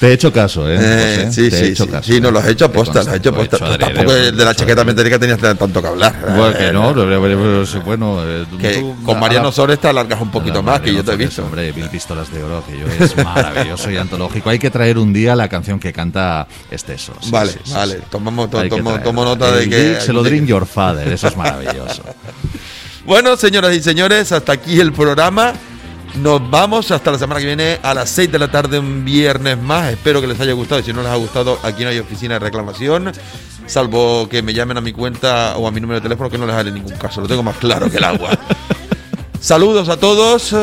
Te 0.00 0.08
he 0.08 0.12
hecho 0.14 0.32
caso, 0.32 0.66
¿eh? 0.68 0.78
Eh, 0.80 1.24
José? 1.26 1.32
sí, 1.44 1.50
Te 1.50 1.56
he 1.60 1.64
sí, 1.66 1.72
hecho 1.72 1.84
sí, 1.84 1.90
caso, 1.90 2.12
sí, 2.12 2.20
no 2.22 2.30
lo 2.30 2.38
has 2.38 2.46
hecho 2.48 2.70
Te 2.70 2.72
aposta, 2.72 2.94
lo 2.94 3.00
has 3.00 3.06
consta, 3.06 3.16
hecho 3.18 3.30
lo 3.30 3.36
he 3.36 3.40
aposta. 3.44 3.56
hecho 3.56 3.64
adrede, 3.66 3.84
Tampoco 3.94 4.10
lo 4.12 4.16
he 4.16 4.32
de 4.32 4.44
la 4.44 4.50
hecho 4.50 4.60
chaqueta 4.60 4.84
metálica 4.84 5.18
tenías 5.18 5.38
tanto 5.38 5.82
que 5.82 5.88
hablar. 5.88 6.16
Bueno, 6.36 6.56
que 6.56 6.66
Eh, 6.68 6.72
no, 6.72 6.94
pero- 6.94 7.20
pero- 7.22 7.82
bueno, 7.84 8.20
eh, 8.24 8.46
que 8.58 8.74
tú- 8.78 8.96
con 9.04 9.20
Mariano 9.20 9.52
Sores 9.52 9.78
te 9.78 9.88
alargas 9.88 10.20
un 10.22 10.30
poquito 10.30 10.62
más, 10.62 10.80
que 10.80 10.94
yo 10.94 11.04
te 11.04 11.12
he 11.12 11.16
visto. 11.16 11.44
Hombre, 11.44 11.70
Mil 11.74 11.88
Pistolas 11.90 12.32
de 12.32 12.42
Oro, 12.42 12.64
que 12.66 12.78
yo 12.78 12.86
es 13.04 13.14
maravilloso 13.24 13.90
y 13.90 13.98
antológico. 13.98 14.48
Hay 14.48 14.58
que 14.58 14.70
traer 14.70 14.96
un 14.96 15.12
día 15.12 15.36
la 15.36 15.48
canción 15.48 15.78
que 15.78 15.92
canta 15.92 16.46
Esteso. 16.70 17.12
Vale, 17.28 17.52
vale, 17.70 18.00
tomamos, 18.10 18.48
to- 18.50 18.62
que 18.62 18.70
tomo, 18.70 19.22
nota 19.24 19.52
de 19.52 19.68
que... 19.68 19.88
Big 19.90 20.00
Celodrin 20.00 20.46
Your 20.46 20.64
Father, 20.64 21.06
eso 21.12 21.28
es 21.28 21.36
maravilloso. 21.36 22.02
Bueno, 23.06 23.36
señoras 23.36 23.74
y 23.74 23.82
señores, 23.82 24.30
hasta 24.30 24.52
aquí 24.52 24.78
el 24.78 24.92
programa. 24.92 25.54
Nos 26.16 26.50
vamos 26.50 26.90
hasta 26.90 27.12
la 27.12 27.18
semana 27.18 27.40
que 27.40 27.46
viene 27.46 27.78
a 27.82 27.94
las 27.94 28.10
6 28.10 28.32
de 28.32 28.38
la 28.38 28.50
tarde, 28.50 28.78
un 28.78 29.04
viernes 29.04 29.56
más. 29.58 29.90
Espero 29.92 30.20
que 30.20 30.26
les 30.26 30.40
haya 30.40 30.52
gustado. 30.52 30.82
Si 30.82 30.92
no 30.92 31.02
les 31.02 31.10
ha 31.10 31.16
gustado, 31.16 31.58
aquí 31.62 31.84
no 31.84 31.90
hay 31.90 31.98
oficina 31.98 32.34
de 32.34 32.40
reclamación. 32.40 33.12
Salvo 33.66 34.28
que 34.28 34.42
me 34.42 34.52
llamen 34.52 34.76
a 34.76 34.80
mi 34.80 34.92
cuenta 34.92 35.56
o 35.56 35.66
a 35.66 35.70
mi 35.70 35.80
número 35.80 36.00
de 36.00 36.02
teléfono, 36.02 36.28
que 36.28 36.36
no 36.38 36.46
les 36.46 36.56
haré 36.56 36.72
ningún 36.72 36.96
caso. 36.96 37.20
Lo 37.20 37.28
tengo 37.28 37.42
más 37.42 37.56
claro 37.56 37.90
que 37.90 37.98
el 37.98 38.04
agua. 38.04 38.30
Saludos 39.40 39.88
a 39.88 39.96
todos. 39.96 40.54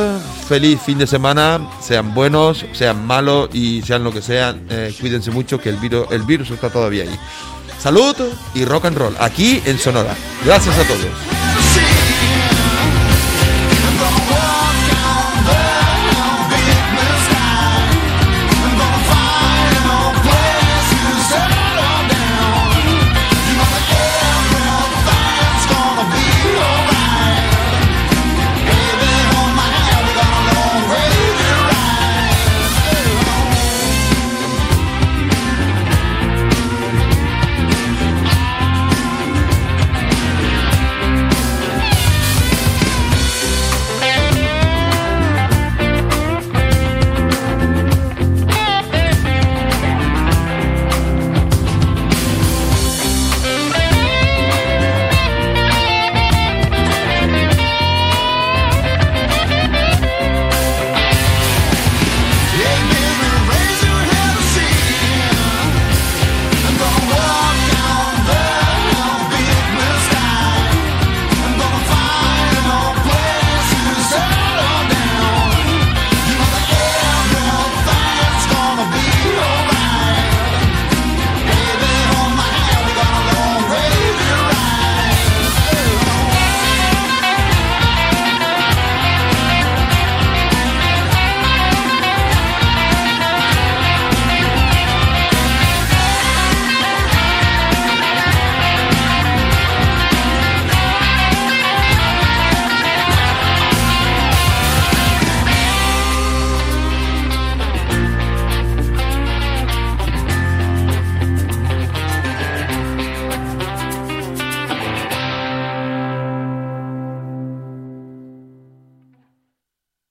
Feliz 0.47 0.79
fin 0.85 0.97
de 0.97 1.07
semana. 1.07 1.67
Sean 1.81 2.13
buenos, 2.13 2.65
sean 2.73 3.05
malos 3.05 3.49
y 3.53 3.81
sean 3.81 4.03
lo 4.03 4.11
que 4.11 4.21
sean. 4.21 4.65
eh, 4.69 4.93
cuídense 4.99 5.31
mucho, 5.31 5.59
que 5.59 5.69
el 5.69 5.77
virus, 5.77 6.07
el 6.11 6.23
virus 6.23 6.51
está 6.51 6.69
todavía 6.69 7.03
ahí. 7.03 7.19
Salud 7.79 8.15
y 8.53 8.65
rock 8.65 8.85
and 8.85 8.97
roll. 8.97 9.15
Aquí 9.19 9.61
en 9.65 9.79
Sonora. 9.79 10.15
Gracias 10.45 10.77
a 10.77 10.83
todos. 10.83 12.06